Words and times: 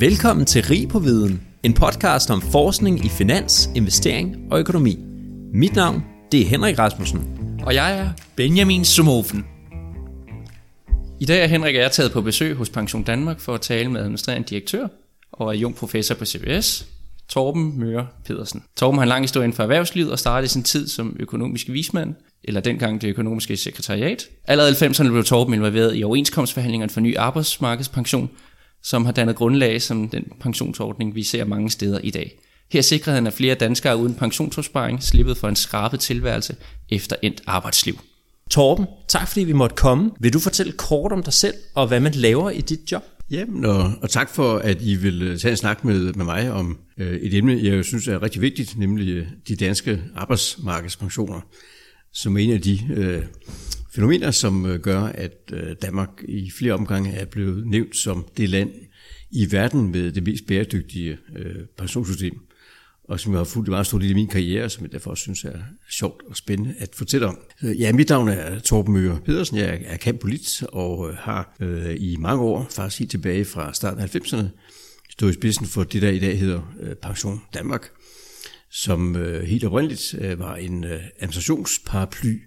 Velkommen 0.00 0.46
til 0.46 0.64
Rig 0.64 0.88
på 0.88 0.98
Viden, 0.98 1.42
en 1.62 1.74
podcast 1.74 2.30
om 2.30 2.42
forskning 2.42 3.04
i 3.04 3.08
finans, 3.08 3.70
investering 3.76 4.36
og 4.50 4.58
økonomi. 4.58 4.96
Mit 5.54 5.74
navn, 5.74 6.04
det 6.32 6.40
er 6.40 6.46
Henrik 6.46 6.78
Rasmussen. 6.78 7.20
Og 7.62 7.74
jeg 7.74 7.98
er 7.98 8.10
Benjamin 8.36 8.84
Sumofen. 8.84 9.46
I 11.20 11.24
dag 11.24 11.42
er 11.42 11.46
Henrik 11.46 11.74
og 11.74 11.82
jeg 11.82 11.92
taget 11.92 12.12
på 12.12 12.20
besøg 12.20 12.56
hos 12.56 12.70
Pension 12.70 13.02
Danmark 13.02 13.40
for 13.40 13.54
at 13.54 13.60
tale 13.60 13.90
med 13.90 14.00
administrerende 14.00 14.48
direktør 14.48 14.88
og 15.32 15.56
er 15.56 15.72
professor 15.78 16.14
på 16.14 16.24
CBS, 16.24 16.86
Torben 17.28 17.78
Møre 17.78 18.06
Pedersen. 18.24 18.62
Torben 18.76 18.98
har 18.98 19.02
en 19.02 19.08
lang 19.08 19.24
historie 19.24 19.44
inden 19.44 19.56
for 19.56 19.62
erhvervslivet 19.62 20.12
og 20.12 20.18
startede 20.18 20.48
sin 20.48 20.62
tid 20.62 20.88
som 20.88 21.16
økonomisk 21.20 21.68
vismand, 21.68 22.14
eller 22.44 22.60
dengang 22.60 23.00
det 23.00 23.08
økonomiske 23.08 23.56
sekretariat. 23.56 24.28
Allerede 24.44 24.70
i 24.70 24.74
90'erne 24.74 25.10
blev 25.10 25.24
Torben 25.24 25.54
involveret 25.54 25.96
i 25.96 26.04
overenskomstforhandlingerne 26.04 26.90
for 26.90 27.00
ny 27.00 27.16
arbejdsmarkedspension, 27.16 28.30
som 28.82 29.04
har 29.04 29.12
dannet 29.12 29.36
grundlag 29.36 29.82
som 29.82 30.08
den 30.08 30.24
pensionsordning, 30.40 31.14
vi 31.14 31.22
ser 31.22 31.44
mange 31.44 31.70
steder 31.70 31.98
i 31.98 32.10
dag. 32.10 32.40
Her 32.72 32.80
sikrede 32.80 33.14
han, 33.14 33.26
at 33.26 33.32
flere 33.32 33.54
danskere 33.54 33.96
uden 33.96 34.14
pensionsopsparing 34.14 35.02
slippede 35.02 35.36
for 35.36 35.48
en 35.48 35.56
skrabet 35.56 36.00
tilværelse 36.00 36.56
efter 36.88 37.16
endt 37.22 37.42
arbejdsliv. 37.46 37.98
Torben, 38.50 38.86
tak 39.08 39.28
fordi 39.28 39.44
vi 39.44 39.52
måtte 39.52 39.76
komme. 39.76 40.10
Vil 40.20 40.32
du 40.32 40.38
fortælle 40.38 40.72
kort 40.72 41.12
om 41.12 41.22
dig 41.22 41.32
selv 41.32 41.54
og 41.74 41.86
hvad 41.86 42.00
man 42.00 42.12
laver 42.12 42.50
i 42.50 42.60
dit 42.60 42.92
job? 42.92 43.02
Jamen, 43.30 43.64
og, 43.64 43.92
og 44.02 44.10
tak 44.10 44.30
for, 44.30 44.58
at 44.58 44.82
I 44.82 44.94
vil 44.94 45.22
øh, 45.22 45.38
tage 45.38 45.50
en 45.50 45.56
snak 45.56 45.84
med, 45.84 46.12
med 46.12 46.24
mig 46.24 46.52
om 46.52 46.78
øh, 46.98 47.12
et 47.12 47.34
emne, 47.34 47.60
jeg 47.62 47.84
synes 47.84 48.08
er 48.08 48.22
rigtig 48.22 48.42
vigtigt, 48.42 48.78
nemlig 48.78 49.08
øh, 49.08 49.26
de 49.48 49.56
danske 49.56 50.02
arbejdsmarkedspensioner, 50.16 51.40
som 52.12 52.36
er 52.36 52.40
en 52.40 52.52
af 52.52 52.60
de 52.60 52.80
øh, 52.90 53.22
fænomener, 53.94 54.30
som 54.30 54.66
øh, 54.66 54.80
gør, 54.80 55.02
at 55.02 55.52
øh, 55.52 55.76
Danmark 55.82 56.08
i 56.28 56.50
flere 56.50 56.72
omgange 56.72 57.12
er 57.12 57.24
blevet 57.24 57.66
nævnt 57.66 57.96
som 57.96 58.26
det 58.36 58.48
land 58.48 58.70
i 59.30 59.52
verden 59.52 59.90
med 59.90 60.12
det 60.12 60.22
mest 60.22 60.46
bæredygtige 60.46 61.18
øh, 61.36 61.66
pensionssystem 61.78 62.40
og 63.10 63.20
som 63.20 63.32
jeg 63.32 63.38
har 63.38 63.44
fulgt 63.44 63.68
meget 63.68 63.86
stort 63.86 64.02
i 64.02 64.14
min 64.14 64.28
karriere, 64.28 64.70
som 64.70 64.84
jeg 64.84 64.92
derfor 64.92 65.14
synes 65.14 65.44
er 65.44 65.58
sjovt 65.88 66.22
og 66.28 66.36
spændende 66.36 66.74
at 66.78 66.94
fortælle 66.94 67.26
om. 67.26 67.38
Ja, 67.62 67.92
mit 67.92 68.08
navn 68.08 68.28
er 68.28 68.58
Torben 68.58 68.94
Møre 68.94 69.20
Pedersen, 69.24 69.56
jeg 69.56 69.80
er 69.84 69.96
kampolit 69.96 70.62
og 70.72 71.16
har 71.16 71.56
i 71.96 72.16
mange 72.18 72.42
år, 72.42 72.66
faktisk 72.70 72.98
helt 72.98 73.10
tilbage 73.10 73.44
fra 73.44 73.72
starten 73.72 74.00
af 74.00 74.16
90'erne, 74.16 74.44
stået 75.10 75.30
i 75.30 75.34
spidsen 75.34 75.66
for 75.66 75.84
det, 75.84 76.02
der 76.02 76.10
i 76.10 76.18
dag 76.18 76.38
hedder 76.38 76.62
Pension 77.02 77.40
Danmark, 77.54 77.90
som 78.70 79.14
helt 79.44 79.64
oprindeligt 79.64 80.14
var 80.38 80.56
en 80.56 80.84
administrationsparaply 80.84 82.38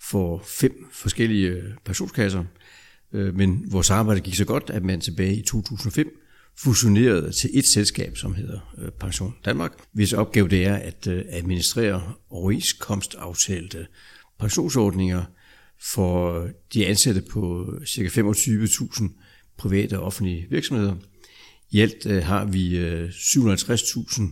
for 0.00 0.42
fem 0.46 0.86
forskellige 0.92 1.48
øh, 1.48 1.64
pensionskasser, 1.84 2.44
øh, 3.12 3.34
men 3.34 3.72
vores 3.72 3.90
arbejde 3.90 4.20
gik 4.20 4.34
så 4.34 4.44
godt, 4.44 4.70
at 4.70 4.84
man 4.84 5.00
tilbage 5.00 5.36
i 5.36 5.42
2005 5.42 6.20
fusionerede 6.58 7.32
til 7.32 7.50
et 7.54 7.64
selskab, 7.64 8.16
som 8.16 8.34
hedder 8.34 8.74
øh, 8.78 8.90
Pension 9.00 9.34
Danmark, 9.44 9.72
hvis 9.92 10.12
opgave 10.12 10.48
det 10.48 10.66
er 10.66 10.74
at 10.74 11.06
administrere 11.06 12.12
overenskomstaftalte 12.30 13.86
pensionsordninger 14.38 15.24
for 15.80 16.48
de 16.74 16.86
ansatte 16.86 17.22
på 17.30 17.72
ca. 17.86 18.02
25.000 18.02 19.08
private 19.58 19.98
og 19.98 20.04
offentlige 20.04 20.46
virksomheder. 20.50 20.94
I 21.70 21.80
alt 21.80 22.22
har 22.22 22.44
vi 22.44 22.88
750.000 23.08 24.22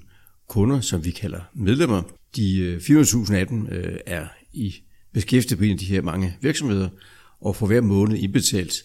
kunder, 0.49 0.81
som 0.81 1.05
vi 1.05 1.11
kalder 1.11 1.41
medlemmer. 1.55 2.03
De 2.37 2.77
400.000 2.83 3.34
af 3.34 3.47
dem 3.47 3.69
er 4.06 4.27
i 4.53 4.75
beskæftiget 5.15 5.59
på 5.59 5.65
en 5.65 5.73
af 5.73 5.79
de 5.79 5.84
her 5.84 6.03
mange 6.03 6.37
virksomheder, 6.41 6.89
og 7.41 7.57
for 7.57 7.67
hver 7.67 7.81
måned 7.81 8.17
indbetalt 8.17 8.84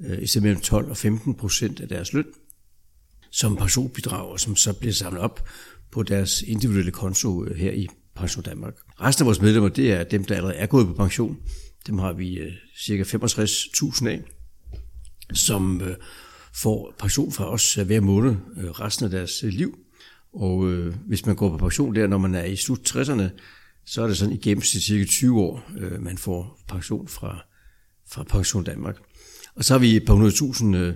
øh, 0.00 0.22
i 0.22 0.26
stedet 0.26 0.42
mellem 0.42 0.60
12 0.60 0.90
og 0.90 0.96
15 0.96 1.34
procent 1.34 1.80
af 1.80 1.88
deres 1.88 2.12
løn 2.12 2.24
som 3.30 3.56
pensionsbidrag, 3.56 4.40
som 4.40 4.56
så 4.56 4.72
bliver 4.72 4.92
samlet 4.92 5.22
op 5.22 5.48
på 5.90 6.02
deres 6.02 6.42
individuelle 6.42 6.90
konto 6.90 7.44
øh, 7.44 7.56
her 7.56 7.72
i 7.72 7.88
Pension 8.14 8.44
Danmark. 8.44 8.74
Resten 9.00 9.22
af 9.22 9.26
vores 9.26 9.40
medlemmer, 9.40 9.68
det 9.68 9.92
er 9.92 10.04
dem, 10.04 10.24
der 10.24 10.34
allerede 10.34 10.56
er 10.56 10.66
gået 10.66 10.86
på 10.86 10.92
pension. 10.92 11.38
Dem 11.86 11.98
har 11.98 12.12
vi 12.12 12.38
øh, 12.38 12.52
cirka 12.76 13.02
65.000 13.02 14.08
af, 14.08 14.22
som 15.32 15.80
øh, 15.80 15.96
får 16.54 16.94
pension 16.98 17.32
fra 17.32 17.50
os 17.50 17.78
øh, 17.78 17.86
hver 17.86 18.00
måned 18.00 18.36
øh, 18.56 18.70
resten 18.70 19.04
af 19.04 19.10
deres 19.10 19.42
liv. 19.42 19.78
Og 20.32 20.64
hvis 21.06 21.26
man 21.26 21.36
går 21.36 21.50
på 21.50 21.56
pension 21.56 21.94
der, 21.94 22.06
når 22.06 22.18
man 22.18 22.34
er 22.34 22.44
i 22.44 22.56
slut 22.56 22.96
60'erne, 22.96 23.22
så 23.90 24.02
er 24.02 24.06
det 24.06 24.16
sådan 24.16 24.34
i 24.34 24.36
gennemsnit 24.36 24.82
cirka 24.82 25.04
20 25.04 25.40
år, 25.40 25.70
øh, 25.78 26.02
man 26.02 26.18
får 26.18 26.60
pension 26.68 27.08
fra, 27.08 27.44
fra 28.10 28.22
Pension 28.22 28.64
Danmark. 28.64 28.96
Og 29.54 29.64
så 29.64 29.74
har 29.74 29.78
vi 29.78 29.96
et 29.96 30.04
par 30.04 30.14
hundrede 30.14 30.32
øh, 30.74 30.94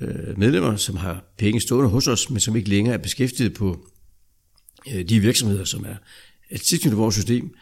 øh, 0.00 0.38
medlemmer, 0.38 0.76
som 0.76 0.96
har 0.96 1.24
penge 1.38 1.60
stående 1.60 1.90
hos 1.90 2.08
os, 2.08 2.30
men 2.30 2.40
som 2.40 2.56
ikke 2.56 2.68
længere 2.68 2.94
er 2.94 2.98
beskæftiget 2.98 3.54
på 3.54 3.88
øh, 4.94 5.08
de 5.08 5.20
virksomheder, 5.20 5.64
som 5.64 5.84
er, 5.84 5.96
et 6.50 6.60
tilknyttet 6.60 6.98
vores 6.98 7.14
system, 7.14 7.54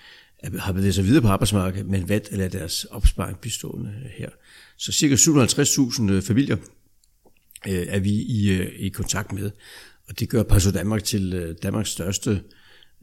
har 0.59 0.73
bevæget 0.73 0.95
sig 0.95 1.05
videre 1.05 1.23
på 1.23 1.29
arbejdsmarkedet, 1.29 1.87
men 1.87 2.09
valgt 2.09 2.29
at 2.29 2.39
lade 2.39 2.59
deres 2.59 2.85
opsparing 2.85 3.39
blive 3.39 3.53
stående 3.53 3.95
øh, 4.05 4.11
her. 4.11 4.31
Så 4.77 4.93
cirka 4.93 5.15
750.000 5.15 6.29
familier 6.29 6.57
øh, 7.69 7.87
er 7.89 7.99
vi 7.99 8.13
i, 8.13 8.51
øh, 8.51 8.73
i 8.79 8.89
kontakt 8.89 9.33
med, 9.33 9.51
og 10.09 10.19
det 10.19 10.29
gør 10.29 10.43
Pension 10.43 10.75
Danmark 10.75 11.05
til 11.05 11.33
øh, 11.35 11.55
Danmarks 11.63 11.91
største 11.91 12.43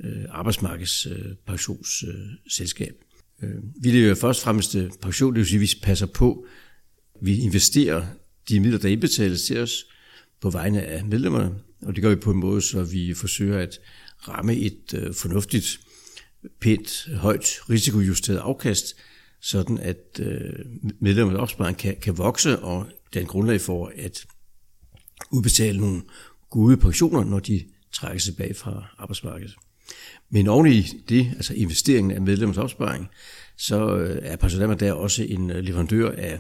øh, 0.04 0.26
arbejdsmarkedspensionsselskab. 0.30 2.96
Øh, 3.44 3.50
øh, 3.50 3.56
vi 3.82 3.92
lever 3.92 4.16
først 4.16 4.40
og 4.40 4.44
fremmest 4.44 4.76
øh, 4.76 4.92
pension, 5.02 5.34
det 5.34 5.40
vil 5.40 5.48
sige, 5.48 5.58
at 5.58 5.62
vi 5.62 5.72
passer 5.84 6.06
på, 6.06 6.46
vi 7.22 7.38
investerer 7.38 8.06
de 8.50 8.60
midler, 8.60 8.80
der 8.80 8.90
indbetales 8.90 9.44
til 9.44 9.60
os 9.60 9.86
på 10.42 10.50
vegne 10.50 10.82
af 10.82 11.06
medlemmerne, 11.06 11.56
og 11.82 11.96
det 11.96 12.04
gør 12.04 12.10
vi 12.10 12.16
på 12.16 12.32
en 12.32 12.40
måde, 12.40 12.62
så 12.62 12.84
vi 12.84 13.14
forsøger 13.14 13.60
at 13.60 13.80
ramme 14.28 14.56
et 14.56 14.94
øh, 14.94 15.14
fornuftigt, 15.14 15.80
pænt, 16.62 17.10
højt 17.16 17.60
risikojusteret 17.70 18.38
afkast, 18.38 18.96
sådan 19.42 19.78
at 19.78 20.20
øh, 20.20 20.54
medlemmernes 21.00 21.40
opsparing 21.40 21.78
kan, 21.78 21.96
kan 22.02 22.18
vokse, 22.18 22.60
og 22.60 22.88
den 23.14 23.26
grundlag 23.26 23.62
for 23.62 23.92
at 23.96 24.26
udbetale 25.32 25.80
nogle 25.80 26.02
gode 26.50 26.78
pensioner, 26.78 27.24
når 27.24 27.40
de 27.40 27.64
trækker 27.94 28.20
sig 28.20 28.34
tilbage 28.34 28.54
fra 28.54 28.96
arbejdsmarkedet. 28.98 29.56
Men 30.30 30.48
oven 30.48 30.68
i 30.68 30.82
det, 31.10 31.32
altså 31.36 31.54
investeringen 31.54 32.12
af 32.12 32.22
medlemmers 32.22 32.58
opsparing, 32.58 33.10
så 33.58 33.98
øh, 33.98 34.20
er 34.22 34.36
pensionærerne 34.36 34.80
der 34.80 34.94
også 34.94 35.24
en 35.24 35.50
øh, 35.50 35.64
leverandør 35.64 36.12
af 36.12 36.40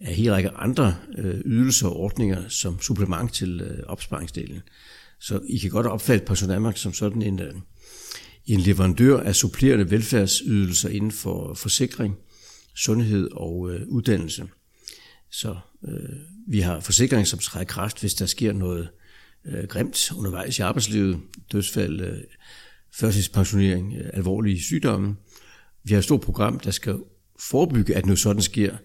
af 0.00 0.14
hele 0.14 0.32
række 0.32 0.50
andre 0.50 0.96
øh, 1.18 1.40
ydelser 1.44 1.88
og 1.88 1.96
ordninger 1.96 2.48
som 2.48 2.80
supplement 2.80 3.32
til 3.32 3.82
opsparingsdelen. 3.86 4.60
Så 5.20 5.40
I 5.48 5.58
kan 5.58 5.70
godt 5.70 5.86
opfatte 5.86 6.26
Pension 6.26 6.74
som 6.76 6.92
sådan 6.92 7.22
en, 7.22 7.40
en 8.46 8.60
leverandør 8.60 9.20
af 9.20 9.34
supplerende 9.34 9.90
velfærdsydelser 9.90 10.88
inden 10.88 11.12
for 11.12 11.54
forsikring, 11.54 12.16
sundhed 12.76 13.28
og 13.32 13.70
øh, 13.70 13.80
uddannelse. 13.88 14.48
Så 15.30 15.56
øh, 15.88 16.16
vi 16.48 16.60
har 16.60 16.80
forsikring, 16.80 17.26
som 17.26 17.38
træder 17.38 17.64
kraft, 17.64 18.00
hvis 18.00 18.14
der 18.14 18.26
sker 18.26 18.52
noget 18.52 18.88
øh, 19.44 19.64
grimt 19.64 20.12
undervejs 20.16 20.58
i 20.58 20.62
arbejdslivet, 20.62 21.20
dødsfald, 21.52 22.00
øh, 22.00 22.18
førtidspensionering, 22.92 23.94
øh, 23.96 24.10
alvorlige 24.12 24.62
sygdomme. 24.62 25.16
Vi 25.84 25.92
har 25.92 25.98
et 25.98 26.04
stort 26.04 26.20
program, 26.20 26.60
der 26.60 26.70
skal 26.70 26.98
forebygge, 27.38 27.96
at 27.96 28.06
noget 28.06 28.18
sådan 28.18 28.42
sker 28.42 28.76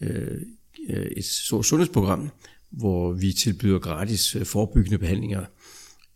øh, 0.00 0.40
øh 0.88 1.06
et 1.16 1.24
stort 1.24 1.66
sundhedsprogram, 1.66 2.30
hvor 2.70 3.12
vi 3.12 3.32
tilbyder 3.32 3.78
gratis 3.78 4.36
øh, 4.36 4.46
forebyggende 4.46 4.98
behandlinger 4.98 5.44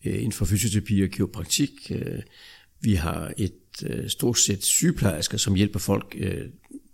øh, 0.05 0.15
inden 0.15 0.33
for 0.33 0.45
fysioterapi 0.45 1.03
og 1.03 1.09
kiropraktik. 1.09 1.71
Øh, 1.91 2.23
vi 2.81 2.95
har 2.95 3.33
et 3.37 3.53
øh, 3.87 4.09
stort 4.09 4.39
sæt 4.39 4.63
sygeplejersker, 4.63 5.39
som 5.39 5.55
hjælper 5.55 5.79
folk 5.79 6.17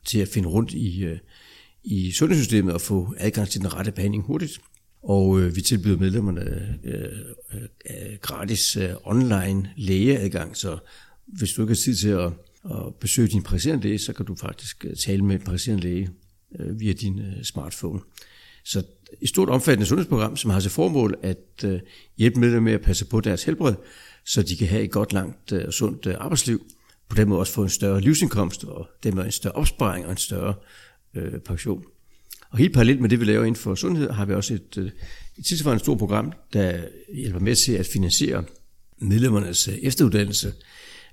til 0.05 0.19
at 0.19 0.29
finde 0.29 0.49
rundt 0.49 0.73
i, 0.73 1.19
i 1.85 2.13
sundhedssystemet 2.13 2.75
og 2.75 2.81
få 2.81 3.15
adgang 3.19 3.49
til 3.49 3.61
den 3.61 3.75
rette 3.75 3.93
behandling 3.93 4.25
hurtigt. 4.25 4.61
Og 5.03 5.41
øh, 5.41 5.57
vi 5.57 5.61
tilbyder 5.61 5.97
medlemmerne 5.97 6.79
øh, 6.85 7.05
øh, 7.55 8.19
gratis 8.21 8.79
online 9.05 9.71
lægeadgang, 9.77 10.57
så 10.57 10.79
hvis 11.27 11.53
du 11.53 11.63
ikke 11.63 11.71
har 11.71 11.77
tid 11.77 11.95
til 11.95 12.09
at, 12.09 12.33
at 12.65 12.95
besøge 13.01 13.29
din 13.29 13.43
praktiserende 13.43 13.85
læge, 13.87 13.99
så 13.99 14.13
kan 14.13 14.27
du 14.27 14.35
faktisk 14.35 14.87
tale 15.05 15.25
med 15.25 15.35
en 15.35 15.45
praktiserende 15.45 15.83
læge 15.83 16.11
øh, 16.59 16.81
via 16.81 16.93
din 16.93 17.19
øh, 17.19 17.43
smartphone. 17.43 18.01
Så 18.65 18.83
et 19.21 19.29
stort 19.29 19.49
omfattende 19.49 19.87
sundhedsprogram, 19.87 20.37
som 20.37 20.51
har 20.51 20.61
til 20.61 20.71
formål 20.71 21.19
at 21.23 21.65
øh, 21.65 21.81
hjælpe 22.17 22.41
medlemmer 22.41 22.71
med 22.71 22.73
at 22.73 22.83
passe 22.83 23.07
på 23.07 23.21
deres 23.21 23.45
helbred, 23.45 23.75
så 24.25 24.43
de 24.43 24.57
kan 24.57 24.67
have 24.67 24.83
et 24.83 24.91
godt, 24.91 25.13
langt 25.13 25.53
og 25.53 25.73
sundt 25.73 26.07
arbejdsliv. 26.07 26.67
På 27.09 27.17
den 27.17 27.29
måde 27.29 27.41
også 27.41 27.53
få 27.53 27.63
en 27.63 27.69
større 27.69 28.01
livsindkomst, 28.01 28.65
og 28.65 28.89
dermed 29.03 29.25
en 29.25 29.33
større 29.33 29.55
opsparing 29.55 30.05
og 30.05 30.11
en 30.11 30.17
større 30.17 30.55
øh, 31.15 31.39
pension. 31.39 31.85
Og 32.51 32.59
helt 32.59 32.75
parallelt 32.75 33.01
med 33.01 33.09
det, 33.09 33.21
vi 33.21 33.25
laver 33.25 33.45
inden 33.45 33.61
for 33.61 33.75
sundhed, 33.75 34.11
har 34.11 34.25
vi 34.25 34.35
også 34.35 34.55
et, 34.55 34.79
øh, 34.79 34.91
et 35.39 35.47
tilsvarende 35.47 35.85
stort 35.85 35.99
program, 35.99 36.33
der 36.53 36.81
hjælper 37.15 37.41
med 37.41 37.57
til 37.57 37.73
at 37.73 37.87
finansiere 37.87 38.45
medlemmernes 38.99 39.69
øh, 39.69 39.75
efteruddannelse. 39.75 40.53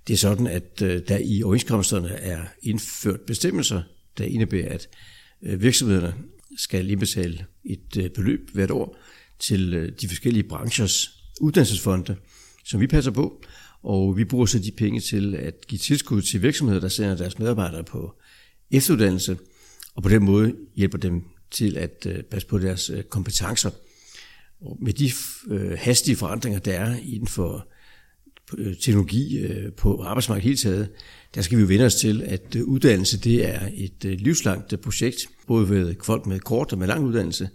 Det 0.07 0.13
er 0.13 0.17
sådan, 0.17 0.47
at 0.47 0.81
øh, 0.81 1.01
der 1.07 1.17
i 1.17 1.43
overenskomsterne 1.43 2.09
er 2.09 2.41
indført 2.61 3.21
bestemmelser, 3.21 3.81
der 4.17 4.23
indebærer, 4.23 4.73
at 4.73 4.89
virksomhederne 5.61 6.13
skal 6.57 6.89
indbetale 6.89 7.45
et 7.65 8.11
beløb 8.15 8.49
hvert 8.53 8.71
år 8.71 8.97
til 9.39 9.93
de 10.01 10.07
forskellige 10.07 10.43
branchers 10.43 11.09
uddannelsesfonde, 11.41 12.15
som 12.65 12.81
vi 12.81 12.87
passer 12.87 13.11
på, 13.11 13.43
og 13.83 14.17
vi 14.17 14.25
bruger 14.25 14.45
så 14.45 14.59
de 14.59 14.71
penge 14.71 14.99
til 14.99 15.35
at 15.35 15.67
give 15.67 15.79
tilskud 15.79 16.21
til 16.21 16.41
virksomheder, 16.41 16.79
der 16.79 16.87
sender 16.87 17.15
deres 17.15 17.39
medarbejdere 17.39 17.83
på 17.83 18.15
efteruddannelse, 18.71 19.37
og 19.97 20.03
på 20.03 20.09
den 20.09 20.23
måde 20.23 20.55
hjælper 20.75 20.97
dem 20.97 21.23
til 21.51 21.77
at 21.77 22.05
øh, 22.09 22.23
passe 22.23 22.47
på 22.47 22.57
deres 22.57 22.89
øh, 22.89 23.03
kompetencer. 23.03 23.69
Og 24.61 24.77
med 24.81 24.93
de 24.93 25.11
øh, 25.49 25.77
hastige 25.77 26.15
forandringer, 26.15 26.59
der 26.59 26.73
er 26.73 26.95
inden 26.95 27.27
for 27.27 27.67
teknologi 28.81 29.47
på 29.77 30.03
arbejdsmarkedet 30.03 30.43
helt 30.43 30.59
taget, 30.59 30.89
der 31.35 31.41
skal 31.41 31.57
vi 31.57 31.61
jo 31.61 31.67
vende 31.67 31.85
os 31.85 31.95
til, 31.95 32.21
at 32.21 32.55
uddannelse 32.55 33.19
det 33.19 33.45
er 33.45 33.69
et 33.73 34.21
livslangt 34.21 34.81
projekt, 34.81 35.29
både 35.47 35.69
ved 35.69 35.95
folk 36.03 36.25
med 36.25 36.39
kort 36.39 36.71
og 36.71 36.77
med 36.77 36.87
lang 36.87 37.05
uddannelse, 37.05 37.49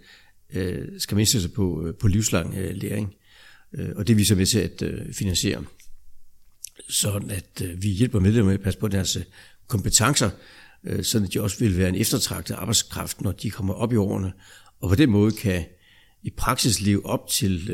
skal 0.97 1.15
man 1.15 1.25
sig 1.25 1.53
på, 1.53 1.93
på 1.99 2.07
livslang 2.07 2.55
læring. 2.55 3.13
Og 3.95 4.07
det 4.07 4.13
er 4.13 4.17
vi 4.17 4.23
så 4.23 4.35
med 4.35 4.45
til 4.45 4.59
at 4.59 4.83
finansiere 5.13 5.63
sådan 6.89 7.31
at 7.31 7.63
vi 7.77 7.89
hjælper 7.89 8.19
medlemmer 8.19 8.51
med 8.51 8.59
at 8.59 8.63
passe 8.63 8.79
på 8.79 8.87
deres 8.87 9.17
kompetencer, 9.67 10.29
øh, 10.85 11.03
sådan 11.03 11.27
at 11.27 11.33
de 11.33 11.41
også 11.41 11.59
vil 11.59 11.77
være 11.77 11.89
en 11.89 11.95
eftertragtet 11.95 12.53
arbejdskraft, 12.53 13.21
når 13.21 13.31
de 13.31 13.51
kommer 13.51 13.73
op 13.73 13.93
i 13.93 13.95
årene, 13.95 14.33
og 14.81 14.89
på 14.89 14.95
den 14.95 15.09
måde 15.09 15.31
kan 15.31 15.65
i 16.23 16.29
praksis 16.29 16.81
leve 16.81 17.05
op 17.05 17.27
til 17.27 17.67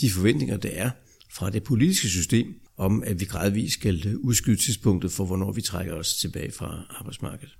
de 0.00 0.10
forventninger, 0.10 0.56
der 0.56 0.70
er 0.72 0.90
fra 1.32 1.50
det 1.50 1.62
politiske 1.62 2.08
system, 2.08 2.54
om 2.76 3.02
at 3.06 3.20
vi 3.20 3.24
gradvist 3.24 3.74
skal 3.74 4.16
udskyde 4.16 4.56
tidspunktet 4.56 5.12
for, 5.12 5.24
hvornår 5.24 5.52
vi 5.52 5.62
trækker 5.62 5.94
os 5.94 6.14
tilbage 6.14 6.52
fra 6.52 6.86
arbejdsmarkedet. 6.90 7.56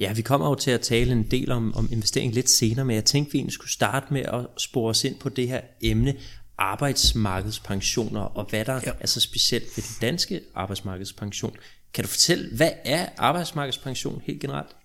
Ja, 0.00 0.12
vi 0.12 0.22
kommer 0.22 0.48
jo 0.48 0.54
til 0.54 0.70
at 0.70 0.80
tale 0.80 1.12
en 1.12 1.22
del 1.30 1.50
om, 1.50 1.74
om 1.74 1.88
investering 1.92 2.34
lidt 2.34 2.50
senere, 2.50 2.84
men 2.84 2.96
jeg 2.96 3.04
tænkte, 3.04 3.32
vi 3.32 3.38
egentlig 3.38 3.52
skulle 3.52 3.72
starte 3.72 4.06
med 4.10 4.22
at 4.22 4.46
spore 4.58 4.90
os 4.90 5.04
ind 5.04 5.18
på 5.18 5.28
det 5.28 5.48
her 5.48 5.60
emne, 5.80 6.16
arbejdsmarkedspensioner, 6.58 8.20
og 8.20 8.46
hvad 8.50 8.64
der 8.64 8.80
ja. 8.86 8.92
er 9.00 9.06
så 9.06 9.20
specielt 9.20 9.64
ved 9.76 9.84
den 9.84 9.94
danske 10.00 10.40
arbejdsmarkedspension. 10.54 11.56
Kan 11.94 12.04
du 12.04 12.08
fortælle, 12.08 12.56
hvad 12.56 12.70
er 12.84 13.08
arbejdsmarkedspension 13.16 14.22
helt 14.24 14.40
generelt? 14.40 14.76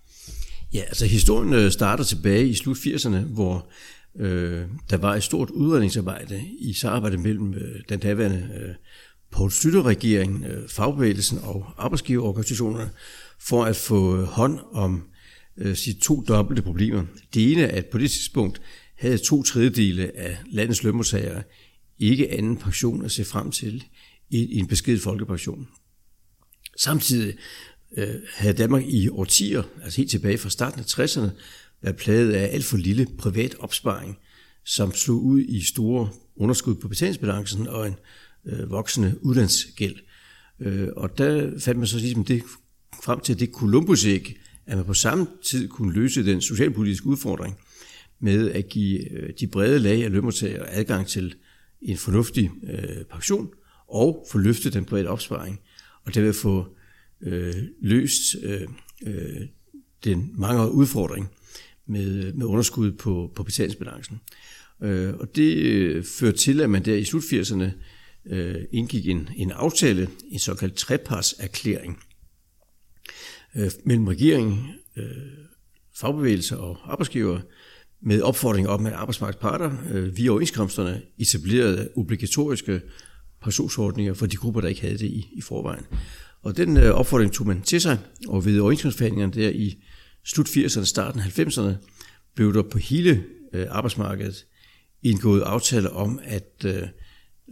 Ja, 0.74 0.82
altså 0.82 1.06
historien 1.06 1.54
øh, 1.54 1.72
starter 1.72 2.04
tilbage 2.04 2.48
i 2.48 2.56
slut 2.56 2.78
80'erne, 2.78 3.18
hvor 3.18 3.68
øh, 4.16 4.66
der 4.90 4.98
var 4.98 5.16
et 5.16 5.24
stort 5.24 5.50
udredningsarbejde 5.50 6.44
i 6.60 6.74
samarbejde 6.74 7.18
mellem 7.18 7.54
øh, 7.54 7.82
den 7.90 8.00
daværende 8.00 8.50
øh, 8.62 8.76
Poul 9.32 9.52
Slytter-regering, 9.52 10.46
øh, 10.46 10.70
fagbevægelsen 10.70 11.40
og 11.44 11.66
arbejdsgiverorganisationerne, 11.78 12.90
for 13.40 13.66
at 13.66 13.76
få 13.76 14.18
øh, 14.18 14.24
hånd 14.24 14.60
om 14.72 15.04
øh, 15.58 15.76
sit 15.76 15.98
to 16.02 16.24
dobbelte 16.28 16.62
problemer. 16.62 17.04
Det 17.34 17.52
ene 17.52 17.62
er, 17.62 17.78
at 17.78 17.86
på 17.86 17.98
det 17.98 18.12
tidspunkt 18.12 18.62
havde 18.96 19.18
to 19.18 19.44
tredjedele 19.44 20.18
af 20.18 20.38
landets 20.52 20.84
lønmodtagere 20.84 21.44
ikke 22.00 22.32
anden 22.32 22.58
pension 22.58 23.06
at 23.06 23.12
se 23.12 23.26
frem 23.26 23.52
til 23.52 23.84
i 24.30 24.60
en 24.60 24.68
besked 24.68 25.00
folkepension. 25.00 25.68
Samtidig 26.78 27.36
øh, 27.98 28.16
havde 28.36 28.54
Danmark 28.54 28.84
i 28.88 29.10
årtier, 29.10 29.64
altså 29.84 29.98
helt 29.98 30.12
tilbage 30.12 30.38
fra 30.38 30.50
starten 30.50 30.80
af 30.80 30.86
60'erne, 30.86 31.30
været 31.82 31.96
plaget 31.96 32.32
af 32.32 32.54
alt 32.54 32.66
for 32.66 32.78
lille 32.78 33.08
privat 33.18 33.56
opsparing, 33.60 34.18
som 34.66 34.94
slog 34.94 35.24
ud 35.24 35.42
i 35.42 35.62
store 35.62 36.10
underskud 36.36 36.76
på 36.76 36.88
betalingsbalancen 36.88 37.68
og 37.68 37.88
en 37.88 37.96
øh, 38.46 38.72
voksende 38.72 39.16
udlandsgæld. 39.22 39.96
Øh, 40.60 40.88
og 40.96 41.18
der 41.18 41.60
fandt 41.60 41.80
man 41.80 41.88
så 41.88 41.98
ligesom 41.98 42.26
det 42.26 42.44
frem 43.04 43.20
til 43.20 43.40
det 43.40 43.50
Columbus-æg, 43.54 44.40
at 44.66 44.78
man 44.78 44.86
på 44.86 44.94
samme 44.94 45.28
tid 45.44 45.68
kunne 45.68 45.94
løse 45.94 46.26
den 46.26 46.42
socialpolitiske 46.42 47.08
udfordring– 47.08 47.60
med 48.20 48.52
at 48.52 48.70
give 48.70 49.12
øh, 49.12 49.30
de 49.40 49.48
brede 49.48 49.80
lag 49.80 50.04
af 50.04 50.12
lønmodtagere 50.12 50.70
adgang 50.70 51.08
til 51.08 51.36
en 51.82 51.98
fornuftig 51.98 52.52
øh, 52.64 53.06
pension 53.12 53.50
og 53.88 54.28
få 54.32 54.38
løftet 54.38 54.74
den 54.74 54.86
private 54.86 55.08
opsparing, 55.08 55.60
og 56.10 56.16
derved 56.16 56.34
få 56.34 56.68
øh, 57.22 57.54
løst 57.82 58.36
øh, 58.44 58.68
øh, 59.08 59.42
den 60.04 60.32
mange 60.38 60.72
udfordring 60.72 61.30
med, 61.86 62.34
med 62.34 62.46
underskud 62.46 62.92
på, 62.92 63.32
på 63.36 63.44
betalingsbalancen. 63.44 64.22
Øh, 64.84 65.14
og 65.14 65.36
det 65.36 65.56
øh, 65.58 66.04
førte 66.04 66.38
til, 66.38 66.62
at 66.62 66.70
man 66.70 66.86
der 66.86 66.96
i 66.96 67.04
slut 67.04 67.24
80'erne 67.24 67.66
øh, 68.26 68.56
indgik 68.72 69.08
en, 69.08 69.30
en 69.36 69.52
aftale, 69.52 70.10
en 70.32 70.40
såkaldt 70.40 70.76
trepartserklæring 70.76 72.00
øh, 73.56 73.72
mellem 73.86 74.08
regeringen, 74.08 74.68
øh, 74.96 75.06
fagbevægelser 75.96 76.58
og 76.58 76.92
arbejdsgiver, 76.92 77.40
med 78.02 78.22
opfordring 78.22 78.70
om, 78.70 78.86
at 78.86 78.94
arbejdsmarkedsparter 78.94 79.72
øh, 79.92 80.18
via 80.18 80.30
overenskomsterne 80.30 81.02
etablerede 81.18 81.90
obligatoriske 81.96 82.82
pensionsordninger 83.42 84.14
for 84.14 84.26
de 84.26 84.36
grupper, 84.36 84.62
der 84.62 84.68
ikke 84.68 84.82
havde 84.82 84.98
det 84.98 85.06
i, 85.06 85.30
i 85.34 85.42
forvejen. 85.42 85.86
Og 86.42 86.58
den 86.58 86.78
øh, 86.78 86.92
opfordring 86.92 87.32
tog 87.32 87.48
man 87.48 87.62
til 87.62 87.82
sig, 87.82 87.98
og 88.28 88.46
ved 88.46 88.60
overenskomstforhandlingerne 88.60 89.34
der 89.34 89.50
i 89.50 89.84
slut 90.24 90.48
80'erne, 90.48 90.84
starten 90.84 91.22
90'erne, 91.22 91.74
blev 92.36 92.54
der 92.54 92.62
på 92.62 92.78
hele 92.78 93.24
øh, 93.54 93.68
arbejdsmarkedet 93.70 94.46
indgået 95.04 95.42
aftaler 95.42 95.90
om, 95.90 96.20
at 96.24 96.66
øh, 96.66 96.82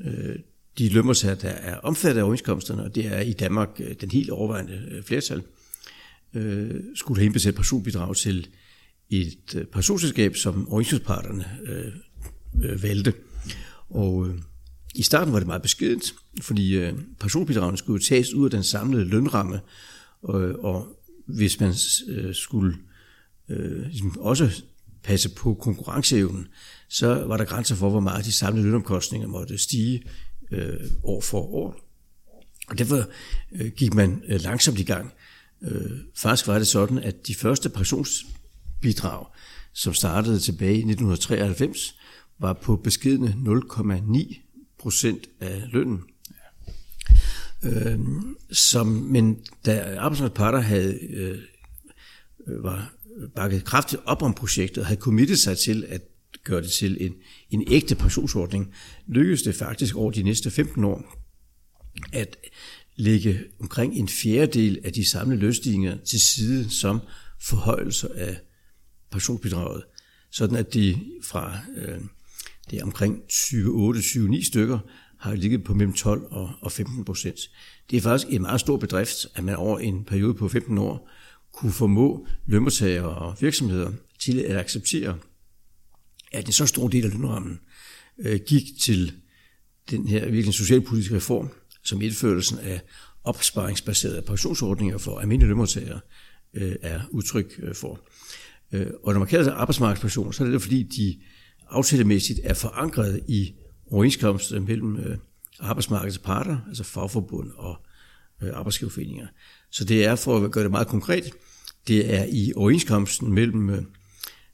øh, 0.05 0.35
de 0.77 0.89
lønmodtagere, 0.89 1.37
der 1.41 1.49
er 1.49 1.77
omfattet 1.77 2.19
af 2.19 2.23
overenskomsterne, 2.23 2.83
og 2.83 2.95
det 2.95 3.05
er 3.05 3.19
i 3.19 3.33
Danmark 3.33 3.69
øh, 3.79 3.95
den 4.01 4.11
helt 4.11 4.29
overvejende 4.29 4.87
øh, 4.91 5.03
flertal, 5.03 5.43
øh, 6.33 6.81
skulle 6.95 7.19
have 7.19 7.25
indbetalt 7.25 7.55
personbidrag 7.55 8.15
til 8.15 8.47
et 9.09 9.55
øh, 9.55 9.65
pensionsselskab, 9.65 10.35
som 10.35 10.69
overenskomstparterne 10.69 11.45
øh, 11.63 11.93
øh, 12.63 12.83
valgte. 12.83 13.13
Og 13.89 14.27
øh, 14.27 14.35
i 14.97 15.01
starten 15.01 15.33
var 15.33 15.39
det 15.39 15.47
meget 15.47 15.61
beskedent, 15.61 16.15
fordi 16.41 16.75
øh, 16.75 16.93
pensionsbidragene 17.19 17.77
skulle 17.77 18.03
tages 18.03 18.33
ud 18.33 18.45
af 18.45 18.51
den 18.51 18.63
samlede 18.63 19.05
lønramme, 19.05 19.59
og, 20.21 20.41
og 20.59 20.87
hvis 21.25 21.59
man 21.59 21.73
øh, 22.07 22.35
skulle 22.35 22.75
øh, 23.49 23.81
ligesom 23.81 24.19
også 24.19 24.63
passe 25.03 25.29
på 25.29 25.53
konkurrenceevnen, 25.53 26.47
så 26.89 27.07
var 27.07 27.37
der 27.37 27.45
grænser 27.45 27.75
for, 27.75 27.89
hvor 27.89 27.99
meget 27.99 28.25
de 28.25 28.31
samlede 28.31 28.65
lønomkostninger 28.65 29.27
måtte 29.27 29.57
stige 29.57 30.03
øh, 30.51 30.79
år 31.03 31.21
for 31.21 31.41
år. 31.41 31.79
Og 32.67 32.77
derfor 32.77 33.05
øh, 33.51 33.71
gik 33.71 33.93
man 33.93 34.23
øh, 34.27 34.41
langsomt 34.41 34.79
i 34.79 34.83
gang. 34.83 35.13
Øh, 35.61 35.91
faktisk 36.15 36.47
var 36.47 36.57
det 36.57 36.67
sådan, 36.67 36.97
at 36.97 37.27
de 37.27 37.35
første 37.35 37.69
pensionsbidrag, 37.69 39.25
som 39.73 39.93
startede 39.93 40.39
tilbage 40.39 40.73
i 40.73 40.91
1993, 40.91 41.95
var 42.39 42.53
på 42.53 42.75
beskedende 42.75 43.35
0,9 43.73 44.46
procent 44.79 45.29
af 45.39 45.63
lønnen. 45.71 46.03
Ja. 47.63 47.93
Øh, 47.93 47.99
som, 48.51 48.87
men 48.87 49.37
da 49.65 49.95
arbejdsmarkedsparter 49.99 50.59
havde 50.59 50.99
øh, 51.09 51.37
var 52.63 52.93
bakket 53.35 53.63
kraftigt 53.63 54.01
op 54.05 54.21
om 54.21 54.33
projektet 54.33 54.77
og 54.77 54.85
havde 54.85 55.01
committet 55.01 55.39
sig 55.39 55.57
til 55.57 55.85
at 55.89 56.01
gøre 56.43 56.61
det 56.61 56.71
til 56.71 56.97
en, 56.99 57.13
en 57.49 57.63
ægte 57.67 57.95
pensionsordning, 57.95 58.73
lykkedes 59.07 59.41
det 59.41 59.55
faktisk 59.55 59.95
over 59.95 60.11
de 60.11 60.23
næste 60.23 60.51
15 60.51 60.83
år 60.83 61.17
at 62.13 62.37
lægge 62.95 63.43
omkring 63.59 63.95
en 63.95 64.07
fjerdedel 64.07 64.79
af 64.83 64.93
de 64.93 65.05
samlede 65.05 65.41
lønstigninger 65.41 65.97
til 66.05 66.21
side 66.21 66.69
som 66.69 66.99
forhøjelser 67.41 68.07
af 68.15 68.37
pensionsbidraget, 69.11 69.83
sådan 70.31 70.57
at 70.57 70.73
de 70.73 70.97
fra 71.23 71.59
øh, 71.77 71.99
det 72.71 72.79
er 72.79 72.83
omkring 72.83 73.21
28-29 73.29 74.47
stykker 74.47 74.79
har 75.19 75.35
ligget 75.35 75.63
på 75.63 75.73
mellem 75.73 75.93
12 75.93 76.27
og, 76.61 76.71
15 76.71 77.05
procent. 77.05 77.39
Det 77.91 77.97
er 77.97 78.01
faktisk 78.01 78.33
en 78.33 78.41
meget 78.41 78.59
stor 78.59 78.77
bedrift, 78.77 79.27
at 79.35 79.43
man 79.43 79.55
over 79.55 79.79
en 79.79 80.03
periode 80.03 80.33
på 80.33 80.47
15 80.47 80.77
år 80.77 81.09
kunne 81.53 81.71
formå 81.71 82.27
lønmodtagere 82.45 83.09
og 83.09 83.35
virksomheder 83.39 83.91
til 84.19 84.39
at 84.39 84.57
acceptere, 84.57 85.17
at 86.31 86.45
en 86.45 86.51
så 86.51 86.65
stor 86.65 86.87
del 86.87 87.05
af 87.05 87.11
lønrammen 87.11 87.59
øh, 88.19 88.39
gik 88.47 88.63
til 88.79 89.13
den 89.89 90.07
her 90.07 90.29
virkelig 90.29 90.53
socialpolitiske 90.53 91.15
reform, 91.15 91.49
som 91.83 92.01
indførelsen 92.01 92.59
af 92.59 92.81
opsparingsbaserede 93.23 94.21
pensionsordninger 94.21 94.97
for 94.97 95.19
almindelige 95.19 95.47
lønmodtagere 95.47 95.99
øh, 96.53 96.75
er 96.81 97.01
udtryk 97.09 97.59
øh, 97.63 97.75
for. 97.75 97.99
Og 99.03 99.13
når 99.13 99.19
man 99.19 99.27
kalder 99.27 99.45
det 99.45 99.51
arbejdsmarkedspension, 99.51 100.33
så 100.33 100.45
er 100.45 100.49
det 100.49 100.61
fordi, 100.61 100.83
de 100.83 101.19
aftalemæssigt 101.69 102.39
er 102.43 102.53
forankret 102.53 103.23
i 103.27 103.53
overenskomster 103.91 104.59
mellem 104.59 104.97
øh, 104.97 105.17
arbejdsmarkedets 105.59 106.17
parter, 106.17 106.57
altså 106.67 106.83
fagforbund 106.83 107.51
og 107.55 107.75
øh, 108.41 108.49
arbejdsgiverforeninger. 108.53 109.27
Så 109.71 109.85
det 109.85 110.05
er, 110.05 110.15
for 110.15 110.37
at 110.37 110.51
gøre 110.51 110.63
det 110.63 110.71
meget 110.71 110.87
konkret, 110.87 111.31
det 111.87 112.13
er 112.13 112.25
i 112.29 112.53
overenskomsten 112.55 113.33
mellem 113.33 113.69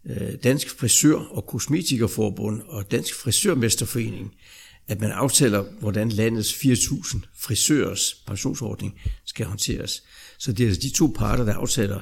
øh, 0.06 0.34
Dansk 0.44 0.70
Frisør- 0.70 1.32
og 1.32 1.46
Kosmetikerforbund 1.46 2.62
og 2.62 2.92
Dansk 2.92 3.16
Frisørmesterforening, 3.16 4.34
at 4.88 5.02
man 5.02 5.12
aftaler, 5.12 5.64
hvordan 5.80 6.10
landets 6.10 6.54
4.000 6.54 7.20
frisørers 7.38 8.24
pensionsordning 8.28 9.00
skal 9.26 9.46
håndteres. 9.46 10.04
Så 10.38 10.54
det 10.54 10.64
er 10.64 10.68
altså 10.68 10.82
de 10.82 10.90
to 10.90 11.14
parter, 11.16 11.46
der 11.46 11.54
aftaler, 11.54 12.02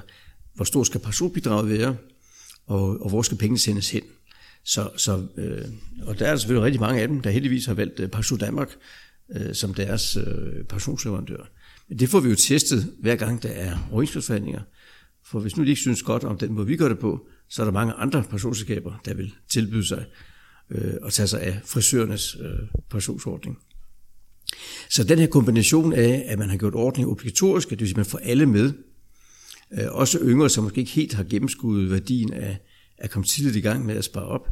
hvor 0.53 0.65
stor 0.65 0.84
skal 0.84 1.01
pensionsbidraget 1.01 1.70
være, 1.70 1.96
og, 2.68 3.01
og 3.01 3.10
hvor 3.10 3.22
skal 3.22 3.38
pengene 3.38 3.60
sendes 3.60 3.89
hen. 3.89 4.03
Så, 4.63 4.89
så, 4.98 5.27
øh, 5.38 5.65
og 6.03 6.20
der 6.20 6.27
er 6.27 6.36
selvfølgelig 6.36 6.65
rigtig 6.65 6.82
mange 6.82 7.01
af 7.01 7.08
dem, 7.08 7.22
der 7.22 7.30
heldigvis 7.30 7.65
har 7.65 7.74
valgt 7.74 8.00
øh, 8.00 8.10
Pension 8.10 8.39
Danmark 8.39 8.70
øh, 9.36 9.56
som 9.56 9.74
deres 9.74 10.18
øh, 10.18 10.63
pensionsleverandør. 10.70 11.51
Men 11.89 12.00
det 12.00 12.10
får 12.10 12.20
vi 12.20 12.30
jo 12.30 12.36
testet 12.36 12.94
hver 13.00 13.15
gang, 13.15 13.44
der 13.44 13.50
er 13.50 13.89
overenskomstforhandlinger. 13.91 14.62
For 15.25 15.39
hvis 15.39 15.58
nu 15.58 15.63
de 15.63 15.70
ikke 15.70 15.82
synes 15.82 16.03
godt 16.03 16.24
om 16.24 16.38
den 16.38 16.53
måde, 16.53 16.68
vi 16.68 16.77
gør 16.77 16.88
det 16.88 17.00
på, 17.00 17.27
så 17.50 17.62
er 17.62 17.65
der 17.65 17.72
mange 17.72 17.94
andre 17.94 18.24
pensionsselskaber, 18.24 19.01
der 19.06 19.13
vil 19.13 19.34
tilbyde 19.50 19.88
sig 19.88 20.06
øh, 20.70 20.94
at 21.06 21.13
tage 21.13 21.27
sig 21.27 21.41
af 21.41 21.60
frisørernes 21.65 22.38
øh, 22.39 22.60
pensionsordning. 22.89 23.58
Så 24.89 25.03
den 25.03 25.20
her 25.20 25.27
kombination 25.27 25.94
af, 25.94 26.24
at 26.27 26.39
man 26.39 26.50
har 26.50 26.58
gjort 26.58 26.75
ordningen 26.75 27.12
obligatorisk, 27.12 27.70
det 27.70 27.80
vil 27.80 27.88
sige, 27.88 27.94
at 27.94 27.98
man 27.98 28.06
får 28.06 28.18
alle 28.18 28.46
med, 28.46 28.74
øh, 29.72 29.86
også 29.91 30.20
yngre, 30.22 30.50
som 30.50 30.63
måske 30.63 30.80
ikke 30.80 30.91
helt 30.91 31.13
har 31.13 31.24
gennemskuddet 31.24 31.91
værdien 31.91 32.34
af 32.34 32.58
er 33.01 33.08
kommet 33.08 33.29
tidligt 33.29 33.55
i 33.55 33.62
gang 33.62 33.86
med 33.86 33.96
at 33.96 34.03
spare 34.03 34.25
op, 34.25 34.48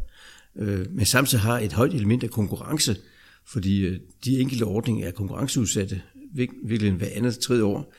øh, 0.55 0.85
men 0.91 1.05
samtidig 1.05 1.41
har 1.41 1.59
et 1.59 1.73
højt 1.73 1.93
element 1.93 2.23
af 2.23 2.29
konkurrence, 2.29 2.97
fordi 3.45 3.79
øh, 3.79 3.99
de 4.25 4.39
enkelte 4.39 4.63
ordninger 4.63 5.07
er 5.07 5.11
konkurrenceudsatte, 5.11 6.01
virkelig 6.63 6.93
hver 6.93 7.07
andet 7.13 7.39
tredje 7.39 7.63
år, 7.63 7.93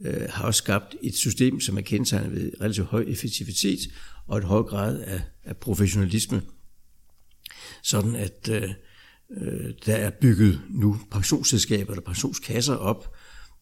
øh, 0.00 0.28
har 0.28 0.44
også 0.44 0.58
skabt 0.58 0.96
et 1.02 1.14
system, 1.14 1.60
som 1.60 1.76
er 1.76 1.80
kendetegnet 1.80 2.32
ved 2.32 2.52
relativt 2.60 2.86
høj 2.86 3.04
effektivitet 3.08 3.78
og 4.26 4.38
et 4.38 4.44
høj 4.44 4.62
grad 4.62 5.00
af, 5.00 5.20
af 5.44 5.56
professionalisme. 5.56 6.42
Sådan 7.82 8.16
at 8.16 8.48
øh, 8.52 8.62
øh 9.30 9.72
der 9.86 9.94
er 9.94 10.10
bygget 10.10 10.60
nu 10.70 11.00
pensionsselskaber 11.10 11.92
eller 11.92 12.04
pensionskasser 12.04 12.74
op 12.74 13.16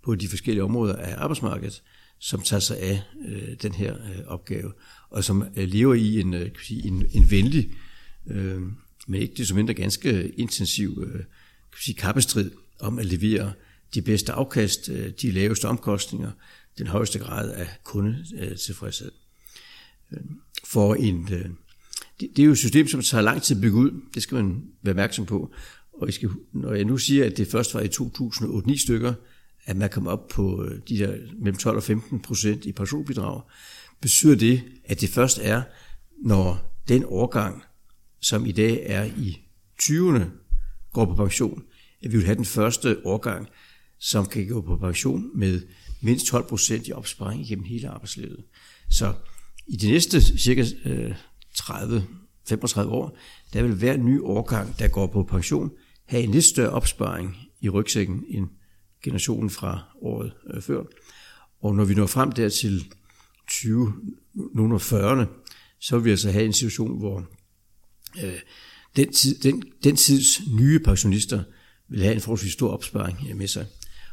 på 0.04 0.14
de 0.14 0.28
forskellige 0.28 0.64
områder 0.64 0.96
af 0.96 1.14
arbejdsmarkedet, 1.22 1.82
som 2.18 2.42
tager 2.42 2.60
sig 2.60 2.78
af 2.78 3.02
øh, 3.28 3.56
den 3.62 3.72
her 3.72 3.94
øh, 3.94 4.26
opgave, 4.26 4.72
og 5.10 5.24
som 5.24 5.44
øh, 5.56 5.68
lever 5.68 5.94
i 5.94 6.20
en, 6.20 6.34
øh, 6.34 6.40
kan 6.40 6.62
sige, 6.62 6.86
en, 6.86 7.06
en 7.12 7.30
venlig, 7.30 7.70
øh, 8.26 8.62
men 9.06 9.22
ikke 9.22 9.34
det 9.36 9.48
som 9.48 9.56
mindre 9.56 9.74
ganske 9.74 10.28
intensiv 10.28 11.04
øh, 11.06 11.14
kan 11.72 11.80
sige, 11.80 11.94
kappestrid 11.94 12.50
om 12.80 12.98
at 12.98 13.06
levere 13.06 13.52
de 13.94 14.02
bedste 14.02 14.32
afkast, 14.32 14.88
øh, 14.88 15.12
de 15.22 15.30
laveste 15.30 15.68
omkostninger, 15.68 16.30
den 16.78 16.86
højeste 16.86 17.18
grad 17.18 17.50
af 17.50 17.68
kundetilfredshed. 17.84 19.10
Øh, 20.12 20.20
for 20.64 20.94
en, 20.94 21.28
øh, 21.32 21.46
det 22.20 22.38
er 22.38 22.44
jo 22.44 22.52
et 22.52 22.58
system, 22.58 22.88
som 22.88 23.02
tager 23.02 23.22
lang 23.22 23.42
tid 23.42 23.56
at 23.56 23.62
bygge 23.62 23.76
ud, 23.76 23.90
det 24.14 24.22
skal 24.22 24.34
man 24.34 24.62
være 24.82 24.92
opmærksom 24.92 25.26
på. 25.26 25.52
Og 25.92 26.08
I 26.08 26.12
skal, 26.12 26.30
når 26.52 26.74
jeg 26.74 26.84
nu 26.84 26.98
siger, 26.98 27.26
at 27.26 27.36
det 27.36 27.48
først 27.48 27.74
var 27.74 27.80
i 27.80 27.88
2008-9 27.88 28.82
stykker, 28.82 29.14
at 29.64 29.76
man 29.76 29.90
kom 29.90 30.06
op 30.06 30.28
på 30.28 30.68
de 30.88 30.98
der 30.98 31.16
mellem 31.38 31.56
12 31.56 31.76
og 31.76 31.82
15 31.82 32.20
procent 32.20 32.64
i 32.64 32.72
personbidrag, 32.72 33.42
betyder 34.00 34.36
det, 34.36 34.62
at 34.84 35.00
det 35.00 35.08
først 35.08 35.38
er, 35.42 35.62
når 36.24 36.80
den 36.88 37.04
årgang, 37.06 37.62
som 38.20 38.46
i 38.46 38.52
dag 38.52 38.82
er 38.86 39.04
i 39.04 39.38
20'erne, 39.82 40.24
går 40.92 41.04
på 41.04 41.14
pension, 41.14 41.62
at 42.02 42.12
vi 42.12 42.16
vil 42.16 42.26
have 42.26 42.36
den 42.36 42.44
første 42.44 43.06
årgang, 43.06 43.48
som 43.98 44.26
kan 44.26 44.48
gå 44.48 44.60
på 44.60 44.76
pension 44.76 45.30
med 45.34 45.62
mindst 46.00 46.26
12 46.26 46.48
procent 46.48 46.88
i 46.88 46.92
opsparing 46.92 47.48
gennem 47.48 47.64
hele 47.64 47.88
arbejdslivet. 47.88 48.44
Så 48.90 49.14
i 49.66 49.76
de 49.76 49.90
næste 49.90 50.38
cirka 50.38 50.64
øh, 50.84 51.14
30 51.54 52.06
35 52.48 52.92
år, 52.92 53.18
der 53.52 53.62
vil 53.62 53.74
hver 53.74 53.96
ny 53.96 54.20
årgang, 54.22 54.78
der 54.78 54.88
går 54.88 55.06
på 55.06 55.22
pension, 55.22 55.70
have 56.06 56.22
en 56.22 56.30
lidt 56.30 56.44
større 56.44 56.70
opsparing 56.70 57.36
i 57.60 57.68
rygsækken 57.68 58.24
end 58.28 58.48
generationen 59.04 59.50
fra 59.50 59.80
året 60.02 60.32
øh, 60.54 60.62
før. 60.62 60.82
Og 61.62 61.74
når 61.74 61.84
vi 61.84 61.94
når 61.94 62.06
frem 62.06 62.32
dertil 62.32 62.92
2040'erne, 63.52 65.26
så 65.80 65.96
vil 65.96 66.04
vi 66.04 66.10
altså 66.10 66.30
have 66.30 66.44
en 66.44 66.52
situation, 66.52 66.98
hvor 66.98 67.28
øh, 68.24 68.38
den, 68.96 69.12
tid, 69.12 69.38
den, 69.38 69.62
den 69.84 69.96
tids 69.96 70.40
nye 70.50 70.78
pensionister 70.78 71.42
vil 71.88 72.02
have 72.02 72.14
en 72.14 72.20
forholdsvis 72.20 72.52
stor 72.52 72.70
opsparing 72.70 73.18
øh, 73.30 73.36
med 73.36 73.48
sig. 73.48 73.66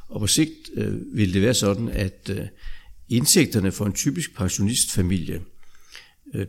Og 0.07 0.19
på 0.19 0.27
sigt 0.27 0.69
øh, 0.73 1.17
vil 1.17 1.33
det 1.33 1.41
være 1.41 1.53
sådan, 1.53 1.89
at 1.89 2.29
øh, 2.29 2.47
indsigterne 3.09 3.71
for 3.71 3.85
en 3.85 3.93
typisk 3.93 4.35
pensionistfamilie 4.35 5.41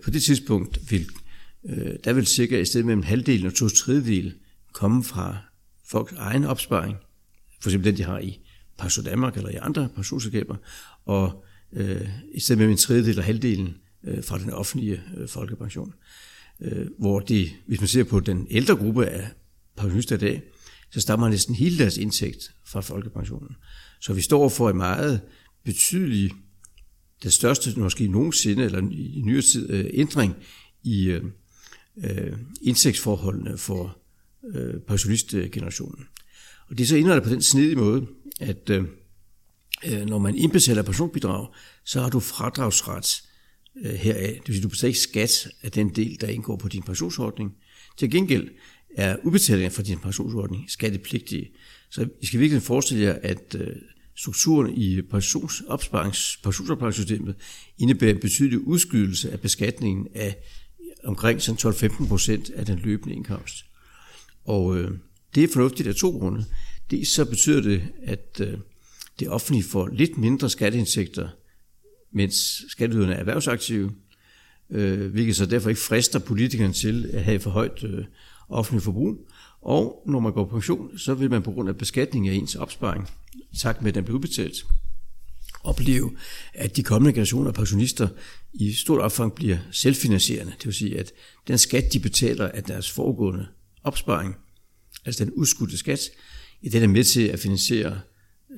på 0.05 0.11
det 0.11 0.23
tidspunkt 0.23 0.90
vil, 0.90 1.07
der 2.05 2.12
vil 2.12 2.26
cirka 2.26 2.61
i 2.61 2.64
stedet 2.64 2.87
mellem 2.87 3.02
halvdelen 3.02 3.47
og 3.47 3.55
to 3.55 3.69
tredjedel 3.69 4.35
komme 4.73 5.05
fra 5.05 5.37
folks 5.88 6.12
egen 6.12 6.45
opsparing, 6.45 6.97
for 7.61 7.69
eksempel 7.71 7.90
den, 7.90 7.99
de 7.99 8.02
har 8.02 8.19
i 8.19 8.40
Pension 8.78 9.05
Danmark 9.05 9.37
eller 9.37 9.50
i 9.50 9.55
andre 9.55 9.88
pensionsselskaber, 9.95 10.57
og 11.05 11.45
øh, 11.76 12.09
i 12.35 12.40
stedet 12.40 12.59
med 12.59 12.68
en 12.68 12.76
tredjedel 12.76 13.18
og 13.18 13.25
halvdelen 13.25 13.76
øh, 14.04 14.25
fra 14.25 14.38
den 14.38 14.50
offentlige 14.50 15.02
øh, 15.16 15.28
folkepension. 15.28 15.95
Øh, 16.61 16.87
hvor 16.99 17.21
de, 17.21 17.50
hvis 17.66 17.80
man 17.80 17.88
ser 17.88 18.04
på 18.04 18.21
den 18.21 18.47
ældre 18.50 18.76
gruppe 18.76 19.06
af 19.06 19.28
pensionister 19.76 20.16
i 20.16 20.18
dag, 20.18 20.42
så 20.90 21.00
stammer 21.00 21.28
næsten 21.28 21.54
hele 21.54 21.78
deres 21.78 21.97
indtægt 21.97 22.54
fra 22.64 22.80
folkepensionen. 22.80 23.56
Så 24.00 24.12
vi 24.12 24.21
står 24.21 24.49
for 24.49 24.71
en 24.71 24.76
meget 24.76 25.21
betydelig, 25.64 26.30
det 27.23 27.33
største 27.33 27.80
måske 27.80 28.09
nogensinde, 28.09 28.64
eller 28.64 28.78
i 28.90 29.23
nyere 29.25 29.42
tid, 29.42 29.71
øh, 29.71 29.90
ændring 29.92 30.35
i 30.83 31.04
øh, 31.04 31.25
øh, 32.04 32.38
indtægtsforholdene 32.62 33.59
for 33.59 33.99
øh, 34.54 34.80
pensionistgenerationen. 34.80 36.04
Og 36.68 36.78
det 36.78 36.85
er 36.85 36.88
så 36.88 36.97
indrettet 36.97 37.25
på 37.25 37.30
den 37.30 37.42
snedige 37.42 37.76
måde, 37.76 38.06
at 38.40 38.71
øh, 38.71 38.85
Øh, 39.85 40.06
når 40.06 40.18
man 40.18 40.37
indbetaler 40.37 40.83
personbidrag, 40.83 41.47
så 41.85 42.00
har 42.00 42.11
du 42.11 42.21
fradragsret 42.21 43.23
øh, 43.85 43.95
heraf. 43.95 44.40
Det 44.40 44.49
vil 44.49 44.54
sige, 44.54 44.62
du 44.62 44.68
betaler 44.68 44.88
ikke 44.88 45.00
skat 45.00 45.49
af 45.62 45.73
den 45.73 45.88
del, 45.88 46.21
der 46.21 46.26
indgår 46.26 46.56
på 46.56 46.68
din 46.68 46.83
pensionsordning. 46.83 47.54
Til 47.99 48.11
gengæld 48.11 48.49
er 48.97 49.16
udbetalingen 49.25 49.71
fra 49.71 49.83
din 49.83 49.99
pensionsordning 49.99 50.71
skattepligtige. 50.71 51.50
Så 51.90 52.09
I 52.23 52.26
skal 52.26 52.40
virkelig 52.40 52.62
forestille 52.62 53.04
jer, 53.04 53.18
at 53.23 53.56
øh, 53.59 53.76
strukturen 54.16 54.75
i 54.75 55.02
pensionsopsparingssystemet 55.02 57.35
indebærer 57.78 58.14
en 58.14 58.21
betydelig 58.21 58.59
udskydelse 58.59 59.33
af 59.33 59.40
beskatningen 59.40 60.09
af 60.14 60.37
omkring 61.04 61.40
12-15 61.40 62.09
procent 62.09 62.50
af 62.50 62.66
den 62.66 62.78
løbende 62.78 63.14
indkomst. 63.14 63.64
Og 64.45 64.78
øh, 64.78 64.90
det 65.35 65.45
er 65.45 65.49
fornuftigt 65.52 65.88
af 65.88 65.95
to 65.95 66.11
grunde. 66.11 66.45
Det 66.90 67.06
så 67.06 67.25
betyder 67.25 67.61
det, 67.61 67.83
at 68.02 68.40
øh, 68.40 68.54
det 69.18 69.28
offentlige 69.28 69.64
får 69.64 69.88
lidt 69.88 70.18
mindre 70.18 70.50
skatteindtægter, 70.50 71.28
mens 72.12 72.64
skatteyderne 72.68 73.14
er 73.14 73.18
erhvervsaktive, 73.18 73.92
øh, 74.70 75.11
hvilket 75.11 75.37
så 75.37 75.46
derfor 75.46 75.68
ikke 75.68 75.80
frister 75.80 76.18
politikerne 76.18 76.73
til 76.73 77.11
at 77.12 77.25
have 77.25 77.40
for 77.40 77.50
højt 77.50 77.85
øh, 77.85 78.04
offentligt 78.49 78.85
forbrug. 78.85 79.28
Og 79.62 80.02
når 80.06 80.20
man 80.20 80.32
går 80.32 80.44
på 80.44 80.50
pension, 80.50 80.99
så 80.99 81.14
vil 81.14 81.30
man 81.30 81.42
på 81.42 81.52
grund 81.52 81.68
af 81.68 81.78
beskatning 81.78 82.28
af 82.28 82.35
ens 82.35 82.54
opsparing, 82.54 83.11
tak 83.58 83.82
med 83.82 83.88
at 83.88 83.94
den 83.94 84.04
bliver 84.04 84.16
udbetalt, 84.16 84.66
opleve, 85.64 86.16
at 86.54 86.76
de 86.76 86.82
kommende 86.82 87.12
generationer 87.12 87.49
af 87.49 87.54
pensionister 87.54 88.08
i 88.54 88.73
stort 88.73 89.00
omfang 89.00 89.35
bliver 89.35 89.58
selvfinansierende. 89.70 90.52
Det 90.58 90.66
vil 90.66 90.75
sige, 90.75 90.99
at 90.99 91.12
den 91.49 91.58
skat, 91.58 91.92
de 91.92 92.00
betaler 92.00 92.49
af 92.49 92.64
deres 92.64 92.90
foregående 92.90 93.46
opsparing, 93.85 94.37
altså 95.04 95.25
den 95.25 95.32
udskudte 95.32 95.78
skat, 95.78 96.00
i 96.62 96.68
den 96.68 96.82
er 96.82 96.87
med 96.87 97.04
til 97.04 97.23
at 97.28 97.38
finansiere 97.38 98.00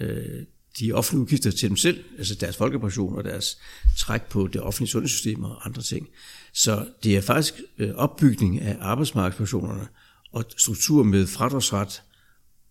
øh, 0.01 0.45
de 0.81 0.93
offentlige 0.93 1.23
udgifter 1.23 1.51
til 1.51 1.69
dem 1.69 1.77
selv, 1.77 2.05
altså 2.19 2.35
deres 2.35 2.57
folkepension 2.57 3.17
og 3.17 3.25
deres 3.25 3.59
træk 3.99 4.23
på 4.23 4.47
det 4.47 4.61
offentlige 4.61 4.91
sundhedssystem 4.91 5.45
og 5.45 5.67
andre 5.67 5.83
ting. 5.83 6.09
Så 6.53 6.87
det 7.05 7.17
er 7.17 7.21
faktisk 7.21 7.55
øh, 7.79 7.95
opbygning 7.95 8.61
af 8.61 8.77
arbejdsmarkedspensionerne 8.81 9.89
og 10.33 10.45
struktur 10.57 11.03
med 11.03 11.27
fradragsret 11.27 12.03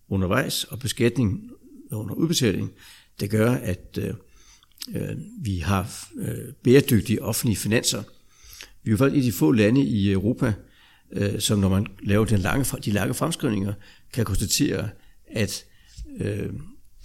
undervejs 0.10 0.64
og 0.64 0.80
beskatning 0.80 1.52
under 1.92 2.16
udbetaling, 2.16 2.72
der 3.20 3.28
gør, 3.28 3.52
at 3.52 3.98
øh, 3.98 4.14
øh 4.96 5.18
vi 5.42 5.58
har 5.58 6.10
øh, 6.18 6.54
bæredygtige 6.64 7.24
offentlige 7.24 7.58
finanser. 7.58 8.04
Vi 8.84 8.90
er 8.90 8.92
jo 8.92 8.98
faktisk 8.98 9.18
et 9.18 9.28
af 9.28 9.32
de 9.32 9.38
få 9.38 9.52
lande 9.52 9.82
i 9.82 10.12
Europa, 10.12 10.54
øh, 11.12 11.40
som 11.40 11.60
når 11.60 11.70
man 11.70 11.88
laver 12.04 12.26
den 12.26 12.40
lange, 12.40 12.78
de 12.86 12.92
lange 12.92 13.14
fremskrivninger, 13.14 13.74
kan 14.14 14.26
konstatere, 14.26 14.90
at 15.28 15.66
øh, 16.20 16.50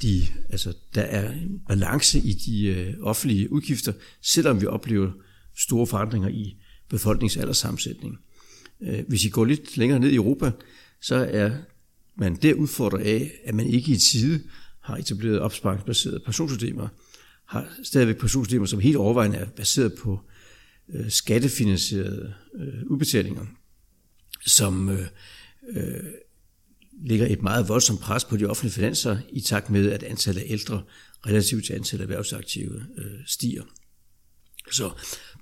de, 0.02 0.26
altså, 0.50 0.74
der 0.94 1.02
er 1.02 1.32
en 1.32 1.60
balance 1.68 2.18
i 2.18 2.32
de 2.32 2.66
øh, 2.66 2.94
offentlige 3.00 3.52
udgifter, 3.52 3.92
selvom 4.22 4.60
vi 4.60 4.66
oplever 4.66 5.10
store 5.56 5.86
forandringer 5.86 6.28
i 6.28 6.56
befolkningsalderssammensætningen. 6.88 8.18
Øh, 8.80 9.04
hvis 9.08 9.24
I 9.24 9.28
går 9.28 9.44
lidt 9.44 9.76
længere 9.76 9.98
ned 10.00 10.10
i 10.10 10.14
Europa, 10.14 10.50
så 11.00 11.14
er 11.14 11.50
man 12.16 12.36
der 12.36 12.54
udfordret 12.54 13.00
af, 13.00 13.32
at 13.44 13.54
man 13.54 13.66
ikke 13.66 13.92
i 13.92 13.96
tide 13.96 14.42
har 14.80 14.96
etableret 14.96 15.40
opsparingsbaserede 15.40 16.20
pensionssystemer, 16.24 16.88
har 17.44 17.68
stadigvæk 17.82 18.16
pensionssystemer, 18.16 18.66
som 18.66 18.80
helt 18.80 18.96
overvejende 18.96 19.36
er 19.36 19.46
baseret 19.46 19.94
på 19.94 20.20
øh, 20.94 21.10
skattefinansierede 21.10 22.34
øh, 22.54 22.86
udbetalinger, 22.86 23.46
som 24.46 24.88
øh, 24.88 25.06
øh, 25.68 26.04
lægger 27.04 27.26
et 27.26 27.42
meget 27.42 27.68
voldsomt 27.68 28.00
pres 28.00 28.24
på 28.24 28.36
de 28.36 28.46
offentlige 28.46 28.74
finanser 28.74 29.18
i 29.32 29.40
takt 29.40 29.70
med, 29.70 29.90
at 29.90 30.02
antallet 30.02 30.40
af 30.40 30.46
ældre 30.48 30.82
relativt 31.26 31.64
til 31.64 31.72
antallet 31.72 32.04
af 32.04 32.06
erhvervsaktive 32.06 32.84
øh, 32.98 33.04
stiger. 33.26 33.62
Så 34.72 34.90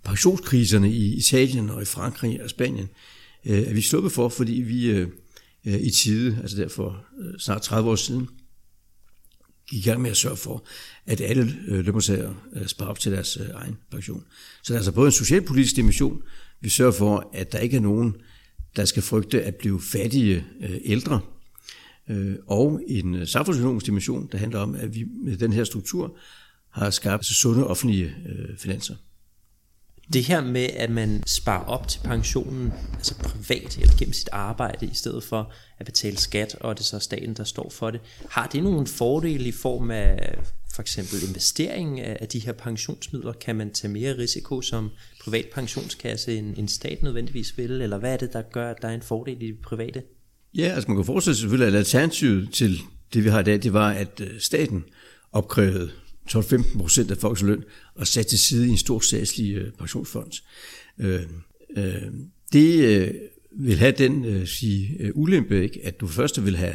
pensionskriserne 0.04 0.92
i 0.92 1.14
Italien 1.14 1.70
og 1.70 1.82
i 1.82 1.84
Frankrig 1.84 2.42
og 2.42 2.50
Spanien 2.50 2.88
øh, 3.46 3.58
er 3.58 3.72
vi 3.72 3.82
sluppet 3.82 4.12
for, 4.12 4.28
fordi 4.28 4.52
vi 4.52 4.90
øh, 4.90 5.08
øh 5.64 5.80
i 5.80 5.90
tide, 5.90 6.38
altså 6.40 6.56
derfor 6.56 7.04
øh, 7.20 7.38
snart 7.38 7.62
30 7.62 7.90
år 7.90 7.96
siden, 7.96 8.28
gik 9.70 9.86
i 9.86 9.88
gang 9.88 10.02
med 10.02 10.10
at 10.10 10.16
sørge 10.16 10.36
for, 10.36 10.66
at 11.06 11.20
alle 11.20 11.56
øh, 11.68 11.84
lønmodtagere 11.84 12.36
øh, 12.54 12.66
sparer 12.66 12.90
op 12.90 12.98
til 12.98 13.12
deres 13.12 13.36
øh, 13.36 13.46
egen 13.54 13.76
pension. 13.90 14.24
Så 14.62 14.72
der 14.72 14.74
er 14.74 14.78
altså 14.78 14.92
både 14.92 15.06
en 15.06 15.12
socialpolitisk 15.12 15.76
dimension, 15.76 16.22
vi 16.60 16.68
sørger 16.68 16.92
for, 16.92 17.30
at 17.34 17.52
der 17.52 17.58
ikke 17.58 17.76
er 17.76 17.80
nogen, 17.80 18.16
der 18.76 18.84
skal 18.84 19.02
frygte 19.02 19.42
at 19.42 19.54
blive 19.54 19.80
fattige 19.80 20.46
øh, 20.60 20.80
ældre, 20.84 21.20
Øh, 22.10 22.36
og 22.46 22.80
en 22.86 23.14
øh, 23.14 23.26
samfundsøkonomisk 23.26 23.86
dimension, 23.86 24.28
der 24.32 24.38
handler 24.38 24.58
om, 24.58 24.74
at 24.74 24.94
vi 24.94 25.04
med 25.24 25.36
den 25.36 25.52
her 25.52 25.64
struktur 25.64 26.16
har 26.70 26.90
skabt 26.90 27.26
sunde 27.26 27.66
offentlige 27.66 28.14
øh, 28.26 28.58
finanser. 28.58 28.94
Det 30.12 30.24
her 30.24 30.44
med, 30.44 30.68
at 30.76 30.90
man 30.90 31.22
sparer 31.26 31.64
op 31.64 31.88
til 31.88 32.00
pensionen, 32.04 32.72
altså 32.94 33.14
privat 33.18 33.78
eller 33.78 33.96
gennem 33.98 34.12
sit 34.12 34.28
arbejde, 34.32 34.86
i 34.86 34.94
stedet 34.94 35.24
for 35.24 35.52
at 35.78 35.86
betale 35.86 36.16
skat, 36.16 36.56
og 36.60 36.78
det 36.78 36.80
er 36.80 36.84
så 36.84 36.98
staten, 36.98 37.34
der 37.34 37.44
står 37.44 37.70
for 37.70 37.90
det, 37.90 38.00
har 38.30 38.46
det 38.46 38.62
nogle 38.62 38.86
fordele 38.86 39.48
i 39.48 39.52
form 39.52 39.90
af 39.90 40.38
for 40.74 40.82
eksempel 40.82 41.28
investering 41.28 42.00
af 42.00 42.28
de 42.28 42.38
her 42.38 42.52
pensionsmidler? 42.52 43.32
Kan 43.32 43.56
man 43.56 43.72
tage 43.72 43.92
mere 43.92 44.18
risiko 44.18 44.60
som 44.60 44.90
privat 45.20 45.46
pensionskasse, 45.54 46.38
end, 46.38 46.58
end 46.58 46.68
stat 46.68 47.02
nødvendigvis 47.02 47.58
vil? 47.58 47.70
Eller 47.70 47.98
hvad 47.98 48.12
er 48.12 48.16
det, 48.16 48.32
der 48.32 48.42
gør, 48.42 48.70
at 48.70 48.82
der 48.82 48.88
er 48.88 48.94
en 48.94 49.02
fordel 49.02 49.42
i 49.42 49.46
det 49.46 49.58
private? 49.62 50.02
Ja, 50.54 50.64
altså 50.64 50.88
man 50.88 50.96
kan 50.96 51.04
forestille 51.04 51.34
sig 51.34 51.40
selvfølgelig, 51.40 51.74
at 51.74 51.78
alternativet 51.78 52.52
til 52.52 52.80
det, 53.14 53.24
vi 53.24 53.28
har 53.28 53.40
i 53.40 53.44
dag, 53.44 53.62
det 53.62 53.72
var, 53.72 53.90
at 53.90 54.20
øh, 54.20 54.40
staten 54.40 54.84
opkrævede 55.32 55.90
12-15 56.30 56.78
procent 56.78 57.10
af 57.10 57.16
folks 57.16 57.42
løn 57.42 57.64
og 57.94 58.06
satte 58.06 58.30
til 58.30 58.38
side 58.38 58.66
i 58.66 58.70
en 58.70 58.76
stor 58.76 58.98
statslig 58.98 59.54
øh, 59.54 59.72
pensionsfond. 59.72 60.32
Øh, 60.98 61.22
øh, 61.76 62.02
det 62.52 62.84
øh, 62.84 63.14
vil 63.52 63.78
have 63.78 63.92
den 63.92 64.24
øh, 64.24 64.46
sige, 64.46 65.16
ulempe, 65.16 65.62
ikke? 65.62 65.80
at 65.84 66.00
du 66.00 66.06
først 66.06 66.44
vil 66.44 66.56
have 66.56 66.74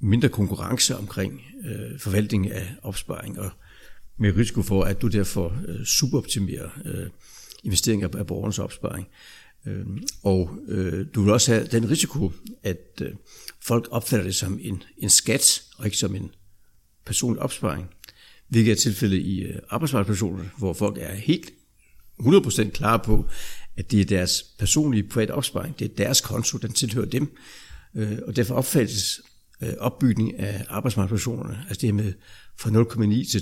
mindre 0.00 0.28
konkurrence 0.28 0.96
omkring 0.96 1.42
øh, 1.64 1.98
forvaltning 1.98 2.50
af 2.50 2.66
opsparing, 2.82 3.38
og 3.38 3.50
med 4.18 4.36
risiko 4.36 4.62
for, 4.62 4.82
at 4.82 5.02
du 5.02 5.08
derfor 5.08 5.56
øh, 5.68 5.84
suboptimerer 5.84 6.68
øh, 6.84 7.06
investeringer 7.64 8.08
af 8.18 8.26
borgernes 8.26 8.58
opsparing. 8.58 9.06
Øh, 9.06 9.37
Øhm, 9.66 10.02
og 10.22 10.58
øh, 10.68 11.06
du 11.14 11.22
vil 11.22 11.32
også 11.32 11.52
have 11.52 11.66
den 11.66 11.90
risiko, 11.90 12.32
at 12.62 13.02
øh, 13.02 13.12
folk 13.62 13.88
opfatter 13.90 14.24
det 14.26 14.34
som 14.34 14.58
en, 14.62 14.82
en 14.98 15.10
skat, 15.10 15.62
og 15.78 15.84
ikke 15.84 15.96
som 15.96 16.14
en 16.14 16.30
personlig 17.04 17.42
opsparing 17.42 17.90
hvilket 18.48 18.72
er 18.72 18.76
tilfældet 18.76 19.18
i 19.18 19.40
øh, 19.40 19.58
hvor 20.58 20.72
folk 20.72 20.98
er 21.00 21.14
helt 21.14 21.50
100% 22.20 22.70
klare 22.70 22.98
på, 22.98 23.28
at 23.76 23.90
det 23.90 24.00
er 24.00 24.04
deres 24.04 24.44
personlige 24.58 25.08
private 25.08 25.30
opsparing, 25.30 25.78
det 25.78 25.84
er 25.84 25.94
deres 25.96 26.20
konto, 26.20 26.58
den 26.58 26.72
tilhører 26.72 27.06
dem, 27.06 27.36
øh, 27.94 28.18
og 28.26 28.36
derfor 28.36 28.54
opfattes 28.54 29.20
øh, 29.62 29.74
opbygning 29.78 30.38
af 30.38 30.64
arbejdsmarkedspensionerne, 30.68 31.64
altså 31.68 31.86
det 31.86 31.94
med 31.94 32.12
fra 32.58 32.70
0,9 32.70 33.30
til 33.30 33.38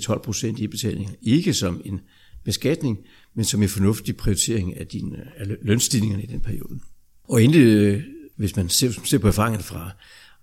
12% 0.57 0.61
i 0.61 0.67
betaling, 0.67 1.15
ikke 1.21 1.53
som 1.53 1.81
en 1.85 2.01
beskatning, 2.43 2.97
men 3.35 3.45
som 3.45 3.61
en 3.61 3.69
fornuftig 3.69 4.17
prioritering 4.17 4.77
af, 4.77 4.87
din, 4.87 5.15
øh, 5.15 5.25
af 5.37 5.47
lønstigningerne 5.61 6.23
i 6.23 6.25
den 6.25 6.39
periode. 6.39 6.79
Og 7.23 7.43
endelig, 7.43 7.61
øh, 7.61 8.03
hvis 8.35 8.55
man 8.55 8.69
ser, 8.69 8.91
ser 9.03 9.17
på 9.17 9.27
erfaringerne 9.27 9.63
fra 9.63 9.91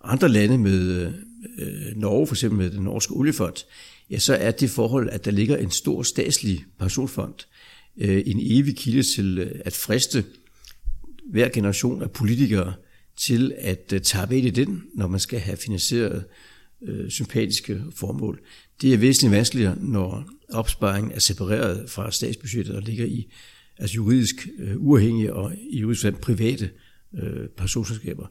andre 0.05 0.29
lande 0.29 0.59
med 0.59 1.13
øh, 1.59 1.97
Norge, 1.97 2.27
for 2.27 2.35
eksempel 2.35 2.59
med 2.59 2.71
den 2.71 2.83
norske 2.83 3.15
oliefond, 3.15 3.65
ja, 4.11 4.19
så 4.19 4.35
er 4.35 4.51
det 4.51 4.71
forhold, 4.71 5.09
at 5.11 5.25
der 5.25 5.31
ligger 5.31 5.57
en 5.57 5.71
stor 5.71 6.03
statslig 6.03 6.65
pensionsfond, 6.79 7.35
øh, 7.97 8.23
en 8.27 8.39
evig 8.43 8.77
kilde 8.77 9.03
til 9.03 9.39
øh, 9.39 9.61
at 9.65 9.73
friste 9.73 10.25
hver 11.31 11.49
generation 11.49 12.03
af 12.03 12.11
politikere 12.11 12.75
til 13.17 13.55
at 13.59 13.93
øh, 13.95 14.01
tabe 14.01 14.39
ind 14.39 14.47
i 14.47 14.51
den, 14.51 14.83
når 14.95 15.07
man 15.07 15.21
skal 15.21 15.39
have 15.39 15.57
finansieret 15.57 16.17
øh, 16.17 16.23
Øh, 16.87 17.11
sympatiske 17.11 17.83
formål. 17.97 18.41
Det 18.81 18.95
er 18.95 18.99
væsentligt 18.99 19.33
vanskeligere, 19.33 19.77
når 19.81 20.25
opsparingen 20.53 21.13
er 21.13 21.19
separeret 21.19 21.91
fra 21.91 22.11
statsbudgettet 22.11 22.77
og 22.77 22.83
ligger 22.83 23.05
i 23.05 23.33
altså 23.79 23.95
juridisk 23.95 24.49
øh, 24.59 24.77
uafhængige 24.77 25.33
og 25.33 25.53
i 25.71 25.79
juridisk 25.79 26.21
private 26.21 26.71
øh, 27.15 27.49
pensionsselskaber. 27.57 28.27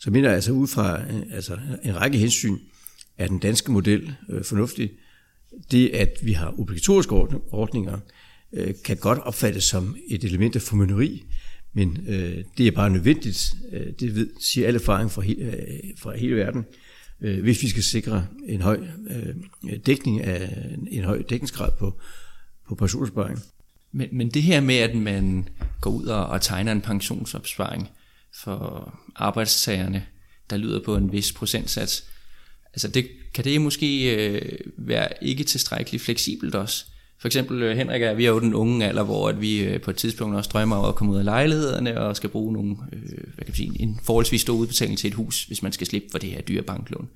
Så 0.00 0.10
mener 0.10 0.28
jeg 0.28 0.34
altså 0.34 0.52
ud 0.52 0.66
fra 0.66 1.02
øh, 1.02 1.22
altså 1.30 1.58
en 1.84 1.96
række 1.96 2.18
hensyn, 2.18 2.58
er 3.18 3.28
den 3.28 3.38
danske 3.38 3.72
model 3.72 4.14
øh, 4.30 4.44
fornuftig, 4.44 4.90
det, 5.70 5.88
at 5.88 6.18
vi 6.22 6.32
har 6.32 6.60
obligatoriske 6.60 7.12
ordninger, 7.50 7.98
øh, 8.52 8.74
kan 8.84 8.96
godt 8.96 9.18
opfattes 9.18 9.64
som 9.64 9.96
et 10.08 10.24
element 10.24 10.56
af 10.56 10.62
formynderi, 10.62 11.24
men 11.72 11.98
øh, 12.08 12.44
det 12.58 12.66
er 12.66 12.70
bare 12.70 12.90
nødvendigt, 12.90 13.54
øh, 13.72 13.86
det 14.00 14.14
ved, 14.14 14.30
siger 14.40 14.66
alle 14.66 14.80
erfaring 14.80 15.10
fra, 15.10 15.22
he, 15.22 15.34
øh, 15.34 15.80
fra 15.98 16.16
hele 16.16 16.36
verden, 16.36 16.64
Øh, 17.20 17.42
hvis 17.42 17.62
vi 17.62 17.68
skal 17.68 17.82
sikre 17.82 18.26
en 18.46 18.62
høj 18.62 18.80
øh, 19.10 19.34
dækning 19.86 20.22
af 20.22 20.66
en 20.90 21.04
høj 21.04 21.22
dækningsgrad 21.22 21.70
på, 21.78 22.00
på 22.68 22.74
pensionsopsparing. 22.74 23.38
Men, 23.92 24.08
men 24.12 24.30
det 24.30 24.42
her 24.42 24.60
med, 24.60 24.76
at 24.76 24.96
man 24.96 25.48
går 25.80 25.90
ud 25.90 26.06
og, 26.06 26.26
og 26.26 26.42
tegner 26.42 26.72
en 26.72 26.80
pensionsopsparing 26.80 27.88
for 28.42 28.94
arbejdstagerne, 29.16 30.06
der 30.50 30.56
lyder 30.56 30.84
på 30.84 30.96
en 30.96 31.12
vis 31.12 31.32
procentsats, 31.32 32.04
Altså 32.72 32.88
det, 32.88 33.08
kan 33.34 33.44
det 33.44 33.60
måske 33.60 34.14
øh, 34.14 34.58
være 34.76 35.08
ikke 35.24 35.44
tilstrækkeligt 35.44 36.04
fleksibelt 36.04 36.54
også? 36.54 36.84
For 37.20 37.28
eksempel 37.28 37.62
øh, 37.62 37.76
Henrik 37.76 38.02
er, 38.02 38.14
vi 38.14 38.24
er 38.24 38.30
jo 38.30 38.40
den 38.40 38.54
unge 38.54 38.86
alder, 38.86 39.02
hvor 39.02 39.28
at 39.28 39.40
vi 39.40 39.60
øh, 39.60 39.80
på 39.80 39.90
et 39.90 39.96
tidspunkt 39.96 40.36
også 40.36 40.50
drømmer 40.52 40.76
om 40.76 40.84
at 40.84 40.94
komme 40.94 41.12
ud 41.12 41.18
af 41.18 41.24
lejlighederne 41.24 42.00
og 42.00 42.16
skal 42.16 42.30
bruge 42.30 42.52
nogle, 42.52 42.76
øh, 42.92 43.00
hvad 43.08 43.44
kan 43.44 43.46
man 43.48 43.54
sige, 43.54 43.80
en 43.80 44.00
forholdsvis 44.02 44.40
stor 44.40 44.54
udbetaling 44.54 44.98
til 44.98 45.08
et 45.08 45.14
hus, 45.14 45.44
hvis 45.44 45.62
man 45.62 45.72
skal 45.72 45.86
slippe 45.86 46.08
for 46.10 46.18
det 46.18 46.30
her 46.30 46.40
dyre 46.40 46.62
banklån. 46.62 47.08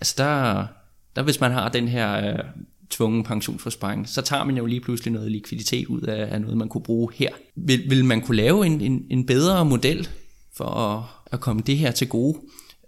Altså 0.00 0.14
der, 0.18 0.66
der 1.16 1.22
hvis 1.22 1.40
man 1.40 1.52
har 1.52 1.68
den 1.68 1.88
her 1.88 2.32
øh, 2.32 2.38
tvungen 2.90 3.24
pensionsforsparing, 3.24 4.08
så 4.08 4.22
tager 4.22 4.44
man 4.44 4.56
jo 4.56 4.66
lige 4.66 4.80
pludselig 4.80 5.12
noget 5.12 5.32
likviditet 5.32 5.86
ud 5.86 6.00
af, 6.00 6.34
af 6.34 6.40
noget, 6.40 6.56
man 6.56 6.68
kunne 6.68 6.82
bruge 6.82 7.12
her. 7.14 7.30
Vil, 7.56 7.82
vil 7.88 8.04
man 8.04 8.20
kunne 8.20 8.36
lave 8.36 8.66
en, 8.66 8.80
en, 8.80 9.06
en 9.10 9.26
bedre 9.26 9.64
model 9.64 10.08
for 10.56 10.64
at, 10.64 11.04
at 11.32 11.40
komme 11.40 11.62
det 11.66 11.78
her 11.78 11.90
til 11.90 12.08
gode? 12.08 12.38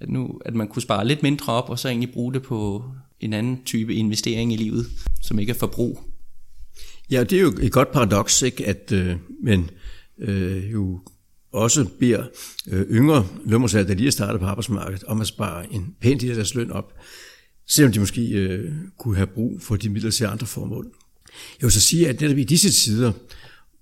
at, 0.00 0.08
nu, 0.10 0.40
at 0.44 0.54
man 0.54 0.68
kunne 0.68 0.82
spare 0.82 1.06
lidt 1.06 1.22
mindre 1.22 1.52
op, 1.52 1.70
og 1.70 1.78
så 1.78 1.88
egentlig 1.88 2.12
bruge 2.12 2.34
det 2.34 2.42
på 2.42 2.84
en 3.20 3.32
anden 3.32 3.60
type 3.64 3.94
investering 3.94 4.52
i 4.52 4.56
livet, 4.56 4.86
som 5.22 5.38
ikke 5.38 5.50
er 5.50 5.56
forbrug. 5.56 6.00
Ja, 7.14 7.24
det 7.24 7.38
er 7.38 7.42
jo 7.42 7.55
et 7.61 7.72
godt 7.72 7.92
paradoks, 7.92 8.42
ikke? 8.42 8.66
at 8.66 8.92
øh, 8.92 9.16
men 9.42 9.70
øh, 10.18 10.72
jo 10.72 11.00
også 11.53 11.87
beder 12.00 12.27
øh, 12.68 12.87
yngre 12.90 13.27
lønmodtagere, 13.44 13.88
der 13.88 13.94
lige 13.94 14.07
er 14.07 14.11
startet 14.11 14.40
på 14.40 14.46
arbejdsmarkedet, 14.46 15.05
om 15.05 15.20
at 15.20 15.27
spare 15.27 15.72
en 15.72 15.94
pæn 16.00 16.20
del 16.20 16.31
af 16.31 16.35
deres 16.35 16.55
løn 16.55 16.70
op, 16.70 16.92
selvom 17.68 17.92
de 17.92 18.00
måske 18.00 18.29
øh, 18.29 18.72
kunne 18.98 19.16
have 19.16 19.27
brug 19.27 19.62
for 19.62 19.77
de 19.77 19.88
midler 19.88 20.11
til 20.11 20.24
andre 20.24 20.46
formål. 20.46 20.87
Jeg 21.61 21.66
vil 21.66 21.72
så 21.72 21.81
sige, 21.81 22.09
at 22.09 22.20
netop 22.20 22.38
i 22.38 22.44
disse 22.44 22.70
tider, 22.70 23.12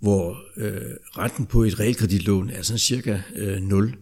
hvor 0.01 0.39
øh, 0.57 0.81
renten 1.19 1.47
på 1.47 1.63
et 1.63 1.81
realkreditlån 1.81 2.51
er 2.51 2.63
sådan 2.63 2.79
cirka 2.79 3.21
øh, 3.37 3.63
0, 3.63 3.95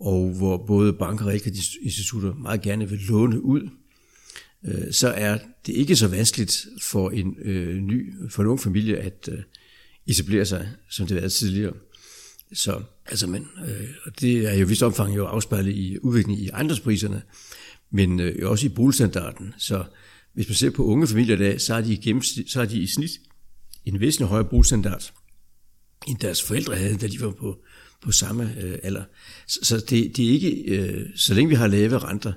og 0.00 0.34
hvor 0.36 0.64
både 0.66 0.92
banker 0.92 1.24
og 1.24 1.30
realkreditinstitutter 1.30 2.34
meget 2.34 2.62
gerne 2.62 2.88
vil 2.88 3.00
låne 3.08 3.44
ud, 3.44 3.68
øh, 4.64 4.92
så 4.92 5.08
er 5.08 5.38
det 5.66 5.72
ikke 5.72 5.96
så 5.96 6.08
vanskeligt 6.08 6.66
for 6.82 7.10
en 7.10 7.36
øh, 7.42 7.76
ny, 7.76 8.12
for 8.30 8.42
en 8.42 8.48
ung 8.48 8.60
familie 8.60 8.98
at 8.98 9.28
øh, 9.32 9.38
etablere 10.06 10.44
sig, 10.44 10.68
som 10.90 11.06
det 11.06 11.22
var 11.22 11.28
tidligere. 11.28 11.72
Så 12.52 12.82
altså, 13.06 13.26
men, 13.26 13.48
øh, 13.68 13.88
og 14.04 14.20
det 14.20 14.48
er 14.48 14.54
jo 14.54 14.66
vist 14.66 14.82
omfang 14.82 15.16
jo 15.16 15.26
afspejlet 15.26 15.74
i 15.74 15.98
udviklingen 15.98 16.44
i 16.44 16.48
ejendomspriserne, 16.48 17.22
men 17.90 18.20
øh, 18.20 18.50
også 18.50 18.66
i 18.66 18.68
boligstandarden. 18.68 19.54
Så 19.58 19.84
hvis 20.34 20.48
man 20.48 20.54
ser 20.54 20.70
på 20.70 20.84
unge 20.84 21.06
familier 21.06 21.36
i 21.36 21.38
dag, 21.38 21.60
så 21.60 21.74
har 21.74 21.80
de 21.80 21.92
i, 21.92 22.20
så 22.46 22.58
har 22.58 22.66
de 22.66 22.78
i 22.78 22.86
snit 22.86 23.10
en 23.84 24.00
væsentlig 24.00 24.28
højere 24.28 24.48
boligstandard, 24.48 25.12
end 26.08 26.18
deres 26.18 26.42
forældre 26.42 26.76
havde, 26.76 26.98
da 26.98 27.06
de 27.06 27.20
var 27.20 27.30
på 27.30 27.62
på 28.02 28.12
samme 28.12 28.54
øh, 28.62 28.78
alder. 28.82 29.04
Så, 29.46 29.58
så 29.62 29.76
det, 29.76 30.16
det 30.16 30.26
er 30.26 30.30
ikke, 30.30 30.50
øh, 30.50 31.06
så 31.16 31.34
længe 31.34 31.48
vi 31.48 31.54
har 31.54 31.66
lave 31.66 31.98
renter 31.98 32.32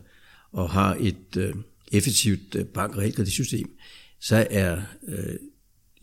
og 0.51 0.69
har 0.69 0.97
et 0.99 1.37
øh, 1.37 1.53
effektivt 1.91 2.55
øh, 2.55 2.65
bank- 2.65 3.19
og 3.19 3.27
system, 3.27 3.77
så 4.19 4.47
er 4.49 4.81
øh, 5.07 5.35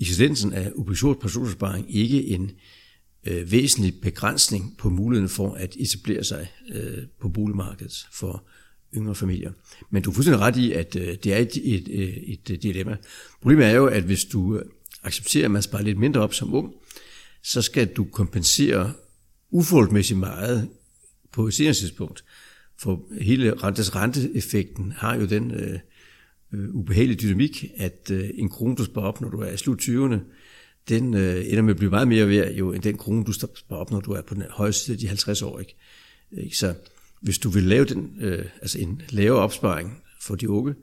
eksistensen 0.01 0.53
af 0.53 0.73
obligatorisk 0.77 1.21
pensionsopsparing 1.21 1.95
ikke 1.97 2.27
en 2.27 2.51
øh, 3.27 3.53
væsentlig 3.53 4.01
begrænsning 4.03 4.75
på 4.79 4.90
muligheden 4.90 5.29
for 5.29 5.55
at 5.55 5.77
etablere 5.79 6.25
sig 6.25 6.53
øh, 6.68 6.99
på 7.21 7.29
boligmarkedet 7.29 8.07
for 8.12 8.45
yngre 8.97 9.14
familier. 9.14 9.53
Men 9.90 10.03
du 10.03 10.11
er 10.11 10.14
fuldstændig 10.14 10.40
ret 10.40 10.57
i, 10.57 10.73
at 10.73 10.97
øh, 10.97 11.16
det 11.25 11.33
er 11.33 11.37
et, 11.37 11.57
et, 11.75 11.88
øh, 11.88 12.09
et, 12.09 12.51
et 12.51 12.62
dilemma. 12.62 12.97
Problemet 13.40 13.66
er 13.66 13.71
jo, 13.71 13.87
at 13.87 14.03
hvis 14.03 14.25
du 14.25 14.62
accepterer, 15.03 15.45
at 15.45 15.51
man 15.51 15.62
sparer 15.62 15.83
lidt 15.83 15.99
mindre 15.99 16.21
op 16.21 16.35
som 16.35 16.55
ung, 16.55 16.73
så 17.42 17.62
skal 17.62 17.87
du 17.87 18.05
kompensere 18.05 18.92
uforholdsmæssigt 19.51 20.18
meget 20.18 20.68
på 21.33 21.47
et 21.47 21.55
senere 21.55 21.75
tidspunkt. 21.75 22.25
For 22.79 23.03
hele 23.21 23.55
rentes 23.55 23.97
renteeffekten 23.97 24.93
har 24.93 25.17
jo 25.17 25.27
den 25.27 25.51
øh, 25.51 25.79
øh, 26.53 26.75
ubehagelige 26.75 27.19
dynamik, 27.19 27.65
at 27.77 28.11
øh, 28.13 28.31
en 28.35 28.49
krone, 28.49 28.77
du 28.77 28.85
sparer 28.85 29.07
op, 29.07 29.21
når 29.21 29.29
du 29.29 29.41
er 29.41 29.51
i 29.51 29.57
slut 29.57 29.81
20'erne, 29.81 30.19
den 30.89 31.15
øh, 31.15 31.45
ender 31.47 31.63
med 31.63 31.71
at 31.71 31.77
blive 31.77 31.91
meget 31.91 32.09
mere 32.09 32.29
værd 32.29 32.53
jo, 32.53 32.73
end 32.73 32.83
den 32.83 32.97
krone, 32.97 33.25
du 33.25 33.33
sparer 33.33 33.81
op, 33.81 33.91
når 33.91 34.01
du 34.01 34.13
er 34.13 34.23
på 34.23 34.35
den 34.35 34.45
højeste 34.51 34.85
side 34.85 34.95
af 34.95 34.99
de 34.99 35.09
50 35.09 35.43
år. 35.43 35.61
Ikke? 35.61 35.77
Ikke? 36.33 36.57
Så 36.57 36.75
hvis 37.21 37.39
du 37.39 37.51
vil 37.51 37.63
lave 37.63 37.85
den, 37.85 38.17
øh, 38.21 38.45
altså 38.61 38.79
en 38.79 39.03
lavere 39.11 39.43
opsparing 39.43 40.03
for 40.21 40.35
de 40.35 40.51
unge, 40.51 40.75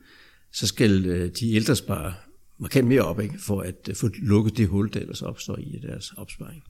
så 0.51 0.67
skal 0.67 1.05
øh, 1.05 1.31
de 1.39 1.53
ældre 1.53 1.75
spare 1.75 2.13
markant 2.57 2.87
mere 2.87 3.01
op, 3.01 3.19
ikke? 3.19 3.39
for 3.39 3.61
at 3.61 3.89
øh, 3.89 3.95
få 3.95 4.09
lukket 4.21 4.57
det 4.57 4.67
hul, 4.67 4.93
der 4.93 4.99
ellers 4.99 5.21
opstår 5.21 5.57
i 5.57 5.79
deres 5.81 6.13
opsparing. 6.17 6.63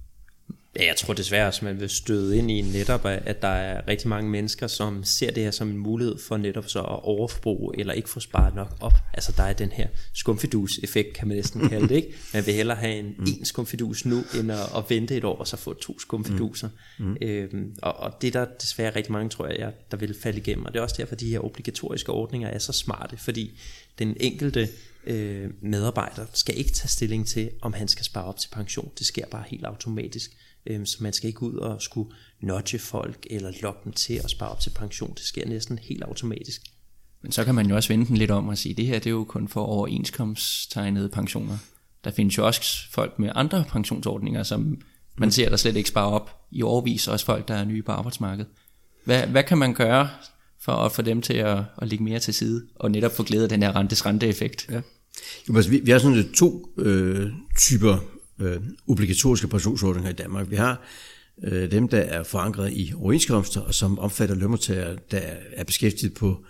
Ja, 0.79 0.85
jeg 0.85 0.95
tror 0.95 1.13
desværre 1.13 1.47
at 1.47 1.61
man 1.61 1.79
vil 1.79 1.89
støde 1.89 2.37
ind 2.37 2.51
i 2.51 2.61
netop, 2.61 3.05
at 3.05 3.41
der 3.41 3.47
er 3.47 3.87
rigtig 3.87 4.07
mange 4.07 4.29
mennesker, 4.29 4.67
som 4.67 5.03
ser 5.03 5.31
det 5.31 5.43
her 5.43 5.51
som 5.51 5.69
en 5.69 5.77
mulighed 5.77 6.17
for 6.27 6.37
netop 6.37 6.69
så 6.69 6.79
at 6.79 7.03
overforbruge 7.03 7.79
eller 7.79 7.93
ikke 7.93 8.09
få 8.09 8.19
sparet 8.19 8.55
nok 8.55 8.77
op. 8.79 8.93
Altså 9.13 9.33
der 9.37 9.43
er 9.43 9.53
den 9.53 9.71
her 9.71 9.87
skumfidus-effekt, 10.13 11.13
kan 11.13 11.27
man 11.27 11.37
næsten 11.37 11.69
kalde 11.69 11.87
det, 11.87 11.95
ikke? 11.95 12.13
Man 12.33 12.45
vil 12.45 12.53
hellere 12.53 12.77
have 12.77 12.95
en 12.95 13.15
mm. 13.17 13.25
en 13.39 13.45
skumfidus 13.45 14.05
nu, 14.05 14.23
end 14.39 14.51
at, 14.51 14.57
at 14.77 14.83
vente 14.89 15.17
et 15.17 15.23
år 15.23 15.35
og 15.35 15.47
så 15.47 15.57
få 15.57 15.73
to 15.73 15.99
skumfiduser. 15.99 16.69
Mm. 16.99 17.05
Mm. 17.05 17.17
Øhm, 17.21 17.75
og, 17.81 17.95
og 17.95 18.21
det 18.21 18.35
er 18.35 18.45
der 18.45 18.53
desværre 18.61 18.95
rigtig 18.95 19.11
mange, 19.11 19.29
tror 19.29 19.47
jeg, 19.47 19.73
der 19.91 19.97
vil 19.97 20.15
falde 20.21 20.37
igennem. 20.37 20.65
Og 20.65 20.73
det 20.73 20.79
er 20.79 20.83
også 20.83 20.95
derfor, 20.97 21.15
de 21.15 21.29
her 21.29 21.39
obligatoriske 21.39 22.11
ordninger 22.11 22.49
er 22.49 22.59
så 22.59 22.73
smarte, 22.73 23.17
fordi 23.17 23.59
den 23.99 24.17
enkelte 24.19 24.69
øh, 25.05 25.49
medarbejder 25.61 26.25
skal 26.33 26.57
ikke 26.57 26.71
tage 26.71 26.89
stilling 26.89 27.27
til, 27.27 27.49
om 27.61 27.73
han 27.73 27.87
skal 27.87 28.05
spare 28.05 28.25
op 28.25 28.37
til 28.37 28.49
pension. 28.51 28.91
Det 28.99 29.07
sker 29.07 29.25
bare 29.25 29.43
helt 29.47 29.65
automatisk. 29.65 30.31
Øh, 30.65 30.85
så 30.85 30.97
man 30.99 31.13
skal 31.13 31.27
ikke 31.27 31.43
ud 31.43 31.53
og 31.53 31.81
skulle 31.81 32.11
nudge 32.41 32.79
folk 32.79 33.27
eller 33.29 33.51
lokke 33.61 33.79
dem 33.83 33.93
til 33.93 34.13
at 34.13 34.29
spare 34.29 34.49
op 34.49 34.59
til 34.59 34.69
pension. 34.69 35.13
Det 35.13 35.23
sker 35.23 35.47
næsten 35.47 35.79
helt 35.79 36.03
automatisk. 36.03 36.61
Men 37.21 37.31
så 37.31 37.45
kan 37.45 37.55
man 37.55 37.69
jo 37.69 37.75
også 37.75 37.89
vende 37.89 38.05
den 38.05 38.17
lidt 38.17 38.31
om 38.31 38.47
og 38.47 38.57
sige, 38.57 38.71
at 38.71 38.77
det 38.77 38.85
her 38.85 38.99
det 38.99 39.05
er 39.07 39.11
jo 39.11 39.23
kun 39.23 39.47
for 39.47 39.61
overenskomsttegnede 39.61 41.09
pensioner. 41.09 41.57
Der 42.03 42.11
findes 42.11 42.37
jo 42.37 42.45
også 42.45 42.91
folk 42.91 43.19
med 43.19 43.31
andre 43.35 43.65
pensionsordninger, 43.69 44.43
som 44.43 44.81
man 45.17 45.31
ser, 45.31 45.49
der 45.49 45.57
slet 45.57 45.75
ikke 45.75 45.89
sparer 45.89 46.11
op 46.11 46.47
i 46.51 46.61
overvis, 46.61 47.07
også 47.07 47.25
folk, 47.25 47.47
der 47.47 47.53
er 47.53 47.65
nye 47.65 47.81
på 47.81 47.91
arbejdsmarkedet. 47.91 48.51
Hvad, 49.05 49.27
hvad 49.27 49.43
kan 49.43 49.57
man 49.57 49.73
gøre 49.73 50.09
for 50.61 50.71
at 50.71 50.91
få 50.91 51.01
dem 51.01 51.21
til 51.21 51.33
at, 51.33 51.63
at 51.81 51.87
ligge 51.87 52.03
mere 52.03 52.19
til 52.19 52.33
side, 52.33 52.67
og 52.75 52.91
netop 52.91 53.11
få 53.11 53.23
glæde 53.23 53.43
af 53.43 53.49
den 53.49 53.63
her 53.63 53.75
rentes 53.75 54.05
renteeffekt? 54.05 54.67
Ja. 54.69 54.81
Jo, 55.49 55.55
altså, 55.55 55.71
vi, 55.71 55.79
vi 55.79 55.91
har 55.91 55.99
sådan 55.99 56.33
to 56.33 56.73
øh, 56.77 57.31
typer 57.57 57.97
øh, 58.41 58.61
obligatoriske 58.87 59.47
pensionsordninger 59.47 60.09
i 60.09 60.13
Danmark. 60.13 60.49
Vi 60.49 60.55
har 60.55 60.81
øh, 61.43 61.71
dem, 61.71 61.87
der 61.87 61.99
er 61.99 62.23
forankret 62.23 62.73
i 62.73 62.93
overenskomster, 62.95 63.61
og 63.61 63.73
som 63.73 63.99
omfatter 63.99 64.35
lønmodtagere, 64.35 64.97
der 65.11 65.21
er 65.53 65.63
beskæftiget 65.63 66.13
på 66.13 66.45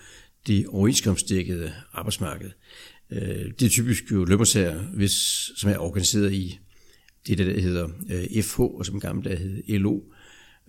det 0.48 0.68
overenskomstdækkede 0.68 1.74
arbejdsmarked. 1.94 2.50
Øh, 3.12 3.52
det 3.60 3.62
er 3.62 3.70
typisk 3.70 4.04
jo 4.12 4.26
lønmodtagere, 4.26 4.80
hvis, 4.94 5.12
som 5.58 5.70
er 5.70 5.78
organiseret 5.78 6.34
i 6.34 6.60
det, 7.28 7.38
der 7.38 7.62
hedder 7.62 7.88
øh, 8.10 8.44
FH, 8.44 8.60
og 8.60 8.86
som 8.86 9.00
gammel 9.00 9.26
der 9.26 9.36
hed 9.36 9.80
LO, 9.80 10.00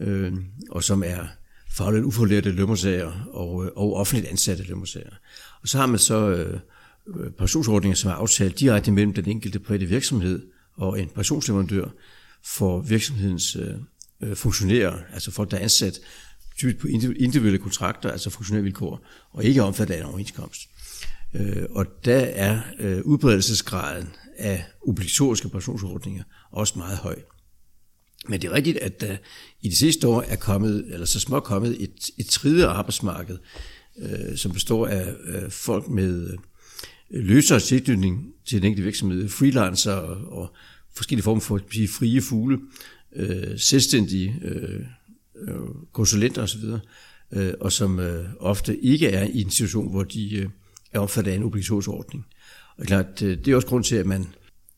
øh, 0.01 0.33
og 0.71 0.85
som 0.85 1.03
er 1.03 1.27
fagligt 1.71 2.05
uforlærte 2.05 2.51
lønmodtagere 2.51 3.25
og, 3.31 3.65
øh, 3.65 3.71
og 3.77 3.95
offentligt 3.95 4.31
ansatte 4.31 4.65
lønmodtagere. 4.65 5.15
Og 5.63 5.69
så 5.69 5.79
har 5.79 5.87
man 5.87 5.99
så 5.99 6.31
øh, 6.31 6.61
øh 7.07 7.31
pensionsordninger, 7.31 7.97
som 7.97 8.11
er 8.11 8.15
aftalt 8.15 8.61
direkte 8.61 8.93
mellem 8.93 9.15
den 9.15 9.29
enkelte 9.29 9.59
private 9.59 9.87
virksomhed 9.87 10.43
og 10.81 11.01
en 11.01 11.09
pensionsleverandør 11.09 11.89
for 12.45 12.81
virksomhedens 12.81 13.57
øh, 13.57 13.75
øh, 14.23 14.37
funktionærer, 14.37 14.99
altså 15.13 15.31
folk, 15.31 15.51
der 15.51 15.57
er 15.57 15.63
ansat 15.63 16.01
typisk 16.59 16.79
på 16.79 16.87
individuelle 17.17 17.59
kontrakter, 17.59 18.11
altså 18.11 18.31
funktionærvilkår, 18.31 19.07
og 19.33 19.45
ikke 19.45 19.63
omfattet 19.63 19.95
af 19.95 19.99
en 19.99 20.05
overenskomst. 20.05 20.61
Øh, 21.35 21.67
og 21.71 21.87
der 22.05 22.19
er 22.19 22.61
øh, 22.79 23.01
udbredelsesgraden 23.05 24.09
af 24.39 24.65
obligatoriske 24.87 25.49
pensionsordninger 25.49 26.23
også 26.51 26.79
meget 26.79 26.99
høj. 26.99 27.17
Men 28.29 28.43
det 28.43 28.49
er 28.49 28.53
rigtigt, 28.53 28.79
at 28.79 29.01
der 29.01 29.17
i 29.61 29.69
de 29.69 29.77
sidste 29.77 30.09
år 30.09 30.23
er 30.23 30.37
kommet, 30.37 30.85
eller 30.93 31.07
så 31.07 31.21
småt 31.21 31.45
kommet 31.45 31.83
et, 31.83 32.11
et 32.19 32.27
tredje 32.27 32.67
arbejdsmarked, 32.67 33.39
øh, 33.99 34.37
som 34.37 34.53
består 34.53 34.87
af 34.87 35.15
øh, 35.25 35.51
folk 35.51 35.89
med 35.89 36.31
øh, 36.31 36.39
løsere 37.11 37.61
tilknytning 37.61 38.33
til 38.47 38.59
den 38.63 38.67
enkelte 38.67 38.85
virksomhed, 38.85 39.29
freelancer 39.29 39.93
og, 39.93 40.39
og 40.39 40.55
forskellige 40.97 41.25
former 41.25 41.41
for 41.41 41.61
sige, 41.73 41.89
frie 41.89 42.23
fugle, 42.23 42.59
øh, 43.17 43.59
selvstændige 43.59 44.37
øh, 44.43 44.81
øh, 45.41 45.55
konsulenter 45.93 46.43
osv., 46.43 46.65
øh, 47.33 47.55
og 47.61 47.73
som 47.73 47.99
øh, 47.99 48.25
ofte 48.41 48.85
ikke 48.85 49.09
er 49.09 49.25
i 49.25 49.41
en 49.41 49.51
situation, 49.51 49.91
hvor 49.91 50.03
de 50.03 50.35
øh, 50.35 50.49
er 50.93 51.01
omfattet 51.01 51.33
af 51.33 51.37
en 51.37 51.43
obligatorisk 51.43 51.89
ordning. 51.89 52.27
Og 52.79 52.87
klart, 52.87 53.23
øh, 53.23 53.39
det 53.39 53.49
er 53.49 53.57
også 53.57 53.69
grund 53.69 53.85
til, 53.85 53.97
at 53.97 54.07
man 54.07 54.27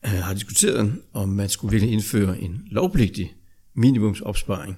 øh, 0.05 0.11
har 0.11 0.33
diskuteret, 0.33 1.01
om 1.13 1.29
man 1.29 1.49
skulle 1.49 1.71
virkelig 1.71 1.93
indføre 1.93 2.41
en 2.41 2.67
lovpligtig 2.71 3.35
minimumsopsparing. 3.73 4.77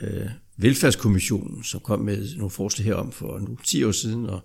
Øh, 0.00 0.28
Velfærdskommissionen, 0.56 1.64
som 1.64 1.80
kom 1.80 2.00
med 2.00 2.36
nogle 2.36 2.50
forslag 2.50 2.84
herom 2.84 3.12
for 3.12 3.38
nu 3.38 3.58
10 3.64 3.84
år 3.84 3.92
siden, 3.92 4.26
og 4.26 4.40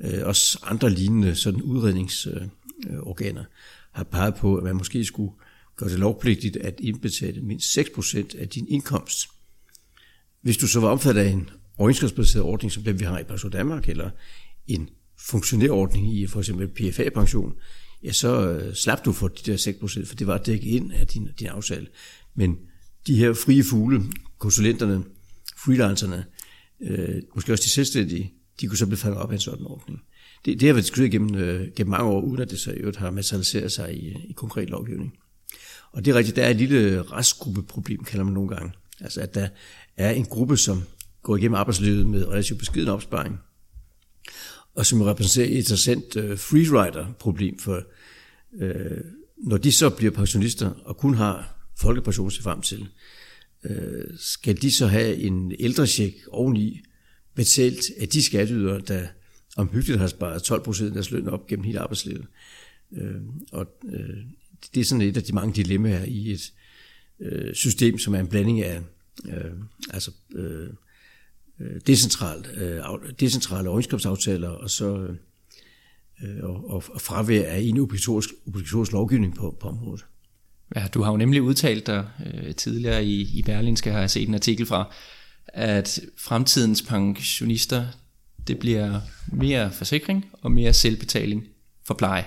øh, 0.00 0.20
også 0.24 0.58
andre 0.62 0.90
lignende 0.90 1.34
sådan 1.34 1.62
udredningsorganer, 1.62 3.40
øh, 3.40 3.46
øh, 3.46 3.52
har 3.92 4.04
peget 4.04 4.34
på, 4.34 4.56
at 4.56 4.64
man 4.64 4.76
måske 4.76 5.04
skulle 5.04 5.32
gør 5.76 5.86
det 5.86 5.98
lovpligtigt 5.98 6.56
at 6.56 6.80
indbetale 6.80 7.40
mindst 7.40 7.78
6% 7.78 8.40
af 8.40 8.48
din 8.48 8.68
indkomst. 8.68 9.28
Hvis 10.42 10.56
du 10.56 10.66
så 10.66 10.80
var 10.80 10.88
omfattet 10.88 11.22
af 11.22 11.28
en 11.28 11.50
overenskomstbaseret 11.78 12.44
ordning, 12.44 12.72
som 12.72 12.82
den 12.82 13.00
vi 13.00 13.04
har 13.04 13.18
i 13.18 13.24
Pension 13.24 13.52
Danmark, 13.52 13.88
eller 13.88 14.10
en 14.66 14.88
funktionærordning 15.18 16.14
i 16.14 16.26
for 16.26 16.38
eksempel 16.38 16.68
PFA-pension, 16.68 17.52
ja, 18.02 18.12
så 18.12 18.48
øh, 18.48 18.74
slap 18.74 19.04
du 19.04 19.12
for 19.12 19.28
de 19.28 19.52
der 19.52 19.56
6%, 19.56 20.06
for 20.06 20.14
det 20.14 20.26
var 20.26 20.38
dækket 20.38 20.68
ind 20.68 20.92
af 20.92 21.06
din, 21.06 21.28
din 21.38 21.46
aftale. 21.46 21.86
Men 22.34 22.58
de 23.06 23.16
her 23.16 23.32
frie 23.32 23.64
fugle, 23.64 24.02
konsulenterne, 24.38 25.04
freelancerne, 25.64 26.24
øh, 26.80 27.22
måske 27.34 27.52
også 27.52 27.64
de 27.64 27.70
selvstændige, 27.70 28.32
de 28.60 28.66
kunne 28.66 28.78
så 28.78 28.86
blive 28.86 28.98
fanget 28.98 29.20
op 29.20 29.30
af 29.30 29.34
en 29.34 29.40
sådan 29.40 29.66
ordning. 29.66 30.00
Det, 30.44 30.60
det 30.60 30.68
har 30.68 30.74
været 30.74 30.84
diskuteret 30.84 31.10
gennem, 31.10 31.34
øh, 31.34 31.68
gennem 31.76 31.90
mange 31.90 32.10
år, 32.10 32.20
uden 32.20 32.40
at 32.40 32.50
det 32.50 32.60
så 32.60 32.72
i 32.72 32.76
øvrigt 32.76 32.96
har 32.96 33.10
materialiseret 33.10 33.72
sig 33.72 33.94
i, 33.94 34.08
i 34.08 34.32
konkret 34.32 34.70
lovgivning. 34.70 35.14
Og 35.94 36.04
det 36.04 36.10
er 36.10 36.14
rigtigt, 36.14 36.36
der 36.36 36.44
er 36.44 36.50
et 36.50 36.56
lille 36.56 37.02
restgruppeproblem, 37.02 38.04
kalder 38.04 38.24
man 38.24 38.34
nogle 38.34 38.48
gange. 38.48 38.72
Altså 39.00 39.20
at 39.20 39.34
der 39.34 39.48
er 39.96 40.10
en 40.10 40.24
gruppe, 40.24 40.56
som 40.56 40.82
går 41.22 41.36
igennem 41.36 41.54
arbejdslivet 41.54 42.06
med 42.06 42.28
relativt 42.28 42.58
beskeden 42.58 42.88
opsparing, 42.88 43.38
og 44.74 44.86
som 44.86 45.02
repræsenterer 45.02 45.46
et 45.46 45.56
interessant 45.56 46.16
uh, 46.16 46.38
freerider-problem, 46.38 47.58
for 47.58 47.82
øh, 48.54 49.00
når 49.36 49.56
de 49.56 49.72
så 49.72 49.90
bliver 49.90 50.12
pensionister 50.12 50.70
og 50.84 50.96
kun 50.96 51.14
har 51.14 51.68
folkepension 51.76 52.30
til 52.30 52.42
frem 52.42 52.60
til, 52.60 52.88
øh, 53.64 54.04
skal 54.18 54.62
de 54.62 54.72
så 54.72 54.86
have 54.86 55.16
en 55.16 55.52
ældrecheck 55.58 56.16
oveni, 56.28 56.80
betalt 57.34 57.80
af 58.00 58.08
de 58.08 58.22
skatteydere, 58.22 58.80
der 58.80 59.06
omhyggeligt 59.56 60.00
har 60.00 60.06
sparet 60.06 60.42
12 60.42 60.62
procent 60.62 60.88
af 60.88 60.92
deres 60.92 61.10
løn 61.10 61.28
op 61.28 61.46
gennem 61.46 61.64
hele 61.64 61.80
arbejdslivet. 61.80 62.26
Øh, 62.92 63.14
og 63.52 63.66
øh, 63.92 64.16
det 64.74 64.80
er 64.80 64.84
sådan 64.84 65.02
et 65.02 65.16
af 65.16 65.22
de 65.22 65.32
mange 65.32 65.54
dilemmaer 65.54 66.04
i 66.04 66.30
et 66.30 66.52
øh, 67.20 67.54
system, 67.54 67.98
som 67.98 68.14
er 68.14 68.20
en 68.20 68.26
blanding 68.26 68.62
af 68.62 68.80
øh, 69.24 69.52
altså, 69.90 70.10
øh, 70.34 70.68
decentral, 71.86 72.46
øh, 72.54 72.76
øh 72.76 73.12
decentrale 73.20 73.68
overenskomstaftaler 73.68 74.48
og 74.48 74.70
så 74.70 74.96
øh, 76.22 76.44
og, 76.44 76.70
og, 76.70 76.84
og 76.88 77.00
fravær 77.00 77.48
af 77.48 77.60
en 77.60 77.78
obligatorisk, 77.78 78.30
obligatorisk 78.46 78.92
lovgivning 78.92 79.34
på, 79.34 79.56
på 79.60 79.68
området. 79.68 80.04
Ja, 80.76 80.86
du 80.94 81.02
har 81.02 81.10
jo 81.10 81.16
nemlig 81.16 81.42
udtalt 81.42 81.86
dig 81.86 82.08
øh, 82.26 82.54
tidligere 82.54 83.04
i, 83.04 83.38
i 83.38 83.42
Berlinske, 83.42 83.90
har 83.90 84.00
jeg 84.00 84.10
set 84.10 84.28
en 84.28 84.34
artikel 84.34 84.66
fra, 84.66 84.94
at 85.46 86.00
fremtidens 86.16 86.82
pensionister, 86.82 87.86
det 88.46 88.58
bliver 88.58 89.00
mere 89.32 89.72
forsikring 89.72 90.26
og 90.32 90.52
mere 90.52 90.72
selvbetaling 90.72 91.44
for 91.84 91.94
pleje. 91.94 92.24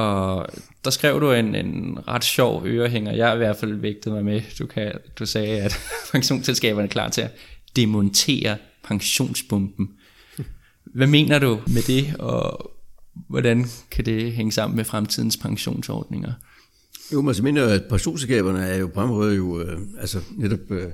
Og 0.00 0.46
der 0.84 0.90
skrev 0.90 1.20
du 1.20 1.32
en, 1.32 1.54
en 1.54 1.98
ret 2.08 2.24
sjov 2.24 2.66
ørehænger. 2.66 3.12
Jeg 3.12 3.26
har 3.26 3.34
i 3.34 3.38
hvert 3.38 3.56
fald 3.56 3.74
vægtet 3.74 4.12
mig 4.12 4.24
med. 4.24 4.40
Du, 4.58 4.66
kan, 4.66 4.92
du 5.18 5.26
sagde, 5.26 5.60
at 5.60 5.80
pensionsselskaberne 6.12 6.88
er 6.88 6.90
klar 6.90 7.08
til 7.08 7.20
at 7.20 7.30
demontere 7.76 8.56
pensionsbomben. 8.84 9.88
Hvad 10.94 11.06
mener 11.06 11.38
du 11.38 11.60
med 11.66 11.82
det, 11.82 12.16
og 12.18 12.70
hvordan 13.28 13.66
kan 13.90 14.06
det 14.06 14.32
hænge 14.32 14.52
sammen 14.52 14.76
med 14.76 14.84
fremtidens 14.84 15.36
pensionsordninger? 15.36 16.32
Jo, 17.12 17.22
man 17.22 17.34
mener, 17.42 17.66
at 17.66 17.82
pensionsselskaberne 17.88 18.66
er 18.66 18.76
jo 18.76 18.86
på 18.86 19.02
en 19.02 19.08
måde 19.08 19.36
jo, 19.36 19.60
øh, 19.60 19.78
altså 20.00 20.20
netop 20.36 20.70
øh, 20.70 20.92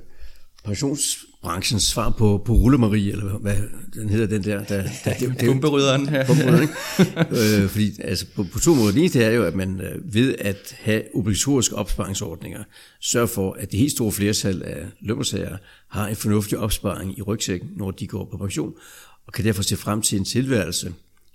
pensionsbranchens 1.47 1.83
svar 1.83 2.11
på, 2.11 2.43
på 2.45 2.53
Rullemarie, 2.53 3.13
eller 3.13 3.39
hvad 3.39 3.57
den 3.95 4.09
hedder, 4.09 4.27
den 4.27 4.45
der. 4.45 4.65
der, 4.65 4.83
der 5.05 5.15
det, 5.15 5.41
det, 5.41 5.47
Bumperydderen. 5.47 6.09
Ja. 6.09 6.21
øh, 7.63 7.69
fordi 7.69 7.93
altså, 8.03 8.27
på, 8.35 8.45
på 8.53 8.59
to 8.59 8.75
måder. 8.75 8.93
Det 8.93 9.17
ene 9.17 9.25
er 9.25 9.31
jo, 9.31 9.45
at 9.45 9.55
man 9.55 9.81
øh, 9.81 10.15
ved 10.15 10.35
at 10.39 10.77
have 10.81 11.03
obligatoriske 11.15 11.75
opsparingsordninger, 11.75 12.65
sørger 13.01 13.27
for, 13.27 13.53
at 13.53 13.71
det 13.71 13.79
helt 13.79 13.93
store 13.93 14.13
flertal 14.13 14.63
af 14.63 14.87
lønmodtagere 15.01 15.59
har 15.89 16.09
en 16.09 16.17
fornuftig 16.17 16.59
opsparing 16.59 17.19
i 17.19 17.23
rygsækken, 17.23 17.71
når 17.77 17.91
de 17.91 18.07
går 18.07 18.25
på 18.25 18.37
pension, 18.37 18.75
og 19.27 19.33
kan 19.33 19.45
derfor 19.45 19.63
se 19.63 19.77
frem 19.77 20.03
til 20.03 20.19
en 20.19 20.25
tilværelse 20.25 20.95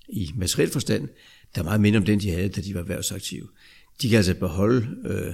i 0.10 0.32
materiel 0.36 0.71
forstand, 0.71 1.08
der 1.56 1.62
er 1.62 1.65
meget 1.65 1.82
mindre 1.82 1.97
om 1.97 2.06
den, 2.06 2.19
de 2.19 2.32
havde, 2.32 2.50
da 2.50 2.62
de 2.62 2.74
var 2.74 2.80
erhvervsaktive. 2.80 3.47
de 4.02 4.10
kan 4.10 4.17
altså 4.17 4.34
beholde 4.34 4.88
øh, 5.06 5.34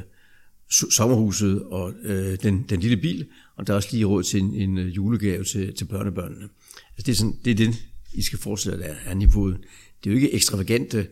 sommerhuset 0.69 1.63
og 1.63 1.93
øh, 2.03 2.37
den, 2.43 2.65
den 2.69 2.79
lille 2.79 2.97
bil, 2.97 3.27
og 3.55 3.67
der 3.67 3.73
er 3.73 3.75
også 3.75 3.89
lige 3.91 4.05
råd 4.05 4.23
til 4.23 4.39
en, 4.39 4.53
en 4.55 4.77
øh, 4.77 4.95
julegave 4.95 5.43
til, 5.43 5.75
til 5.75 5.85
børnebørnene. 5.85 6.49
Altså 6.97 7.05
det, 7.05 7.09
er 7.09 7.15
sådan, 7.15 7.35
det 7.45 7.51
er 7.51 7.55
det, 7.55 7.75
I 8.13 8.21
skal 8.21 8.39
forestille 8.39 8.85
jer, 8.85 8.95
er 9.05 9.13
niveauet. 9.13 9.57
Det 10.03 10.09
er 10.09 10.11
jo 10.11 10.15
ikke 10.15 10.33
ekstravagante 10.33 11.07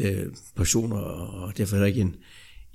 øh, 0.00 0.26
portioner, 0.54 0.96
og 0.96 1.58
derfor 1.58 1.76
er 1.76 1.80
der 1.80 1.86
ikke 1.86 2.00
en, 2.00 2.16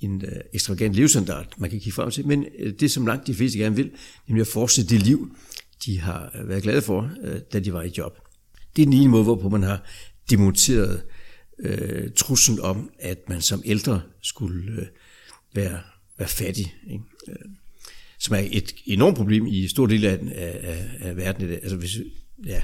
en 0.00 0.22
øh, 0.24 0.40
ekstravagant 0.52 0.94
levestandard, 0.94 1.54
man 1.58 1.70
kan 1.70 1.78
kigge 1.78 1.92
frem 1.92 2.10
til, 2.10 2.26
men 2.26 2.46
øh, 2.58 2.74
det, 2.80 2.90
som 2.90 3.06
langt 3.06 3.26
de 3.26 3.34
fleste 3.34 3.58
gerne 3.58 3.76
vil, 3.76 3.90
nemlig 4.28 4.40
at 4.40 4.46
fortsætte 4.46 4.90
det 4.90 5.02
liv, 5.02 5.36
de 5.84 6.00
har 6.00 6.30
øh, 6.34 6.48
været 6.48 6.62
glade 6.62 6.82
for, 6.82 7.10
øh, 7.22 7.40
da 7.52 7.60
de 7.60 7.72
var 7.72 7.82
i 7.82 7.92
job. 7.98 8.18
Det 8.76 8.82
er 8.82 8.86
den 8.86 8.92
ene 8.92 9.08
måde, 9.08 9.24
hvorpå 9.24 9.48
man 9.48 9.62
har 9.62 9.82
demonteret 10.30 11.02
øh, 11.58 12.10
truslen 12.16 12.60
om, 12.60 12.90
at 12.98 13.28
man 13.28 13.40
som 13.40 13.62
ældre 13.64 14.02
skulle 14.22 14.80
øh, 14.80 14.86
være, 15.54 15.78
være 16.18 16.28
fattig. 16.28 16.74
Ikke? 16.90 17.04
Øh, 17.28 17.34
som 18.18 18.34
er 18.36 18.48
et 18.50 18.74
enormt 18.86 19.16
problem 19.16 19.46
i 19.46 19.68
stor 19.68 19.86
del 19.86 20.04
af, 20.04 20.18
af, 20.34 20.90
af 21.00 21.16
verden. 21.16 21.50
Altså 21.50 21.76
hvis, 21.76 21.98
ja, 22.46 22.62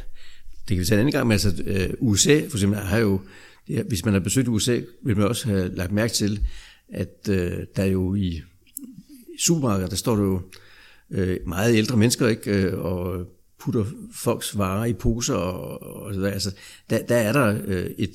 det 0.68 0.76
kan 0.76 0.78
vi 0.78 0.84
tage 0.84 0.96
en 0.96 1.00
anden 1.00 1.12
gang, 1.12 1.26
men 1.26 1.32
altså 1.32 1.62
øh, 1.66 1.90
USA 2.00 2.40
for 2.48 2.56
eksempel 2.56 2.78
har 2.78 2.98
jo, 2.98 3.20
det, 3.68 3.84
hvis 3.88 4.04
man 4.04 4.14
har 4.14 4.20
besøgt 4.20 4.48
USA, 4.48 4.80
vil 5.02 5.16
man 5.16 5.26
også 5.26 5.48
have 5.48 5.74
lagt 5.74 5.92
mærke 5.92 6.12
til, 6.12 6.40
at 6.88 7.28
øh, 7.30 7.58
der 7.76 7.84
jo 7.84 8.14
i 8.14 8.42
supermarkeder, 9.38 9.88
der 9.88 9.96
står 9.96 10.16
der 10.16 10.22
jo 10.22 10.42
øh, 11.10 11.38
meget 11.46 11.76
ældre 11.76 11.96
mennesker, 11.96 12.28
ikke, 12.28 12.50
øh, 12.50 12.78
og 12.78 13.26
putter 13.58 13.84
folks 14.14 14.58
varer 14.58 14.84
i 14.84 14.92
poser, 14.92 15.34
og, 15.34 15.82
og 16.02 16.14
så 16.14 16.20
der. 16.20 16.30
Altså, 16.30 16.54
der, 16.90 17.06
der 17.06 17.16
er 17.16 17.32
der 17.32 17.60
øh, 17.64 17.90
et 17.98 18.14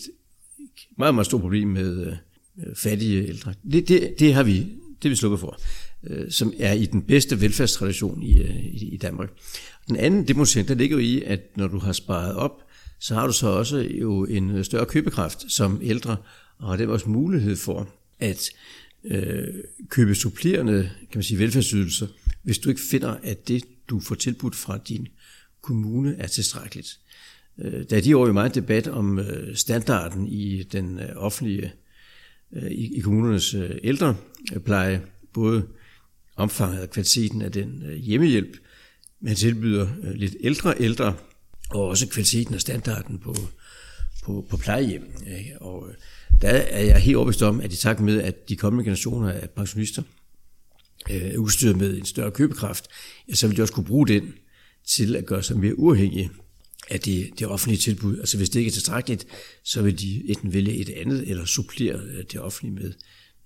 meget, 0.97 1.13
meget 1.13 1.25
stort 1.25 1.41
problem 1.41 1.67
med 1.67 2.07
øh, 2.07 2.75
fattige 2.75 3.27
ældre. 3.27 3.53
Det, 3.71 3.87
det, 3.87 4.15
det 4.19 4.33
har 4.33 4.43
vi, 4.43 4.67
det 5.01 5.05
er 5.05 5.09
vi 5.09 5.15
sluppet 5.15 5.39
for, 5.39 5.59
øh, 6.03 6.31
som 6.31 6.53
er 6.59 6.73
i 6.73 6.85
den 6.85 7.01
bedste 7.01 7.41
velfærdstradition 7.41 8.23
i, 8.23 8.41
øh, 8.41 8.65
i, 8.65 8.97
Danmark. 9.01 9.29
Den 9.87 9.95
anden 9.95 10.27
demonstration, 10.27 10.67
der 10.67 10.75
ligger 10.75 10.97
jo 10.97 11.03
i, 11.03 11.21
at 11.21 11.41
når 11.57 11.67
du 11.67 11.79
har 11.79 11.91
sparet 11.91 12.35
op, 12.35 12.63
så 12.99 13.13
har 13.13 13.27
du 13.27 13.33
så 13.33 13.47
også 13.47 13.77
jo 13.77 14.25
en 14.25 14.51
øh, 14.51 14.65
større 14.65 14.85
købekraft 14.85 15.51
som 15.51 15.79
ældre, 15.83 16.17
og 16.59 16.69
har 16.69 16.77
det 16.77 16.87
også 16.87 17.09
mulighed 17.09 17.55
for 17.55 17.89
at 18.19 18.49
øh, 19.03 19.47
købe 19.89 20.15
supplerende 20.15 20.89
kan 20.99 21.17
man 21.17 21.23
sige, 21.23 21.39
velfærdsydelser, 21.39 22.07
hvis 22.43 22.57
du 22.57 22.69
ikke 22.69 22.81
finder, 22.91 23.15
at 23.23 23.47
det, 23.47 23.63
du 23.89 23.99
får 23.99 24.15
tilbudt 24.15 24.55
fra 24.55 24.77
din 24.77 25.07
kommune, 25.61 26.15
er 26.19 26.27
tilstrækkeligt. 26.27 26.99
Øh, 27.59 27.83
der 27.89 27.97
er 27.97 28.01
de 28.01 28.17
år 28.17 28.27
jo 28.27 28.33
meget 28.33 28.55
debat 28.55 28.87
om 28.87 29.19
øh, 29.19 29.55
standarden 29.55 30.27
i 30.27 30.63
den 30.63 30.99
øh, 30.99 31.09
offentlige, 31.15 31.63
øh, 31.63 31.69
Øh, 32.53 32.71
i, 32.71 32.97
i 32.97 32.99
kommunernes 32.99 33.53
øh, 33.53 33.69
ældrepleje, 33.83 35.01
både 35.33 35.67
omfanget 36.35 36.81
og 36.81 36.89
kvaliteten 36.89 37.41
af 37.41 37.51
den 37.51 37.83
øh, 37.85 37.95
hjemmehjælp, 37.95 38.57
man 39.21 39.35
tilbyder 39.35 39.87
lidt 40.15 40.35
ældre 40.39 40.73
ældre, 40.79 41.15
og 41.69 41.87
også 41.87 42.07
kvaliteten 42.07 42.55
og 42.55 42.61
standarden 42.61 43.19
på, 43.19 43.35
på, 44.23 44.47
på 44.49 44.57
plejehjem. 44.57 45.03
Og 45.61 45.87
der 46.41 46.49
er 46.49 46.83
jeg 46.83 46.99
helt 46.99 47.17
overbevist 47.17 47.41
om, 47.41 47.61
at 47.61 47.73
i 47.73 47.77
takt 47.77 47.99
med, 47.99 48.21
at 48.21 48.49
de 48.49 48.55
kommende 48.55 48.83
generationer 48.83 49.31
af 49.31 49.49
pensionister 49.49 50.01
er 51.09 51.37
udstyret 51.37 51.77
med 51.77 51.97
en 51.97 52.05
større 52.05 52.31
købekraft, 52.31 52.87
så 53.33 53.47
vil 53.47 53.57
de 53.57 53.61
også 53.61 53.73
kunne 53.73 53.85
bruge 53.85 54.07
den 54.07 54.33
til 54.87 55.15
at 55.15 55.25
gøre 55.25 55.43
sig 55.43 55.59
mere 55.59 55.79
uafhængige 55.79 56.31
af 56.89 56.99
det, 56.99 57.29
det 57.39 57.47
offentlige 57.47 57.79
tilbud. 57.79 58.19
Altså 58.19 58.37
hvis 58.37 58.49
det 58.49 58.59
ikke 58.59 58.69
er 58.69 58.73
tilstrækkeligt, 58.73 59.27
så 59.63 59.81
vil 59.81 59.99
de 59.99 60.29
enten 60.29 60.53
vælge 60.53 60.75
et 60.75 60.89
andet, 60.89 61.29
eller 61.29 61.45
supplere 61.45 61.99
øh, 61.99 62.23
det 62.31 62.39
offentlige 62.39 62.75
med 62.75 62.93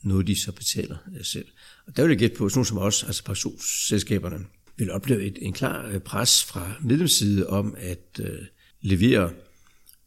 noget, 0.03 0.27
de 0.27 0.35
så 0.35 0.51
betaler 0.51 0.97
øh, 1.17 1.25
selv. 1.25 1.45
Og 1.87 1.97
der 1.97 2.03
vil 2.03 2.09
jeg 2.09 2.19
gætte 2.19 2.37
på, 2.37 2.49
sådan 2.49 2.57
nogle 2.57 2.67
som 2.67 2.77
os, 2.77 3.03
altså 3.03 3.23
pensionsselskaberne, 3.23 4.45
vil 4.77 4.91
opleve 4.91 5.23
et, 5.23 5.37
en 5.41 5.53
klar 5.53 5.87
øh, 5.87 5.99
pres 5.99 6.43
fra 6.43 6.73
medlemsside 6.81 7.47
om 7.47 7.75
at 7.77 8.19
øh, 8.19 8.39
levere 8.81 9.31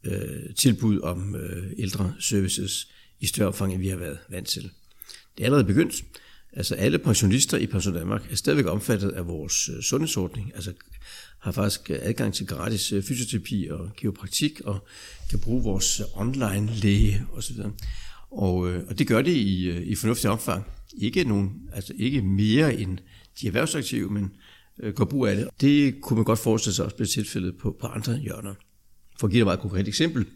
øh, 0.04 0.54
tilbud 0.56 1.00
om 1.00 1.34
øh, 1.36 1.72
ældre 1.78 2.14
services 2.20 2.88
i 3.20 3.26
større 3.26 3.48
omfang, 3.48 3.72
end 3.72 3.80
vi 3.80 3.88
har 3.88 3.96
været 3.96 4.18
vant 4.28 4.48
til. 4.48 4.62
Det 5.36 5.42
er 5.42 5.44
allerede 5.44 5.64
begyndt. 5.64 6.04
Altså 6.52 6.74
alle 6.74 6.98
pensionister 6.98 7.58
i 7.58 7.66
Pension 7.66 7.94
Danmark 7.94 8.32
er 8.32 8.36
stadigvæk 8.36 8.66
omfattet 8.66 9.10
af 9.10 9.26
vores 9.26 9.70
sundhedsordning, 9.80 10.52
altså 10.54 10.72
har 11.44 11.52
faktisk 11.52 11.90
øh, 11.90 11.98
adgang 12.02 12.35
til 12.35 12.46
gratis 12.46 12.92
øh, 12.92 13.02
fysioterapi 13.02 13.68
og 13.70 13.90
kiropraktik, 13.96 14.61
og 14.61 14.87
kan 15.30 15.38
bruge 15.38 15.62
vores 15.62 16.00
øh, 16.00 16.20
online 16.20 16.70
læge 16.74 17.22
osv. 17.33 17.57
Og, 18.30 18.57
og 18.88 18.98
det 18.98 19.07
gør 19.07 19.22
det 19.22 19.33
i, 19.33 19.70
i 19.83 19.94
fornuftig 19.94 20.30
omfang. 20.30 20.64
Ikke, 20.98 21.24
nogen, 21.24 21.52
altså 21.72 21.92
ikke 21.96 22.22
mere 22.22 22.74
end 22.74 22.98
de 23.40 23.46
erhvervsaktive, 23.46 24.11
men 24.11 24.33
øh, 24.83 24.94
går 24.94 25.04
brug 25.04 25.26
af 25.26 25.37
det. 25.37 25.48
Det 25.61 26.00
kunne 26.00 26.16
man 26.16 26.24
godt 26.24 26.38
forestille 26.38 26.74
sig 26.74 26.85
også 26.85 26.96
blive 26.96 27.07
tilfældet 27.07 27.57
på, 27.57 27.76
på 27.80 27.87
andre 27.87 28.18
hjørner. 28.18 28.54
For 29.20 29.26
at 29.26 29.30
give 29.30 29.38
dig 29.38 29.42
et 29.42 29.46
meget 29.46 29.61
konkret 29.61 29.88
eksempel. 29.88 30.26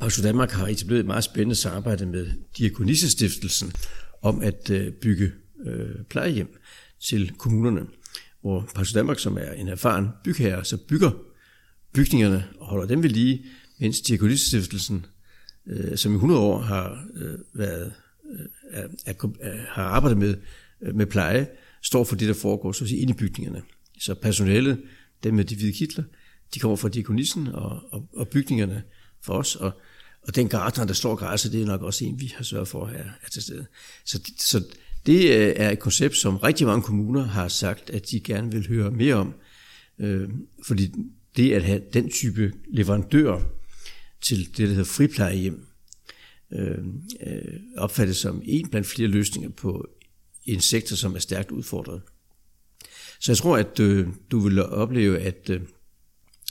Pension 0.00 0.24
Danmark 0.24 0.50
har 0.50 0.68
etableret 0.68 1.00
et 1.00 1.06
meget 1.06 1.24
spændende 1.24 1.54
samarbejde 1.54 2.06
med 2.06 2.26
Diakonissestiftelsen 2.58 3.72
om 4.22 4.40
at 4.40 4.70
øh, 4.70 4.92
bygge 4.92 5.32
øh, 5.66 6.04
plejehjem 6.10 6.56
til 7.08 7.32
kommunerne, 7.38 7.86
hvor 8.44 8.68
Pension 8.74 8.94
Danmark, 8.94 9.18
som 9.18 9.36
er 9.36 9.52
en 9.52 9.68
erfaren 9.68 10.08
bygherre, 10.24 10.64
så 10.64 10.76
bygger 10.76 11.10
bygningerne 11.92 12.48
og 12.60 12.66
holder 12.66 12.86
dem 12.86 13.02
ved 13.02 13.10
lige, 13.10 13.44
mens 13.78 14.00
Diakonissestiftelsen, 14.00 15.06
øh, 15.66 15.96
som 15.98 16.12
i 16.12 16.14
100 16.14 16.40
år 16.40 16.60
har 16.60 17.06
øh, 17.14 17.38
været 17.54 17.92
øh, 18.32 18.46
er, 19.06 19.14
er, 19.40 19.56
har 19.68 19.82
arbejdet 19.82 20.18
med, 20.18 20.36
øh, 20.80 20.94
med 20.94 21.06
pleje, 21.06 21.48
står 21.82 22.04
for 22.04 22.16
det, 22.16 22.28
der 22.28 22.34
foregår 22.34 22.72
så 22.72 22.84
at 22.84 22.88
sige, 22.88 23.00
inde 23.00 23.10
i 23.10 23.16
bygningerne. 23.16 23.62
Så 23.98 24.14
personalet, 24.14 24.82
dem 25.22 25.34
med 25.34 25.44
de 25.44 25.56
hvide 25.56 25.72
kitler, 25.72 26.04
de 26.54 26.60
kommer 26.60 26.76
fra 26.76 26.88
diakonissen 26.88 27.46
og, 27.46 27.80
og, 27.92 28.08
og 28.12 28.28
bygningerne 28.28 28.82
for 29.22 29.32
os, 29.32 29.56
og, 29.56 29.72
og 30.22 30.34
den 30.34 30.48
gartner, 30.48 30.84
der 30.84 30.94
står 30.94 31.16
græsset, 31.16 31.52
det 31.52 31.62
er 31.62 31.66
nok 31.66 31.82
også 31.82 32.04
en, 32.04 32.20
vi 32.20 32.32
har 32.36 32.44
sørget 32.44 32.68
for 32.68 32.86
at 32.86 33.00
er 33.00 33.28
til 33.32 33.42
stede. 33.42 33.66
Så, 34.04 34.32
så 34.38 34.64
det 35.06 35.24
øh, 35.24 35.52
er 35.56 35.70
et 35.70 35.78
koncept, 35.78 36.16
som 36.16 36.36
rigtig 36.36 36.66
mange 36.66 36.82
kommuner 36.82 37.22
har 37.22 37.48
sagt, 37.48 37.90
at 37.90 38.10
de 38.10 38.20
gerne 38.20 38.52
vil 38.52 38.68
høre 38.68 38.90
mere 38.90 39.14
om, 39.14 39.34
øh, 39.98 40.28
fordi 40.66 40.92
det 41.36 41.52
at 41.52 41.62
have 41.62 41.82
den 41.92 42.10
type 42.10 42.52
leverandør 42.68 43.40
til 44.20 44.38
det, 44.38 44.58
der 44.58 44.66
hedder 44.66 44.84
friplejehjem, 44.84 45.66
øh, 46.52 46.78
øh, 47.26 47.60
opfattes 47.76 48.16
som 48.16 48.42
en 48.44 48.68
blandt 48.68 48.88
flere 48.88 49.08
løsninger 49.08 49.50
på 49.50 49.88
en 50.44 50.60
sektor, 50.60 50.96
som 50.96 51.14
er 51.14 51.18
stærkt 51.18 51.50
udfordret. 51.50 52.02
Så 53.20 53.32
jeg 53.32 53.36
tror, 53.36 53.56
at 53.56 53.80
øh, 53.80 54.08
du 54.30 54.38
vil 54.38 54.62
opleve, 54.62 55.18
at 55.18 55.50
øh, 55.50 55.60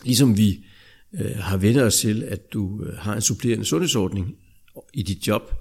ligesom 0.03 0.37
vi 0.37 0.65
øh, 1.13 1.37
har 1.37 1.57
vendt 1.57 1.77
os 1.77 1.95
til, 1.95 2.23
at 2.23 2.53
du 2.53 2.83
øh, 2.83 2.97
har 2.97 3.15
en 3.15 3.21
supplerende 3.21 3.65
sundhedsordning 3.65 4.35
i 4.93 5.03
dit 5.03 5.27
job, 5.27 5.53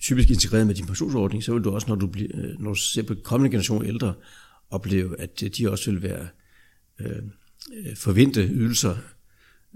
typisk 0.00 0.30
integreret 0.30 0.66
med 0.66 0.74
din 0.74 0.86
pensionsordning, 0.86 1.44
så 1.44 1.52
vil 1.52 1.62
du 1.64 1.70
også, 1.70 1.86
når 1.86 1.94
du, 1.94 2.06
bliver, 2.06 2.30
øh, 2.34 2.60
når 2.60 2.70
du 2.70 2.74
ser 2.74 3.02
på 3.02 3.14
kommende 3.22 3.50
generation 3.50 3.86
ældre, 3.86 4.14
opleve, 4.70 5.20
at 5.20 5.42
øh, 5.42 5.50
de 5.50 5.70
også 5.70 5.90
vil 5.90 6.02
være 6.02 6.28
øh, 7.00 7.22
forvente 7.96 8.40
ydelser 8.42 8.96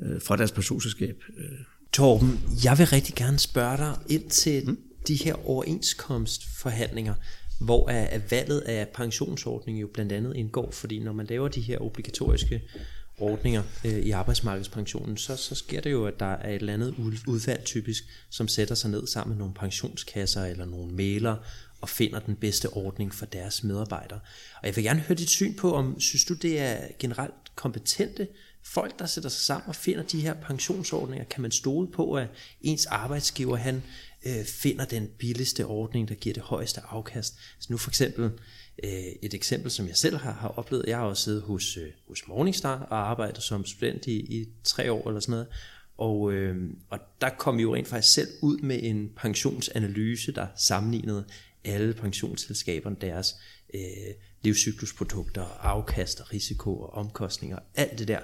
øh, 0.02 0.22
fra 0.22 0.36
deres 0.36 0.52
pensionsselskab. 0.52 1.22
Torben, 1.92 2.40
jeg 2.64 2.78
vil 2.78 2.86
rigtig 2.86 3.14
gerne 3.14 3.38
spørge 3.38 3.76
dig 3.76 3.96
ind 4.08 4.30
til 4.30 4.64
hmm? 4.64 4.78
de 5.08 5.14
her 5.14 5.48
overenskomstforhandlinger 5.48 7.14
hvor 7.64 7.90
er, 7.90 8.20
valget 8.30 8.60
af 8.60 8.88
pensionsordning 8.88 9.80
jo 9.80 9.88
blandt 9.94 10.12
andet 10.12 10.36
indgår, 10.36 10.70
fordi 10.70 10.98
når 10.98 11.12
man 11.12 11.26
laver 11.26 11.48
de 11.48 11.60
her 11.60 11.78
obligatoriske 11.78 12.62
ordninger 13.22 13.62
øh, 13.84 13.98
i 13.98 14.10
arbejdsmarkedspensionen, 14.10 15.16
så, 15.16 15.36
så 15.36 15.54
sker 15.54 15.80
det 15.80 15.92
jo, 15.92 16.06
at 16.06 16.20
der 16.20 16.26
er 16.26 16.48
et 16.48 16.54
eller 16.54 16.72
andet 16.72 16.94
udvalg 17.26 17.64
typisk, 17.64 18.04
som 18.30 18.48
sætter 18.48 18.74
sig 18.74 18.90
ned 18.90 19.06
sammen 19.06 19.36
med 19.36 19.38
nogle 19.38 19.54
pensionskasser 19.54 20.44
eller 20.44 20.64
nogle 20.64 20.92
mailer 20.92 21.36
og 21.80 21.88
finder 21.88 22.20
den 22.20 22.36
bedste 22.36 22.68
ordning 22.68 23.14
for 23.14 23.26
deres 23.26 23.64
medarbejdere. 23.64 24.20
Og 24.60 24.66
jeg 24.66 24.76
vil 24.76 24.84
gerne 24.84 25.00
høre 25.00 25.18
dit 25.18 25.30
syn 25.30 25.54
på, 25.54 25.74
om 25.74 26.00
synes 26.00 26.24
du, 26.24 26.34
det 26.34 26.60
er 26.60 26.78
generelt 26.98 27.56
kompetente 27.56 28.28
folk, 28.64 28.98
der 28.98 29.06
sætter 29.06 29.30
sig 29.30 29.42
sammen 29.42 29.68
og 29.68 29.76
finder 29.76 30.02
de 30.02 30.20
her 30.20 30.34
pensionsordninger? 30.34 31.24
Kan 31.24 31.42
man 31.42 31.50
stole 31.50 31.90
på, 31.90 32.14
at 32.14 32.28
ens 32.60 32.86
arbejdsgiver 32.86 33.56
han 33.56 33.82
øh, 34.26 34.44
finder 34.44 34.84
den 34.84 35.08
billigste 35.18 35.66
ordning, 35.66 36.08
der 36.08 36.14
giver 36.14 36.34
det 36.34 36.42
højeste 36.42 36.80
afkast. 36.88 37.38
Så 37.58 37.66
nu 37.70 37.76
for 37.76 37.90
eksempel 37.90 38.24
øh, 38.24 38.30
Øh, 38.84 39.12
et 39.22 39.34
eksempel, 39.34 39.70
som 39.70 39.88
jeg 39.88 39.96
selv 39.96 40.16
har, 40.16 40.32
har 40.32 40.48
oplevet. 40.48 40.84
Jeg 40.86 40.98
har 40.98 41.04
også 41.04 41.22
siddet 41.22 41.42
hos, 41.42 41.76
øh, 41.76 41.88
hos 42.08 42.28
Morningstar 42.28 42.78
og 42.90 43.10
arbejdet 43.10 43.42
som 43.42 43.64
student 43.64 44.06
i, 44.06 44.16
i 44.16 44.48
tre 44.64 44.92
år 44.92 45.08
eller 45.08 45.20
sådan 45.20 45.32
noget. 45.32 45.46
Og, 45.98 46.32
øh, 46.32 46.70
og 46.90 46.98
der 47.20 47.28
kom 47.28 47.56
vi 47.56 47.62
jo 47.62 47.74
rent 47.74 47.88
faktisk 47.88 48.14
selv 48.14 48.28
ud 48.42 48.58
med 48.58 48.80
en 48.82 49.10
pensionsanalyse, 49.16 50.32
der 50.32 50.46
sammenlignede 50.56 51.24
alle 51.64 51.94
pensionsselskaberne, 51.94 52.96
deres 53.00 53.36
øh, 53.74 53.80
livscyklusprodukter, 54.42 55.44
afkast 55.60 56.20
og 56.20 56.32
risiko 56.32 56.80
og 56.80 56.94
omkostninger, 56.94 57.58
alt 57.74 57.98
det 57.98 58.08
der. 58.08 58.20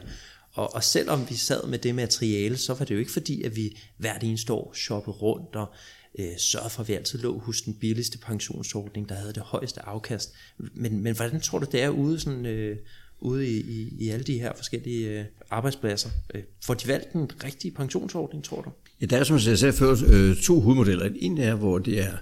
Og, 0.52 0.74
og 0.74 0.84
selvom 0.84 1.30
vi 1.30 1.34
sad 1.34 1.66
med 1.66 1.78
det 1.78 1.94
materiale, 1.94 2.56
så 2.56 2.74
var 2.74 2.84
det 2.84 2.94
jo 2.94 3.00
ikke 3.00 3.12
fordi, 3.12 3.42
at 3.42 3.56
vi 3.56 3.78
hvert 3.96 4.22
eneste 4.22 4.52
år 4.52 4.72
shoppede 4.74 5.16
rundt 5.16 5.56
og 5.56 5.72
øh, 6.18 6.38
sørgede 6.38 6.70
for, 6.70 6.82
at 6.82 6.88
vi 6.88 6.92
altid 6.92 7.18
lå 7.18 7.38
hos 7.38 7.62
den 7.62 7.74
billigste 7.74 8.18
pensionsordning, 8.18 9.08
der 9.08 9.14
havde 9.14 9.32
det 9.32 9.42
højeste 9.42 9.82
afkast. 9.82 10.34
Men, 10.58 11.02
men 11.02 11.16
hvordan 11.16 11.40
tror 11.40 11.58
du, 11.58 11.66
det 11.72 11.82
er 11.82 11.88
ude, 11.88 12.20
sådan, 12.20 12.46
øh, 12.46 12.76
ude 13.20 13.48
i, 13.48 13.60
i, 13.60 13.88
i 13.98 14.08
alle 14.08 14.24
de 14.24 14.38
her 14.38 14.52
forskellige 14.56 15.20
øh, 15.20 15.24
arbejdspladser? 15.50 16.10
Øh, 16.34 16.42
får 16.64 16.74
de 16.74 16.88
valgt 16.88 17.12
den 17.12 17.30
rigtige 17.44 17.72
pensionsordning, 17.72 18.44
tror 18.44 18.62
du? 18.62 18.70
Ja, 19.00 19.06
der 19.06 19.16
er, 19.16 19.24
som 19.24 19.38
jeg 19.46 19.58
sagde 19.58 19.72
før, 19.72 19.96
øh, 20.08 20.36
to 20.36 20.60
hovedmodeller. 20.60 21.10
En 21.16 21.38
er, 21.38 21.54
hvor 21.54 21.78
det 21.78 22.00
er 22.00 22.12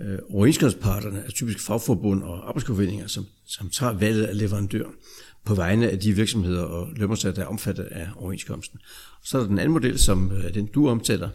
øh, 0.00 0.18
overenskomstparterne, 0.30 1.18
altså 1.18 1.36
typisk 1.36 1.60
fagforbund 1.60 2.22
og 2.22 2.48
arbejdsgiverforeninger, 2.48 3.06
som, 3.06 3.26
som 3.46 3.70
tager 3.70 3.92
valget 3.92 4.24
af 4.24 4.38
leverandør 4.38 4.86
på 5.44 5.54
vegne 5.54 5.90
af 5.90 5.98
de 5.98 6.12
virksomheder 6.12 6.62
og 6.62 6.88
lønmodtagere, 6.96 7.36
der 7.36 7.42
er 7.42 7.46
omfattet 7.46 7.84
af 7.84 8.08
overenskomsten. 8.16 8.80
Så 9.22 9.38
er 9.38 9.42
der 9.42 9.48
den 9.48 9.58
anden 9.58 9.72
model, 9.72 9.98
som 9.98 10.32
øh, 10.32 10.54
den 10.54 10.66
du 10.66 10.88
omtaler, 10.88 11.28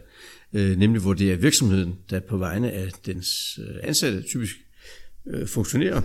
øh, 0.52 0.78
nemlig 0.78 1.02
hvor 1.02 1.14
det 1.14 1.32
er 1.32 1.36
virksomheden, 1.36 1.94
der 2.10 2.20
på 2.20 2.36
vegne 2.36 2.72
af 2.72 2.92
dens 3.06 3.58
øh, 3.62 3.76
ansatte, 3.82 4.22
typisk 4.22 4.56
øh, 5.26 5.46
funktionærer, 5.46 6.02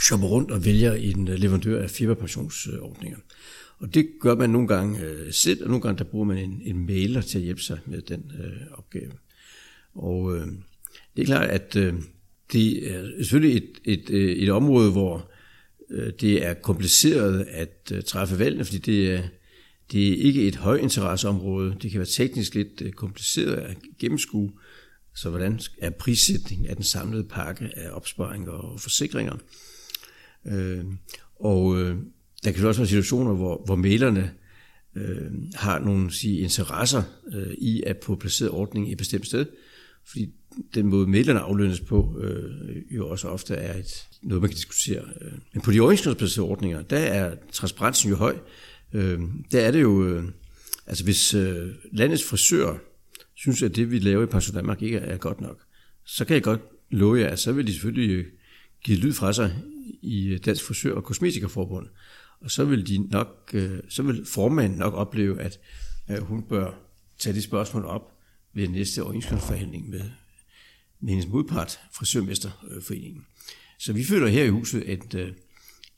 shopper 0.00 0.26
rundt 0.26 0.50
og 0.50 0.64
vælger 0.64 0.92
en 0.92 1.28
øh, 1.28 1.34
leverandør 1.34 1.82
af 1.82 1.90
firmapensionsordninger. 1.90 3.18
Og 3.78 3.94
det 3.94 4.08
gør 4.20 4.34
man 4.34 4.50
nogle 4.50 4.68
gange 4.68 5.00
øh, 5.00 5.32
selv, 5.32 5.62
og 5.62 5.68
nogle 5.68 5.82
gange 5.82 5.98
der 5.98 6.04
bruger 6.04 6.24
man 6.24 6.38
en, 6.38 6.62
en 6.64 6.86
mailer 6.86 7.20
til 7.20 7.38
at 7.38 7.44
hjælpe 7.44 7.62
sig 7.62 7.78
med 7.86 8.02
den 8.02 8.32
øh, 8.38 8.78
opgave. 8.78 9.12
Og 9.94 10.36
øh, 10.36 10.46
det 11.16 11.22
er 11.22 11.26
klart, 11.26 11.50
at 11.50 11.76
øh, 11.76 11.94
det 12.52 12.94
er 12.94 13.10
selvfølgelig 13.18 13.56
et, 13.56 13.80
et, 13.84 14.10
øh, 14.10 14.36
et 14.36 14.50
område, 14.50 14.92
hvor 14.92 15.30
øh, 15.90 16.12
det 16.20 16.46
er 16.46 16.54
kompliceret 16.54 17.46
at 17.50 17.92
øh, 17.92 18.02
træffe 18.02 18.38
valgene, 18.38 18.64
fordi 18.64 18.78
det 18.78 19.12
er, 19.12 19.22
det 19.94 20.12
er 20.12 20.16
ikke 20.16 20.48
et 20.48 20.56
højinteresseområde. 20.56 21.76
Det 21.82 21.90
kan 21.90 21.98
være 21.98 22.08
teknisk 22.08 22.54
lidt 22.54 22.82
øh, 22.82 22.92
kompliceret 22.92 23.54
at 23.54 23.76
gennemskue. 23.98 24.52
Så 25.16 25.30
hvordan 25.30 25.60
er 25.78 25.90
prissætningen 25.90 26.66
af 26.66 26.76
den 26.76 26.84
samlede 26.84 27.24
pakke 27.24 27.70
af 27.76 27.90
opsparinger 27.92 28.50
og 28.50 28.80
forsikringer? 28.80 29.36
Øh, 30.46 30.84
og 31.40 31.80
øh, 31.80 31.96
der 32.44 32.52
kan 32.52 32.66
også 32.66 32.80
være 32.80 32.88
situationer, 32.88 33.34
hvor, 33.34 33.62
hvor 33.66 33.76
mailerne 33.76 34.32
øh, 34.96 35.30
har 35.54 35.78
nogle 35.78 36.12
sige, 36.12 36.38
interesser 36.38 37.02
øh, 37.34 37.54
i 37.58 37.82
at 37.86 37.96
få 38.02 38.14
placeret 38.14 38.50
ordningen 38.50 38.88
i 38.88 38.92
et 38.92 38.98
bestemt 38.98 39.26
sted, 39.26 39.46
fordi 40.10 40.32
den 40.74 40.86
måde 40.86 41.06
mailerne 41.06 41.40
aflønnes 41.40 41.80
på 41.80 42.18
øh, 42.20 42.76
jo 42.90 43.08
også 43.08 43.28
ofte 43.28 43.54
er 43.54 43.78
et, 43.78 44.06
noget, 44.22 44.42
man 44.42 44.50
kan 44.50 44.56
diskutere. 44.56 45.02
Øh, 45.20 45.32
men 45.52 45.62
på 45.62 45.72
de 45.72 45.80
overenskomstbaserede 45.80 46.50
ordninger, 46.50 46.82
der 46.82 46.98
er 46.98 47.34
transparensen 47.52 48.10
jo 48.10 48.16
høj. 48.16 48.36
Øh, 48.94 49.20
der 49.52 49.60
er 49.60 49.70
det 49.70 49.82
jo, 49.82 50.06
øh, 50.06 50.24
altså 50.86 51.04
hvis 51.04 51.34
øh, 51.34 51.68
landets 51.92 52.24
frisør 52.24 52.76
synes, 53.34 53.62
at 53.62 53.76
det 53.76 53.90
vi 53.90 53.98
laver 53.98 54.22
i 54.22 54.26
Pension 54.26 54.56
Danmark 54.56 54.82
ikke 54.82 54.98
er 54.98 55.16
godt 55.16 55.40
nok, 55.40 55.60
så 56.04 56.24
kan 56.24 56.34
jeg 56.34 56.42
godt 56.42 56.60
love 56.90 57.20
jer, 57.20 57.28
at 57.28 57.38
så 57.38 57.52
vil 57.52 57.66
de 57.66 57.72
selvfølgelig 57.72 58.10
øh, 58.10 58.26
give 58.84 58.98
lyd 58.98 59.12
fra 59.12 59.32
sig 59.32 59.56
i 60.02 60.28
øh, 60.28 60.38
Dansk 60.44 60.64
Frisør- 60.64 60.94
og 60.94 61.04
Kosmetikerforbund. 61.04 61.86
Og 62.40 62.50
så 62.50 62.64
vil, 62.64 62.88
de 62.88 62.98
nok, 62.98 63.50
øh, 63.52 63.78
så 63.88 64.02
vil 64.02 64.26
formanden 64.26 64.78
nok 64.78 64.94
opleve, 64.94 65.40
at 65.40 65.60
hun 66.20 66.42
bør 66.42 66.80
tage 67.18 67.36
de 67.36 67.42
spørgsmål 67.42 67.84
op 67.84 68.12
ved 68.54 68.68
næste 68.68 69.02
overenskomstforhandling 69.02 69.88
med, 69.88 70.02
med 71.00 71.08
hendes 71.08 71.26
modpart, 71.26 71.80
Frisørmesterforeningen. 71.92 73.26
Så 73.78 73.92
vi 73.92 74.04
føler 74.04 74.26
her 74.26 74.44
i 74.44 74.48
huset 74.48 74.80
at, 74.80 75.14
øh, 75.14 75.32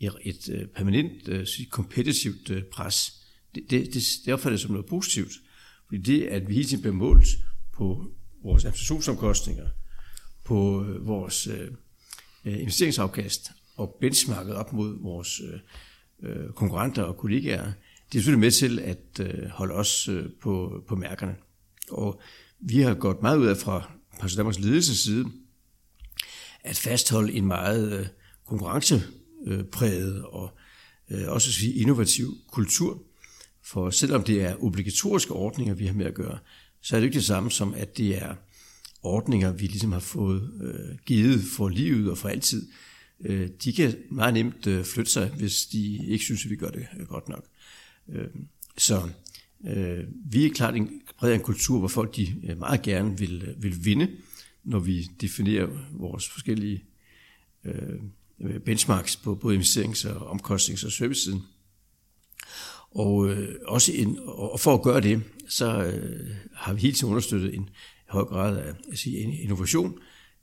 et, 0.00 0.14
et 0.22 0.48
øh, 0.48 0.66
permanent 0.66 1.28
øh, 1.28 1.46
kompetitivt 1.70 2.50
øh, 2.50 2.62
pres. 2.64 3.12
Det, 3.54 3.70
det, 3.70 3.94
det, 3.94 4.02
det 4.26 4.50
jeg 4.50 4.58
som 4.58 4.70
noget 4.70 4.86
positivt, 4.86 5.32
fordi 5.86 6.02
det, 6.02 6.22
at 6.22 6.48
vi 6.48 6.54
hele 6.54 6.68
tiden 6.68 6.82
bliver 6.82 6.94
målt 6.94 7.28
på 7.72 8.10
vores 8.42 8.64
administrationsomkostninger, 8.64 9.68
på 10.44 10.86
vores 11.00 11.48
investeringsafkast 12.44 13.50
og 13.76 13.96
benchmarket 14.00 14.54
op 14.54 14.72
mod 14.72 15.02
vores 15.02 15.40
øh, 16.22 16.52
konkurrenter 16.54 17.02
og 17.02 17.16
kollegaer, 17.16 17.72
det 18.12 18.18
er 18.18 18.22
selvfølgelig 18.22 18.40
med 18.40 18.50
til 18.50 18.78
at 18.78 19.20
øh, 19.20 19.48
holde 19.48 19.74
os 19.74 20.08
øh, 20.08 20.24
på, 20.42 20.84
på 20.88 20.96
mærkerne. 20.96 21.36
Og 21.90 22.20
vi 22.60 22.80
har 22.80 22.94
gået 22.94 23.22
meget 23.22 23.38
ud 23.38 23.46
af 23.46 23.56
fra 23.56 23.92
Pension 24.20 24.36
Danmarks 24.36 24.58
ledelses 24.58 24.98
side, 24.98 25.24
at 26.64 26.76
fastholde 26.76 27.32
en 27.32 27.46
meget 27.46 28.00
øh, 28.00 28.06
Øh, 29.46 29.64
præget 29.64 30.22
og 30.22 30.50
øh, 31.10 31.28
også 31.28 31.52
sige 31.52 31.74
innovativ 31.74 32.34
kultur. 32.46 33.02
For 33.62 33.90
selvom 33.90 34.24
det 34.24 34.42
er 34.42 34.64
obligatoriske 34.64 35.32
ordninger, 35.32 35.74
vi 35.74 35.86
har 35.86 35.94
med 35.94 36.06
at 36.06 36.14
gøre, 36.14 36.38
så 36.80 36.96
er 36.96 37.00
det 37.00 37.06
ikke 37.06 37.14
det 37.14 37.24
samme 37.24 37.50
som, 37.50 37.74
at 37.74 37.96
det 37.96 38.22
er 38.22 38.34
ordninger, 39.02 39.52
vi 39.52 39.66
ligesom 39.66 39.92
har 39.92 40.00
fået 40.00 40.50
øh, 40.62 40.98
givet 41.06 41.40
for 41.56 41.68
livet 41.68 42.10
og 42.10 42.18
for 42.18 42.28
altid 42.28 42.68
øh, 43.20 43.48
de 43.64 43.72
kan 43.72 43.94
meget 44.10 44.34
nemt 44.34 44.66
øh, 44.66 44.84
flytte 44.84 45.10
sig, 45.10 45.30
hvis 45.30 45.66
de 45.66 46.06
ikke 46.06 46.24
synes, 46.24 46.44
at 46.44 46.50
vi 46.50 46.56
gør 46.56 46.70
det 46.70 46.86
øh, 47.00 47.06
godt 47.06 47.28
nok. 47.28 47.44
Øh, 48.08 48.28
så 48.78 49.08
øh, 49.66 50.04
vi 50.24 50.46
er 50.46 50.50
klart 50.54 50.76
en, 50.76 51.02
præget 51.18 51.34
en 51.34 51.40
kultur, 51.40 51.78
hvor 51.78 51.88
folk 51.88 52.16
de 52.16 52.34
øh, 52.44 52.58
meget 52.58 52.82
gerne 52.82 53.18
vil, 53.18 53.42
øh, 53.42 53.62
vil 53.62 53.84
vinde, 53.84 54.10
når 54.64 54.78
vi 54.78 55.02
definerer 55.20 55.68
vores 55.90 56.28
forskellige 56.28 56.84
øh, 57.64 58.00
Øh, 58.40 58.60
benchmarks 58.60 59.16
på 59.16 59.34
både 59.34 59.56
investerings- 59.56 60.08
og 60.08 60.30
omkostnings- 60.30 60.86
og 60.86 60.92
servicesiden. 60.92 61.42
Og, 62.90 63.28
øh, 63.28 63.54
også 63.66 63.92
en, 63.92 64.18
og 64.26 64.60
for 64.60 64.74
at 64.74 64.82
gøre 64.82 65.00
det, 65.00 65.22
så 65.48 65.84
øh, 65.84 66.36
har 66.54 66.72
vi 66.72 66.80
hele 66.80 66.94
tiden 66.94 67.08
understøttet 67.10 67.54
en 67.54 67.68
høj 68.08 68.24
grad 68.24 68.58
af 68.58 68.72
at 68.92 68.98
sige, 68.98 69.42
innovation 69.42 69.98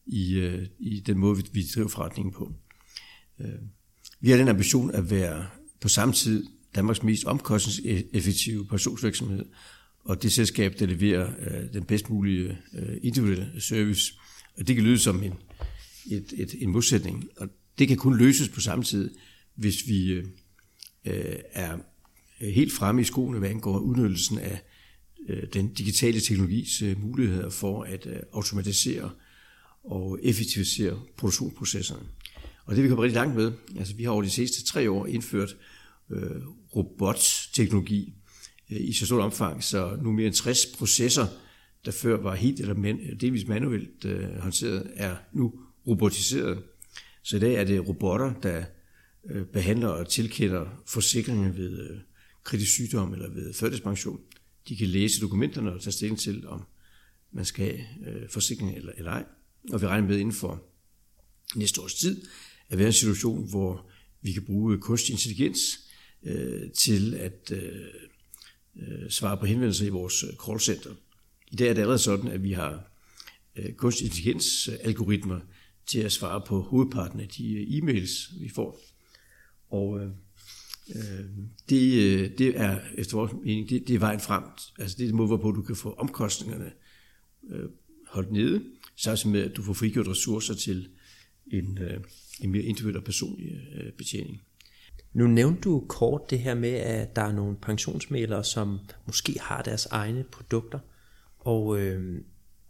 i, 0.06 0.34
øh, 0.34 0.68
i 0.80 1.00
den 1.00 1.18
måde, 1.18 1.38
vi, 1.38 1.44
vi 1.52 1.64
driver 1.76 1.88
forretningen 1.88 2.34
på. 2.34 2.54
Øh, 3.40 3.48
vi 4.20 4.30
har 4.30 4.38
den 4.38 4.48
ambition 4.48 4.92
at 4.92 5.12
være 5.12 5.46
på 5.82 5.90
samme 5.90 6.14
tid 6.14 6.46
Danmarks 6.76 7.04
mest 7.04 7.26
omkostningseffektive 7.26 8.66
pensionsvirksomhed, 8.66 9.46
og 10.06 10.24
det 10.24 10.32
selskab, 10.32 10.80
der 10.80 10.86
leverer 10.86 11.32
øh, 11.40 11.74
den 11.74 11.84
bedst 11.84 12.10
mulige 12.10 12.58
øh, 12.74 12.98
individuelle 13.04 13.62
service. 13.62 14.14
Og 14.58 14.68
det 14.68 14.76
kan 14.76 14.86
lyde 14.86 15.00
som 15.00 15.24
en, 15.24 15.34
et, 16.12 16.34
et, 16.38 16.56
en 16.60 16.70
modsætning, 16.72 17.30
og 17.38 17.50
det 17.80 17.88
kan 17.88 17.98
kun 17.98 18.18
løses 18.18 18.50
på 18.50 18.62
samme 18.62 18.84
tid, 18.84 19.16
hvis 19.56 19.88
vi 19.88 20.12
øh, 21.06 21.36
er 21.52 21.78
helt 22.40 22.74
fremme 22.74 23.02
i 23.02 23.06
skoene, 23.06 23.40
hvad 23.40 23.50
angår 23.50 23.80
udnyttelsen 23.80 24.40
af 24.40 24.62
øh, 25.30 25.44
den 25.54 25.74
digitale 25.74 26.20
teknologis 26.20 26.82
øh, 26.82 27.02
muligheder 27.02 27.50
for 27.50 27.84
at 27.84 28.06
øh, 28.06 28.20
automatisere 28.34 29.12
og 29.84 30.20
effektivisere 30.24 31.00
produktionsprocesserne. 31.18 32.04
Og 32.66 32.76
det 32.76 32.84
vi 32.84 32.88
kommer 32.88 33.04
rigtig 33.04 33.16
langt 33.16 33.36
med, 33.36 33.52
altså 33.78 33.96
vi 33.96 34.04
har 34.04 34.12
over 34.12 34.22
de 34.22 34.30
sidste 34.30 34.64
tre 34.64 34.92
år 34.92 35.06
indført 35.06 35.56
øh, 36.12 36.42
robotteknologi 36.76 38.14
øh, 38.72 38.82
i 38.82 38.94
så 38.94 39.06
stort 39.06 39.22
omfang, 39.22 39.64
så 39.64 39.98
nu 40.02 40.12
mere 40.12 40.28
end 40.28 40.36
60 40.36 40.66
processer, 40.66 41.28
der 41.86 41.92
før 41.92 42.22
var 42.22 42.36
helt 42.36 42.60
eller 42.60 42.74
man, 42.74 43.18
delvis 43.20 43.48
manuelt 43.48 44.06
øh, 44.06 44.38
håndteret, 44.40 44.92
er 44.96 45.16
nu 45.34 45.54
robotiseret. 45.88 46.64
Så 47.24 47.38
i 47.38 47.40
dag 47.40 47.54
er 47.54 47.64
det 47.64 47.88
robotter, 47.88 48.34
der 48.34 48.66
øh, 49.30 49.46
behandler 49.46 49.88
og 49.88 50.10
tilkender 50.10 50.84
forsikringer 50.86 51.52
ved 51.52 51.90
øh, 51.90 51.98
kritisk 52.44 52.72
sygdom 52.72 53.14
eller 53.14 53.30
ved 53.30 53.54
førtidspension. 53.54 54.20
De 54.68 54.76
kan 54.76 54.88
læse 54.88 55.22
dokumenterne 55.22 55.74
og 55.74 55.82
tage 55.82 55.92
stilling 55.92 56.20
til, 56.20 56.48
om 56.48 56.64
man 57.32 57.46
skal 57.46 57.66
have 57.66 58.22
øh, 58.24 58.30
forsikring 58.30 58.76
eller, 58.76 58.92
eller 58.98 59.12
ej. 59.12 59.26
Og 59.72 59.82
vi 59.82 59.88
regner 59.88 60.08
med 60.08 60.18
inden 60.18 60.34
for 60.34 60.64
næste 61.56 61.82
års 61.82 61.94
tid, 61.94 62.26
at 62.70 62.78
være 62.78 62.88
en 62.88 62.94
situation, 62.94 63.50
hvor 63.50 63.90
vi 64.22 64.32
kan 64.32 64.46
bruge 64.46 64.78
kunstig 64.78 65.14
intelligens 65.14 65.60
øh, 66.24 66.72
til 66.72 67.14
at 67.14 67.52
øh, 67.52 69.10
svare 69.10 69.38
på 69.38 69.46
henvendelser 69.46 69.86
i 69.86 69.90
vores 69.90 70.26
callcenter. 70.46 70.92
I 71.52 71.56
dag 71.56 71.70
er 71.70 71.74
det 71.74 71.82
allerede 71.82 72.00
sådan, 72.00 72.28
at 72.28 72.44
vi 72.44 72.52
har 72.52 72.84
øh, 73.56 73.74
kunstig 73.74 74.06
intelligens 74.06 74.70
algoritmer 74.82 75.40
til 75.86 76.00
at 76.00 76.12
svare 76.12 76.42
på 76.48 76.62
hovedparten 76.62 77.20
af 77.20 77.28
de 77.28 77.54
øh, 77.54 77.68
e-mails, 77.68 78.40
vi 78.40 78.50
får. 78.50 78.80
Og 79.70 80.00
øh, 80.00 80.08
øh 80.96 81.26
det, 81.70 81.94
øh, 81.94 82.38
det 82.38 82.60
er 82.60 82.80
efter 82.98 83.18
vores 83.18 83.32
mening, 83.44 83.70
det, 83.70 83.88
det 83.88 83.96
er 83.96 84.00
vejen 84.00 84.20
frem. 84.20 84.44
Altså 84.80 84.98
det 84.98 85.04
er 85.04 85.08
det 85.08 85.16
måde, 85.16 85.28
hvorpå 85.28 85.52
du 85.52 85.62
kan 85.62 85.76
få 85.76 85.94
omkostningerne 85.94 86.72
øh, 87.50 87.70
holdt 88.08 88.32
nede, 88.32 88.64
samtidig 88.96 89.32
med, 89.32 89.42
at 89.42 89.58
du 89.58 89.64
får 89.64 89.74
frigjort 89.74 90.08
ressourcer 90.08 90.54
til 90.54 90.90
en, 91.48 91.78
øh, 91.78 92.00
en 92.42 92.52
mere 92.52 92.64
individuel 92.64 92.98
og 92.98 93.04
personlig 93.04 93.52
øh, 93.76 93.92
betjening. 93.92 94.42
Nu 95.14 95.28
nævnte 95.28 95.62
du 95.62 95.86
kort 95.90 96.30
det 96.30 96.40
her 96.40 96.56
med, 96.56 96.70
at 96.70 97.16
der 97.16 97.22
er 97.22 97.32
nogle 97.32 97.56
pensionsmælere, 97.62 98.44
som 98.44 98.80
måske 99.06 99.40
har 99.40 99.62
deres 99.62 99.86
egne 99.86 100.24
produkter, 100.24 100.80
og 101.40 101.80
øh, 101.80 102.22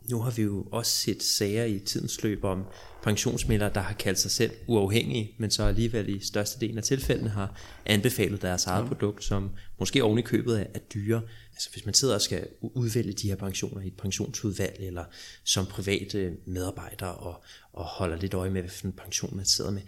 nu 0.10 0.22
har 0.22 0.32
vi 0.32 0.42
jo 0.42 0.68
også 0.72 0.92
set 0.92 1.24
sager 1.24 1.64
i 1.64 1.80
tidens 1.80 2.24
løb 2.24 2.44
om 2.44 2.64
pensionsmidler, 3.04 3.70
der 3.70 3.82
har 3.82 3.94
kaldt 3.94 4.20
sig 4.20 4.32
selv 4.32 4.52
uafhængige, 4.68 5.36
men 5.38 5.52
så 5.52 5.64
alligevel 5.64 6.10
i 6.10 6.20
størstedelen 6.26 6.78
af 6.78 6.84
tilfældene 6.84 7.30
har 7.30 7.60
anbefalet 7.86 8.42
deres 8.42 8.66
eget 8.66 8.84
ja. 8.84 8.88
produkt, 8.88 9.24
som 9.24 9.50
måske 9.80 10.04
oven 10.04 10.20
i 10.20 10.22
købet 10.22 10.60
er, 10.60 10.66
er 10.74 10.80
dyre. 10.80 11.22
Altså 11.54 11.70
hvis 11.74 11.86
man 11.86 11.94
sidder 11.94 12.14
og 12.16 12.22
skal 12.22 12.48
udvælge 12.62 13.14
de 13.14 13.28
her 13.28 13.36
pensioner 13.36 13.82
i 13.82 13.88
et 13.88 13.98
pensionsudvalg, 13.98 14.76
eller 14.80 15.04
som 15.44 15.66
private 15.66 16.34
medarbejder 16.46 17.08
og, 17.08 17.44
og 17.74 17.86
holder 17.86 18.18
lidt 18.18 18.34
øje 18.34 18.50
med, 18.50 18.62
hvilken 18.62 18.92
pension 18.92 19.36
man 19.36 19.46
sidder 19.46 19.72
med, 19.72 19.82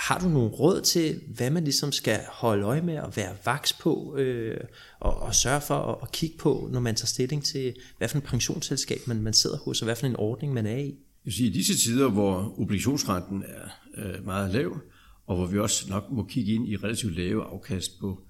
har 0.00 0.18
du 0.18 0.28
nogle 0.28 0.48
råd 0.48 0.80
til, 0.80 1.20
hvad 1.36 1.50
man 1.50 1.64
ligesom 1.64 1.92
skal 1.92 2.20
holde 2.28 2.64
øje 2.64 2.82
med 2.82 2.98
og 2.98 3.16
være 3.16 3.36
vaks 3.44 3.72
på, 3.72 4.16
øh, 4.16 4.60
og, 5.00 5.22
og 5.22 5.34
sørge 5.34 5.60
for 5.60 5.74
at, 5.74 5.98
at 6.02 6.12
kigge 6.12 6.36
på, 6.38 6.68
når 6.72 6.80
man 6.80 6.94
tager 6.94 7.06
stilling 7.06 7.44
til, 7.44 7.74
hvad 7.98 8.08
for 8.08 8.16
en 8.16 8.22
pensionsselskab 8.22 8.98
man, 9.06 9.22
man 9.22 9.32
sidder 9.32 9.58
hos, 9.58 9.82
og 9.82 9.84
hvad 9.84 9.96
for 9.96 10.06
en 10.06 10.16
ordning 10.16 10.52
man 10.52 10.66
er 10.66 10.76
i? 10.76 10.94
Jeg 11.24 11.32
sige, 11.32 11.48
I 11.48 11.52
disse 11.52 11.76
tider, 11.76 12.10
hvor 12.10 12.60
obligationsrenten 12.60 13.42
er 13.42 13.68
øh, 13.96 14.24
meget 14.24 14.50
lav, 14.50 14.80
og 15.26 15.36
hvor 15.36 15.46
vi 15.46 15.58
også 15.58 15.88
nok 15.88 16.10
må 16.10 16.24
kigge 16.24 16.52
ind 16.52 16.68
i 16.68 16.76
relativt 16.76 17.16
lave 17.16 17.44
afkast 17.44 18.00
på 18.00 18.22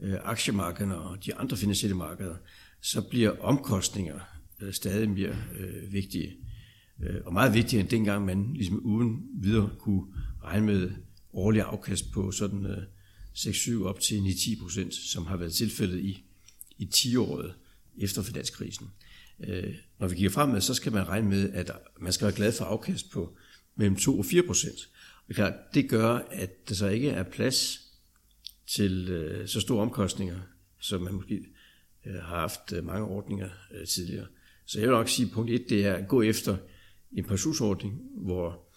øh, 0.00 0.14
aktiemarkederne 0.24 0.98
og 0.98 1.24
de 1.26 1.34
andre 1.34 1.56
finansielle 1.56 1.96
markeder, 1.96 2.34
så 2.82 3.02
bliver 3.02 3.30
omkostninger 3.40 4.18
øh, 4.60 4.72
stadig 4.72 5.10
mere 5.10 5.36
øh, 5.58 5.92
vigtige. 5.92 6.36
Øh, 7.02 7.16
og 7.24 7.32
meget 7.32 7.54
vigtigere 7.54 7.80
end 7.80 7.90
dengang 7.90 8.24
man 8.24 8.52
ligesom 8.54 8.80
uden 8.84 9.22
videre 9.42 9.70
kunne 9.78 10.02
regne 10.44 10.66
med 10.66 10.90
årlig 11.32 11.62
afkast 11.62 12.12
på 12.12 12.30
sådan 12.30 12.66
øh, 12.66 12.82
6-7 13.34 13.84
op 13.84 14.00
til 14.00 14.14
9-10 14.14 14.62
procent, 14.62 14.94
som 14.94 15.26
har 15.26 15.36
været 15.36 15.52
tilfældet 15.52 15.98
i, 15.98 16.24
i 16.78 16.88
10-året 16.94 17.54
efter 17.98 18.22
finanskrisen. 18.22 18.86
Øh, 19.40 19.74
når 19.98 20.08
vi 20.08 20.14
kigger 20.14 20.30
fremad, 20.30 20.60
så 20.60 20.74
skal 20.74 20.92
man 20.92 21.08
regne 21.08 21.28
med, 21.28 21.52
at 21.52 21.72
man 22.00 22.12
skal 22.12 22.24
være 22.24 22.36
glad 22.36 22.52
for 22.52 22.64
afkast 22.64 23.10
på 23.10 23.36
mellem 23.76 23.96
2 23.96 24.18
og 24.18 24.24
4 24.24 24.42
procent. 24.42 24.78
Og 25.28 25.34
klart, 25.34 25.54
det 25.74 25.88
gør, 25.88 26.14
at 26.30 26.68
der 26.68 26.74
så 26.74 26.88
ikke 26.88 27.10
er 27.10 27.22
plads 27.22 27.80
til 28.66 29.08
øh, 29.08 29.48
så 29.48 29.60
store 29.60 29.82
omkostninger, 29.82 30.40
som 30.80 31.02
man 31.02 31.14
måske 31.14 31.46
øh, 32.06 32.14
har 32.14 32.40
haft 32.40 32.72
øh, 32.72 32.84
mange 32.84 33.06
ordninger 33.06 33.48
øh, 33.74 33.86
tidligere. 33.86 34.26
Så 34.66 34.80
jeg 34.80 34.88
vil 34.88 34.94
nok 34.94 35.08
sige, 35.08 35.26
at 35.26 35.32
punkt 35.32 35.50
1, 35.50 35.64
det 35.68 35.86
er 35.86 35.94
at 35.94 36.08
gå 36.08 36.22
efter 36.22 36.56
en 37.12 37.24
pensionsordning, 37.24 38.00
hvor 38.16 38.68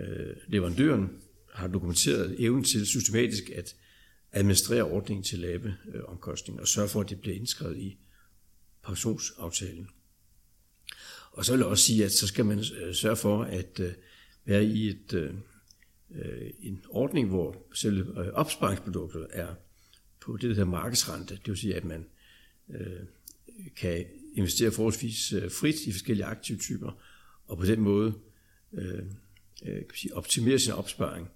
øh, 0.00 0.36
leverandøren 0.48 1.10
har 1.56 1.68
dokumenteret 1.68 2.36
evnen 2.38 2.64
til 2.64 2.86
systematisk 2.86 3.50
at 3.50 3.76
administrere 4.32 4.82
ordningen 4.82 5.24
til 5.24 5.38
lave 5.38 5.74
øh, 5.94 6.04
omkostninger 6.04 6.60
og 6.60 6.68
sørge 6.68 6.88
for, 6.88 7.00
at 7.00 7.10
det 7.10 7.20
bliver 7.20 7.36
indskrevet 7.36 7.76
i 7.76 7.98
pensionsaftalen. 8.82 9.88
Og 11.32 11.44
så 11.44 11.52
vil 11.52 11.58
jeg 11.58 11.66
også 11.66 11.84
sige, 11.84 12.04
at 12.04 12.12
så 12.12 12.26
skal 12.26 12.44
man 12.44 12.58
øh, 12.58 12.94
sørge 12.94 13.16
for 13.16 13.42
at 13.42 13.80
øh, 13.80 13.92
være 14.44 14.64
i 14.64 14.88
et, 14.88 15.12
øh, 15.12 15.34
øh 16.10 16.50
en 16.60 16.84
ordning, 16.88 17.28
hvor 17.28 17.66
selve 17.74 18.26
øh, 18.26 18.32
opsparingsproduktet 18.32 19.26
er 19.30 19.54
på 20.20 20.32
det, 20.32 20.42
der 20.42 20.48
hedder 20.48 20.64
markedsrente. 20.64 21.34
Det 21.34 21.48
vil 21.48 21.56
sige, 21.56 21.74
at 21.74 21.84
man 21.84 22.06
øh, 22.68 23.02
kan 23.76 24.04
investere 24.34 24.70
forholdsvis 24.70 25.34
frit 25.60 25.80
i 25.86 25.92
forskellige 25.92 26.26
aktive 26.26 26.58
typer, 26.58 27.02
og 27.46 27.58
på 27.58 27.66
den 27.66 27.80
måde 27.80 28.14
øh, 28.72 29.02
kan 29.62 29.84
sige, 29.94 30.16
optimere 30.16 30.58
sin 30.58 30.72
opsparing 30.72 31.28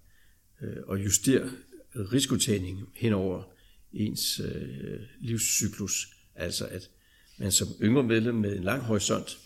Øh, 0.62 0.76
og 0.86 1.04
justere 1.04 1.50
risikotagning 1.94 2.88
hen 2.94 3.12
over 3.12 3.42
ens 3.92 4.40
øh, 4.40 5.00
livscyklus. 5.20 6.08
Altså 6.34 6.66
at 6.66 6.90
man 7.38 7.52
som 7.52 7.68
yngre 7.82 8.02
medlem 8.02 8.34
med 8.34 8.56
en 8.56 8.64
lang 8.64 8.82
horisont 8.82 9.38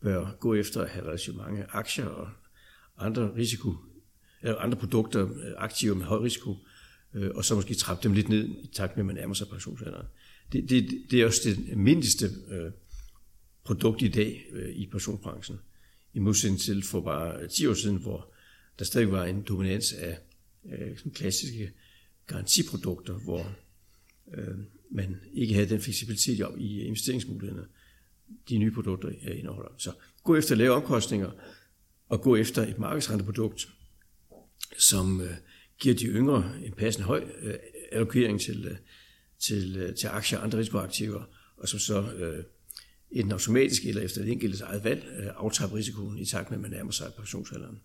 bør 0.00 0.36
gå 0.40 0.54
efter 0.54 0.82
at 0.82 0.90
have 0.90 1.06
relativt 1.06 1.36
mange 1.36 1.64
aktier 1.68 2.04
og 2.04 2.28
andre 2.98 3.34
risiko, 3.34 3.74
eller 4.42 4.56
andre 4.56 4.78
produkter, 4.78 5.22
øh, 5.22 5.52
aktiver 5.56 5.94
med 5.94 6.04
høj 6.04 6.18
risiko, 6.18 6.56
øh, 7.14 7.30
og 7.34 7.44
så 7.44 7.54
måske 7.54 7.74
trappe 7.74 8.02
dem 8.02 8.12
lidt 8.12 8.28
ned 8.28 8.48
i 8.48 8.70
takt 8.72 8.96
med, 8.96 9.02
at 9.02 9.06
man 9.06 9.14
nærmer 9.14 9.34
sig 9.34 9.48
pensionsalderen. 9.48 10.06
Det, 10.52 10.70
det, 10.70 11.02
det 11.10 11.20
er 11.20 11.26
også 11.26 11.40
det 11.44 11.78
mindste 11.78 12.30
øh, 12.50 12.70
produkt 13.64 14.02
i 14.02 14.08
dag 14.08 14.46
øh, 14.52 14.76
i 14.76 14.86
pensionsbranchen, 14.86 15.58
i 16.14 16.18
modsætning 16.18 16.60
til 16.60 16.82
for 16.82 17.00
bare 17.00 17.48
10 17.48 17.66
år 17.66 17.74
siden, 17.74 17.96
hvor 17.96 18.32
der 18.78 18.84
stadig 18.84 19.12
var 19.12 19.24
en 19.24 19.42
dominans 19.42 19.92
af 19.92 20.18
Øh, 20.72 20.98
sådan 20.98 21.12
klassiske 21.12 21.72
garantiprodukter, 22.26 23.14
hvor 23.14 23.56
øh, 24.34 24.58
man 24.90 25.16
ikke 25.32 25.54
havde 25.54 25.68
den 25.68 25.80
fleksibilitet 25.80 26.46
i 26.58 26.80
investeringsmulighederne, 26.80 27.66
de 28.48 28.58
nye 28.58 28.70
produkter 28.70 29.08
indeholder. 29.08 29.70
Så 29.78 29.92
gå 30.24 30.36
efter 30.36 30.54
lave 30.54 30.74
omkostninger, 30.74 31.30
og 32.08 32.22
gå 32.22 32.36
efter 32.36 32.62
et 32.62 32.78
markedsrenteprodukt, 32.78 33.68
som 34.78 35.20
øh, 35.20 35.34
giver 35.78 35.94
de 35.94 36.06
yngre 36.06 36.52
en 36.64 36.72
passende 36.72 37.06
høj 37.06 37.24
øh, 37.42 37.54
allokering 37.92 38.40
til, 38.40 38.66
øh, 38.66 38.76
til, 39.38 39.76
øh, 39.76 39.94
til 39.94 40.06
aktier 40.06 40.38
og 40.38 40.44
andre 40.44 40.58
risikoaktiver, 40.58 41.24
og 41.56 41.68
som 41.68 41.78
så 41.78 42.12
øh, 42.12 42.44
enten 43.10 43.32
automatisk 43.32 43.84
eller 43.84 44.02
efter 44.02 44.22
det 44.22 44.32
enkeltes 44.32 44.60
eget 44.60 44.84
valg 44.84 45.04
øh, 45.18 45.26
aftager 45.36 45.74
risikoen 45.74 46.18
i 46.18 46.24
takt 46.24 46.50
med, 46.50 46.58
at 46.58 46.62
man 46.62 46.70
nærmer 46.70 46.92
sig 46.92 47.12
pensionsalderen. 47.16 47.80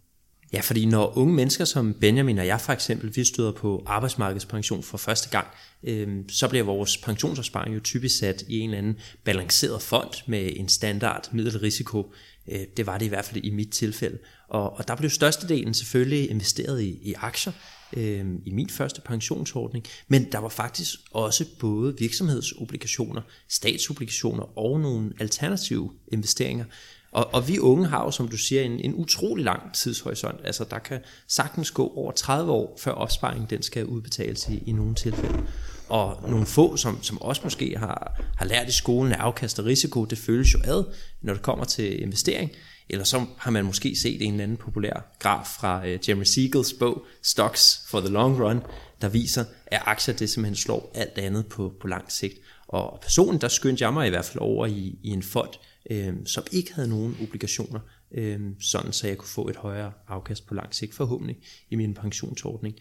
Ja, 0.54 0.60
fordi 0.60 0.86
når 0.86 1.18
unge 1.18 1.34
mennesker 1.34 1.66
som 1.66 1.94
Benjamin 1.94 2.38
og 2.38 2.48
jeg 2.48 2.62
for 2.62 2.74
eksempel, 2.74 3.16
vi 3.16 3.24
støder 3.24 3.52
på 3.52 3.84
arbejdsmarkedspension 3.86 4.84
for 4.84 4.98
første 4.98 5.30
gang, 5.30 5.48
øh, 5.84 6.10
så 6.30 6.48
bliver 6.48 6.64
vores 6.64 6.98
pensionsopsparing 6.98 7.76
jo 7.76 7.80
typisk 7.80 8.18
sat 8.18 8.44
i 8.48 8.60
en 8.60 8.70
eller 8.70 8.78
anden 8.78 8.98
balanceret 9.24 9.82
fond 9.82 10.10
med 10.28 10.52
en 10.56 10.70
standard 10.70 11.30
middelrisiko. 11.34 12.14
Øh, 12.52 12.60
det 12.78 12.86
var 12.86 12.98
det 12.98 13.06
i 13.06 13.10
hvert 13.10 13.26
fald 13.26 13.44
i 13.44 13.50
mit 13.50 13.70
tilfælde. 13.70 14.18
Og, 14.50 14.78
og 14.78 14.88
der 14.88 14.96
blev 14.96 15.10
størstedelen 15.10 15.74
selvfølgelig 15.74 16.30
investeret 16.30 16.82
i, 16.82 17.00
i 17.02 17.14
aktier 17.18 17.54
øh, 17.94 18.26
i 18.46 18.52
min 18.52 18.70
første 18.70 19.02
pensionsordning, 19.02 19.86
men 20.08 20.32
der 20.32 20.40
var 20.40 20.50
faktisk 20.50 21.00
også 21.12 21.46
både 21.60 21.96
virksomhedsobligationer, 22.00 23.22
statsobligationer 23.50 24.58
og 24.58 24.80
nogle 24.80 25.14
alternative 25.20 25.92
investeringer, 26.12 26.66
og, 27.12 27.34
og 27.34 27.48
vi 27.48 27.60
unge 27.60 27.88
har 27.88 28.04
jo, 28.04 28.12
som 28.12 28.28
du 28.28 28.38
siger, 28.38 28.62
en, 28.62 28.80
en 28.80 28.96
utrolig 28.96 29.46
lang 29.46 29.74
tidshorisont. 29.74 30.40
Altså 30.44 30.66
der 30.70 30.80
kan 30.80 31.00
sagtens 31.28 31.72
gå 31.72 31.94
over 31.96 32.12
30 32.12 32.52
år, 32.52 32.78
før 32.80 32.92
opsparingen 32.92 33.50
den 33.50 33.64
skal 33.64 33.86
udbetales 33.86 34.48
i, 34.48 34.64
i 34.66 34.72
nogle 34.72 34.96
tilfælde. 34.96 35.44
Og 35.90 36.30
nogle 36.30 36.46
få, 36.46 36.76
som, 36.78 37.04
som 37.04 37.22
også 37.22 37.42
måske 37.44 37.78
har, 37.78 38.22
har 38.38 38.46
lært 38.46 38.70
i 38.70 38.72
skolen, 38.72 39.14
at 39.14 39.20
afkast 39.20 39.60
og 39.60 39.66
risiko, 39.66 40.06
det 40.06 40.18
føles 40.18 40.54
jo 40.54 40.60
ad, 40.64 40.84
når 41.22 41.34
det 41.34 41.42
kommer 41.42 41.66
til 41.66 42.02
investering. 42.02 42.52
Eller 42.90 43.06
så 43.06 43.26
har 43.38 43.52
man 43.52 43.66
måske 43.66 43.96
set 43.96 44.22
en 44.22 44.32
eller 44.32 44.44
anden 44.44 44.58
populær 44.58 45.16
graf 45.20 45.48
fra 45.60 45.80
uh, 45.80 46.10
Jeremy 46.10 46.24
Siegels 46.24 46.74
bog, 46.74 47.06
Stocks 47.24 47.86
for 47.88 48.00
the 48.00 48.10
Long 48.10 48.44
Run, 48.44 48.62
der 49.02 49.10
viser, 49.10 49.46
at 49.68 49.82
aktier 49.86 50.16
det 50.16 50.30
simpelthen 50.30 50.56
slår 50.56 50.92
alt 50.96 51.18
andet 51.18 51.46
på, 51.46 51.74
på 51.82 51.88
lang 51.88 52.12
sigt. 52.12 52.38
Og 52.68 53.00
personen, 53.02 53.42
der 53.42 53.48
skyndte 53.48 53.84
jeg 53.84 53.94
mig 53.94 54.08
i 54.08 54.10
hvert 54.10 54.26
fald 54.26 54.42
over 54.42 54.66
i, 54.66 55.00
i 55.04 55.10
en 55.10 55.24
fond, 55.24 55.50
øh, 55.90 56.14
som 56.26 56.44
ikke 56.52 56.74
havde 56.74 56.90
nogen 56.90 57.18
obligationer, 57.22 57.80
øh, 58.12 58.40
sådan 58.60 58.94
så 58.94 59.08
jeg 59.08 59.18
kunne 59.18 59.30
få 59.30 59.48
et 59.48 59.56
højere 59.56 59.92
afkast 60.08 60.48
på 60.48 60.54
lang 60.54 60.76
sigt 60.76 60.94
forhåbentlig 60.94 61.38
i 61.70 61.76
min 61.76 61.94
pensionsordning. 61.94 62.76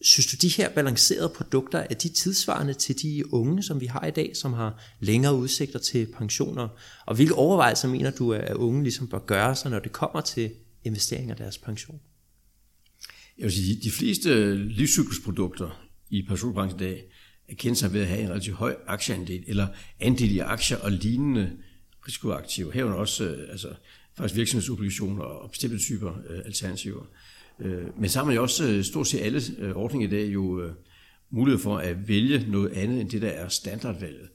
Synes 0.00 0.26
du, 0.26 0.36
de 0.42 0.48
her 0.48 0.74
balancerede 0.74 1.32
produkter, 1.36 1.78
er 1.78 1.94
de 1.94 2.08
tidsvarende 2.08 2.74
til 2.74 3.02
de 3.02 3.34
unge, 3.34 3.62
som 3.62 3.80
vi 3.80 3.86
har 3.86 4.06
i 4.06 4.10
dag, 4.10 4.36
som 4.36 4.52
har 4.52 4.82
længere 5.00 5.34
udsigter 5.34 5.78
til 5.78 6.06
pensioner? 6.06 6.68
Og 7.06 7.14
hvilke 7.14 7.34
overvejelser 7.34 7.88
mener 7.88 8.10
du, 8.10 8.32
at 8.32 8.54
unge 8.54 8.82
ligesom 8.82 9.08
bør 9.08 9.18
gøre 9.18 9.56
sig, 9.56 9.70
når 9.70 9.78
det 9.78 9.92
kommer 9.92 10.20
til 10.20 10.50
investeringer 10.84 11.34
af 11.34 11.38
deres 11.38 11.58
pension? 11.58 12.00
Jeg 13.38 13.44
vil 13.44 13.52
sige, 13.52 13.80
de 13.82 13.90
fleste 13.90 14.56
livscyklusprodukter 14.56 15.86
i 16.10 16.22
pensionsbranchen 16.28 16.80
i 16.80 16.84
dag 16.84 17.04
er 17.48 17.54
kendt 17.54 17.78
sig 17.78 17.92
ved 17.92 18.00
at 18.00 18.06
have 18.06 18.20
en 18.20 18.30
relativt 18.30 18.56
høj 18.56 18.76
aktieandel, 18.86 19.44
eller 19.46 19.66
andel 20.00 20.34
i 20.34 20.38
aktier 20.38 20.78
og 20.78 20.92
lignende 20.92 21.52
risikoaktiver, 22.08 22.72
herunder 22.72 22.96
også 22.96 23.24
øh, 23.24 23.50
altså, 23.50 23.68
faktisk 24.16 24.36
virksomhedsobligationer 24.36 25.22
og 25.22 25.50
bestemte 25.50 25.78
typer 25.78 26.12
øh, 26.28 26.38
alternativer. 26.44 27.04
Øh, 27.60 28.00
men 28.00 28.10
så 28.10 28.18
har 28.18 28.26
man 28.26 28.34
jo 28.34 28.42
også 28.42 28.68
øh, 28.68 28.84
stort 28.84 29.06
set 29.06 29.20
alle 29.20 29.40
øh, 29.58 29.76
ordninger 29.76 30.08
i 30.08 30.10
dag 30.10 30.34
jo 30.34 30.62
øh, 30.62 30.72
mulighed 31.30 31.62
for 31.62 31.78
at 31.78 32.08
vælge 32.08 32.50
noget 32.50 32.72
andet 32.72 33.00
end 33.00 33.10
det, 33.10 33.22
der 33.22 33.28
er 33.28 33.48
standardvalget. 33.48 34.28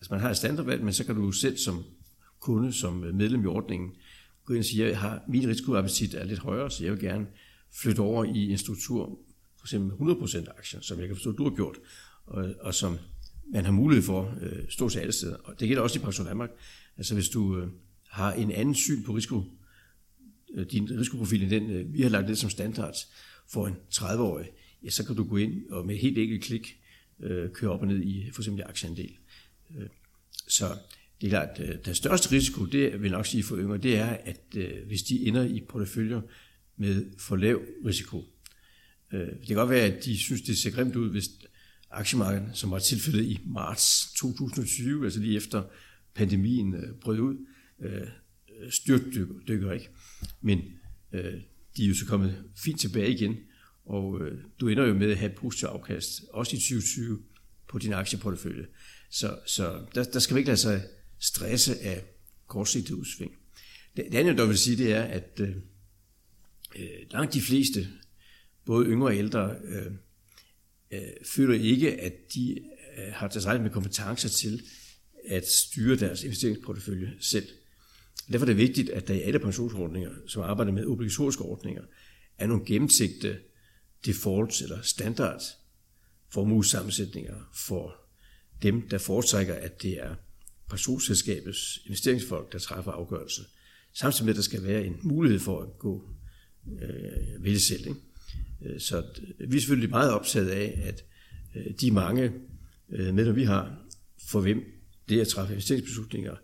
Altså 0.00 0.12
man 0.14 0.20
har 0.20 0.30
et 0.30 0.36
standardvalg, 0.36 0.84
men 0.84 0.92
så 0.92 1.04
kan 1.04 1.14
du 1.14 1.32
selv 1.32 1.56
som 1.56 1.84
kunde, 2.40 2.72
som 2.72 3.04
øh, 3.04 3.14
medlem 3.14 3.42
i 3.42 3.46
ordningen, 3.46 3.90
gå 4.44 4.54
ind 4.54 4.58
og 4.58 4.64
sige, 4.64 4.84
at 4.84 4.90
jeg 4.90 4.98
har, 4.98 5.22
min 5.28 5.48
risikoappetit 5.48 6.14
er 6.14 6.24
lidt 6.24 6.38
højere, 6.38 6.70
så 6.70 6.84
jeg 6.84 6.92
vil 6.92 7.00
gerne 7.00 7.26
flytte 7.72 8.00
over 8.00 8.24
i 8.24 8.50
en 8.50 8.58
struktur, 8.58 9.18
for 9.58 9.66
eksempel 9.66 10.08
100% 10.08 10.58
aktier, 10.58 10.80
som 10.80 10.98
jeg 10.98 11.06
kan 11.06 11.16
forstå, 11.16 11.32
du 11.32 11.44
har 11.48 11.56
gjort, 11.56 11.76
og, 12.26 12.54
og 12.60 12.74
som 12.74 12.98
man 13.52 13.64
har 13.64 13.72
mulighed 13.72 14.02
for 14.02 14.34
øh, 14.40 14.68
stort 14.68 14.92
set 14.92 15.00
alle 15.00 15.12
steder. 15.12 15.36
Og 15.36 15.60
det 15.60 15.68
gælder 15.68 15.82
også 15.82 15.98
i 15.98 16.02
Pension 16.02 16.26
Danmark, 16.26 16.50
Altså 16.96 17.14
hvis 17.14 17.28
du 17.28 17.58
øh, 17.58 17.68
har 18.08 18.32
en 18.32 18.50
anden 18.50 18.74
syn 18.74 19.02
på 19.02 19.12
risiko, 19.12 19.42
øh, 20.54 20.66
din 20.70 20.98
risikoprofil 20.98 21.42
end 21.42 21.50
den, 21.50 21.70
øh, 21.70 21.94
vi 21.94 22.02
har 22.02 22.08
lagt 22.08 22.28
det 22.28 22.38
som 22.38 22.50
standard 22.50 22.96
for 23.48 23.66
en 23.66 23.74
30-årig, 23.94 24.46
ja, 24.82 24.90
så 24.90 25.04
kan 25.04 25.16
du 25.16 25.24
gå 25.24 25.36
ind 25.36 25.70
og 25.70 25.86
med 25.86 25.94
et 25.94 26.00
helt 26.00 26.18
enkelt 26.18 26.42
klik 26.42 26.80
øh, 27.20 27.50
køre 27.50 27.70
op 27.70 27.80
og 27.80 27.86
ned 27.86 28.02
i 28.02 28.30
for 28.30 28.42
eksempel 28.42 28.64
aktieandel. 28.66 29.16
Øh, 29.76 29.88
så 30.48 30.78
det 31.20 31.26
er 31.26 31.30
klart, 31.30 31.48
at 31.48 31.68
øh, 31.68 31.84
den 31.84 31.94
største 31.94 32.32
risiko, 32.32 32.64
det 32.64 33.02
vil 33.02 33.10
nok 33.10 33.26
sige 33.26 33.42
for 33.42 33.56
yngre, 33.56 33.78
det 33.78 33.96
er, 33.96 34.06
at 34.06 34.40
øh, 34.56 34.86
hvis 34.86 35.02
de 35.02 35.26
ender 35.26 35.44
i 35.44 35.60
porteføljer 35.68 36.20
med 36.76 37.06
for 37.18 37.36
lav 37.36 37.62
risiko. 37.86 38.24
Øh, 39.12 39.20
det 39.20 39.46
kan 39.46 39.56
godt 39.56 39.70
være, 39.70 39.84
at 39.84 40.04
de 40.04 40.18
synes, 40.18 40.42
det 40.42 40.58
ser 40.58 40.70
grimt 40.70 40.96
ud, 40.96 41.10
hvis 41.10 41.28
aktiemarkedet, 41.90 42.50
som 42.54 42.70
var 42.70 42.78
tilfældet 42.78 43.24
i 43.24 43.40
marts 43.46 44.12
2020, 44.16 45.04
altså 45.04 45.20
lige 45.20 45.36
efter 45.36 45.62
pandemien 46.14 46.74
øh, 46.74 46.94
brød 47.00 47.18
ud, 47.18 47.36
øh, 47.80 48.08
styrtdykker 48.70 49.72
ikke. 49.72 49.88
Men 50.40 50.60
øh, 51.12 51.34
de 51.76 51.84
er 51.84 51.88
jo 51.88 51.94
så 51.94 52.06
kommet 52.06 52.44
fint 52.56 52.80
tilbage 52.80 53.12
igen, 53.12 53.36
og 53.84 54.20
du 54.60 54.68
ender 54.68 54.86
jo 54.86 54.94
med 54.94 55.10
at 55.10 55.16
have 55.16 55.30
et 55.30 55.38
positivt 55.38 55.70
afkast, 55.70 56.24
også 56.32 56.56
i 56.56 56.58
2020, 56.58 57.22
på 57.68 57.78
din 57.78 57.92
aktieportefølje. 57.92 58.66
Så, 59.10 59.38
så 59.46 59.86
der, 59.94 60.04
der 60.04 60.18
skal 60.18 60.34
vi 60.34 60.40
ikke 60.40 60.48
lade 60.48 60.60
sig 60.60 60.82
stresse 61.18 61.80
af 61.80 62.04
kortsigtet 62.46 62.94
udsving. 62.94 63.32
Det, 63.96 64.04
det 64.12 64.18
andet, 64.18 64.38
jeg 64.38 64.48
vil 64.48 64.58
sige, 64.58 64.76
det 64.76 64.92
er, 64.92 65.02
at 65.02 65.40
øh, 65.40 65.56
langt 67.10 67.34
de 67.34 67.40
fleste, 67.40 67.88
både 68.64 68.86
yngre 68.86 69.08
og 69.08 69.16
ældre, 69.16 69.56
øh, 69.64 69.92
øh, 70.90 71.00
føler 71.24 71.54
ikke, 71.54 72.00
at 72.00 72.12
de 72.34 72.58
øh, 72.98 73.12
har 73.12 73.28
tilstrækkeligt 73.28 73.62
med 73.62 73.70
kompetencer 73.70 74.28
til 74.28 74.62
at 75.28 75.48
styre 75.48 75.96
deres 75.96 76.22
investeringsportefølje 76.22 77.12
selv. 77.20 77.48
Derfor 78.32 78.44
er 78.44 78.46
det 78.46 78.56
vigtigt, 78.56 78.90
at 78.90 79.08
der 79.08 79.14
i 79.14 79.20
alle 79.20 79.38
pensionsordninger, 79.38 80.10
som 80.26 80.42
arbejder 80.42 80.72
med 80.72 80.86
obligatoriske 80.86 81.42
ordninger, 81.42 81.82
er 82.38 82.46
nogle 82.46 82.64
gennemsigte 82.64 83.38
defaults 84.06 84.62
eller 84.62 84.82
standard 84.82 85.42
formuesammensætninger 86.32 87.50
for 87.54 87.96
dem, 88.62 88.88
der 88.88 88.98
foretrækker, 88.98 89.54
at 89.54 89.82
det 89.82 89.92
er 89.92 90.14
pensionsselskabets 90.70 91.80
investeringsfolk, 91.86 92.52
der 92.52 92.58
træffer 92.58 92.92
afgørelsen. 92.92 93.44
Samtidig 93.94 94.24
med, 94.24 94.32
at 94.32 94.36
der 94.36 94.42
skal 94.42 94.62
være 94.62 94.86
en 94.86 94.96
mulighed 95.02 95.40
for 95.40 95.62
at 95.62 95.78
gå 95.78 96.08
øh, 96.82 97.44
vælge 97.44 97.60
selv. 97.60 97.86
Ikke? 97.86 98.00
Øh, 98.62 98.80
så 98.80 99.04
øh, 99.40 99.52
vi 99.52 99.56
er 99.56 99.60
selvfølgelig 99.60 99.90
meget 99.90 100.12
optaget 100.12 100.48
af, 100.48 100.80
at 100.84 101.04
øh, 101.56 101.72
de 101.80 101.90
mange 101.90 102.32
medlemmer, 102.88 103.32
vi 103.32 103.44
har, 103.44 103.76
for 104.28 104.40
hvem 104.40 104.64
det 105.08 105.20
at 105.20 105.28
træffe 105.28 105.52
investeringsbeslutninger 105.52 106.34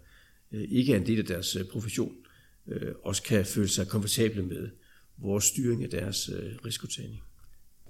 ikke 0.52 0.92
er 0.92 0.96
en 0.96 1.06
del 1.06 1.18
af 1.18 1.24
deres 1.24 1.56
profession, 1.72 2.12
også 3.04 3.22
kan 3.22 3.44
føle 3.44 3.68
sig 3.68 3.88
komfortable 3.88 4.42
med 4.42 4.68
vores 5.18 5.44
styring 5.44 5.84
af 5.84 5.90
deres 5.90 6.30
risikotagning. 6.66 7.22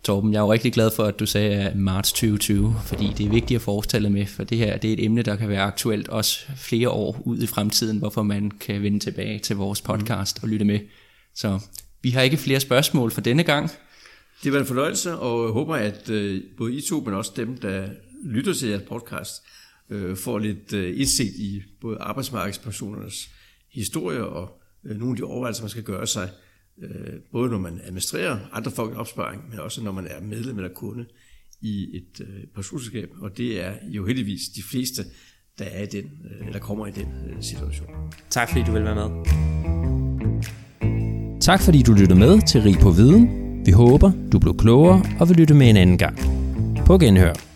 Torben, 0.03 0.33
jeg 0.33 0.39
er 0.39 0.43
jo 0.43 0.53
rigtig 0.53 0.73
glad 0.73 0.91
for, 0.91 1.05
at 1.05 1.21
du 1.21 1.27
sagde 1.27 1.73
marts 1.75 2.13
2020, 2.13 2.75
fordi 2.85 3.13
det 3.19 3.27
er 3.27 3.31
vigtigt 3.31 3.59
at 3.59 3.63
forestille 3.63 4.11
med, 4.11 4.27
for 4.27 4.45
det 4.45 4.59
her 4.59 4.77
det 4.77 4.89
er 4.89 4.93
et 4.93 5.05
emne, 5.05 5.23
der 5.23 5.37
kan 5.37 5.49
være 5.49 5.63
aktuelt 5.63 6.09
også 6.09 6.47
flere 6.57 6.89
år 6.89 7.23
ud 7.25 7.43
i 7.43 7.47
fremtiden, 7.47 7.99
hvorfor 7.99 8.23
man 8.23 8.51
kan 8.51 8.83
vende 8.83 8.99
tilbage 8.99 9.39
til 9.39 9.57
vores 9.57 9.81
podcast 9.81 10.43
og 10.43 10.49
lytte 10.49 10.65
med. 10.65 10.81
Så 11.35 11.61
vi 12.03 12.11
har 12.11 12.23
ikke 12.23 12.37
flere 12.37 12.61
spørgsmål 12.61 13.11
for 13.11 13.21
denne 13.21 13.43
gang. 13.43 13.71
Det 14.43 14.53
var 14.53 14.59
en 14.59 14.67
fornøjelse, 14.67 15.17
og 15.17 15.45
jeg 15.45 15.53
håber, 15.53 15.75
at 15.75 16.11
øh, 16.11 16.43
både 16.57 16.75
I 16.75 16.81
to, 16.81 17.01
men 17.01 17.15
også 17.15 17.33
dem, 17.37 17.57
der 17.57 17.89
lytter 18.25 18.55
til 18.55 18.69
jeres 18.69 18.83
podcast, 18.89 19.43
øh, 19.91 20.17
får 20.17 20.39
lidt 20.39 20.73
øh, 20.73 21.01
indsigt 21.01 21.35
i 21.35 21.63
både 21.81 21.99
arbejdsmarkedspersonernes 21.99 23.31
historie 23.73 24.27
og 24.27 24.61
nogle 24.83 25.11
af 25.11 25.17
de 25.17 25.23
overvejelser, 25.23 25.63
man 25.63 25.71
skal 25.71 25.83
gøre 25.83 26.07
sig 26.07 26.29
både 27.33 27.51
når 27.51 27.59
man 27.59 27.81
administrerer 27.85 28.39
andre 28.53 28.71
folks 28.71 28.97
opsparing, 28.97 29.43
men 29.51 29.59
også 29.59 29.83
når 29.83 29.93
man 29.93 30.07
er 30.07 30.21
medlem 30.21 30.57
eller 30.57 30.73
kunde 30.75 31.05
i 31.61 31.97
et 31.97 32.27
pensionsselskab, 32.55 33.11
og 33.21 33.37
det 33.37 33.65
er 33.65 33.73
jo 33.89 34.07
heldigvis 34.07 34.41
de 34.57 34.63
fleste, 34.63 35.03
der 35.59 35.65
er 35.65 35.83
i 35.83 35.87
den, 35.87 36.11
eller 36.47 36.59
kommer 36.59 36.87
i 36.87 36.91
den 36.91 37.43
situation. 37.43 37.89
Tak 38.31 38.49
fordi 38.49 38.65
du 38.65 38.73
vil 38.73 38.85
være 38.85 38.95
med. 38.95 39.11
Tak 41.41 41.61
fordi 41.61 41.83
du 41.83 41.93
lyttede 41.93 42.19
med 42.19 42.49
til 42.49 42.63
Rig 42.63 42.77
på 42.79 42.91
Viden. 42.91 43.42
Vi 43.65 43.73
håber, 43.73 44.11
du 44.33 44.39
blev 44.39 44.57
klogere 44.57 45.03
og 45.21 45.29
vil 45.29 45.37
lytte 45.37 45.55
med 45.55 45.71
en 45.71 45.77
anden 45.77 45.99
gang. 45.99 46.19
På 46.87 46.99
genhør. 46.99 47.52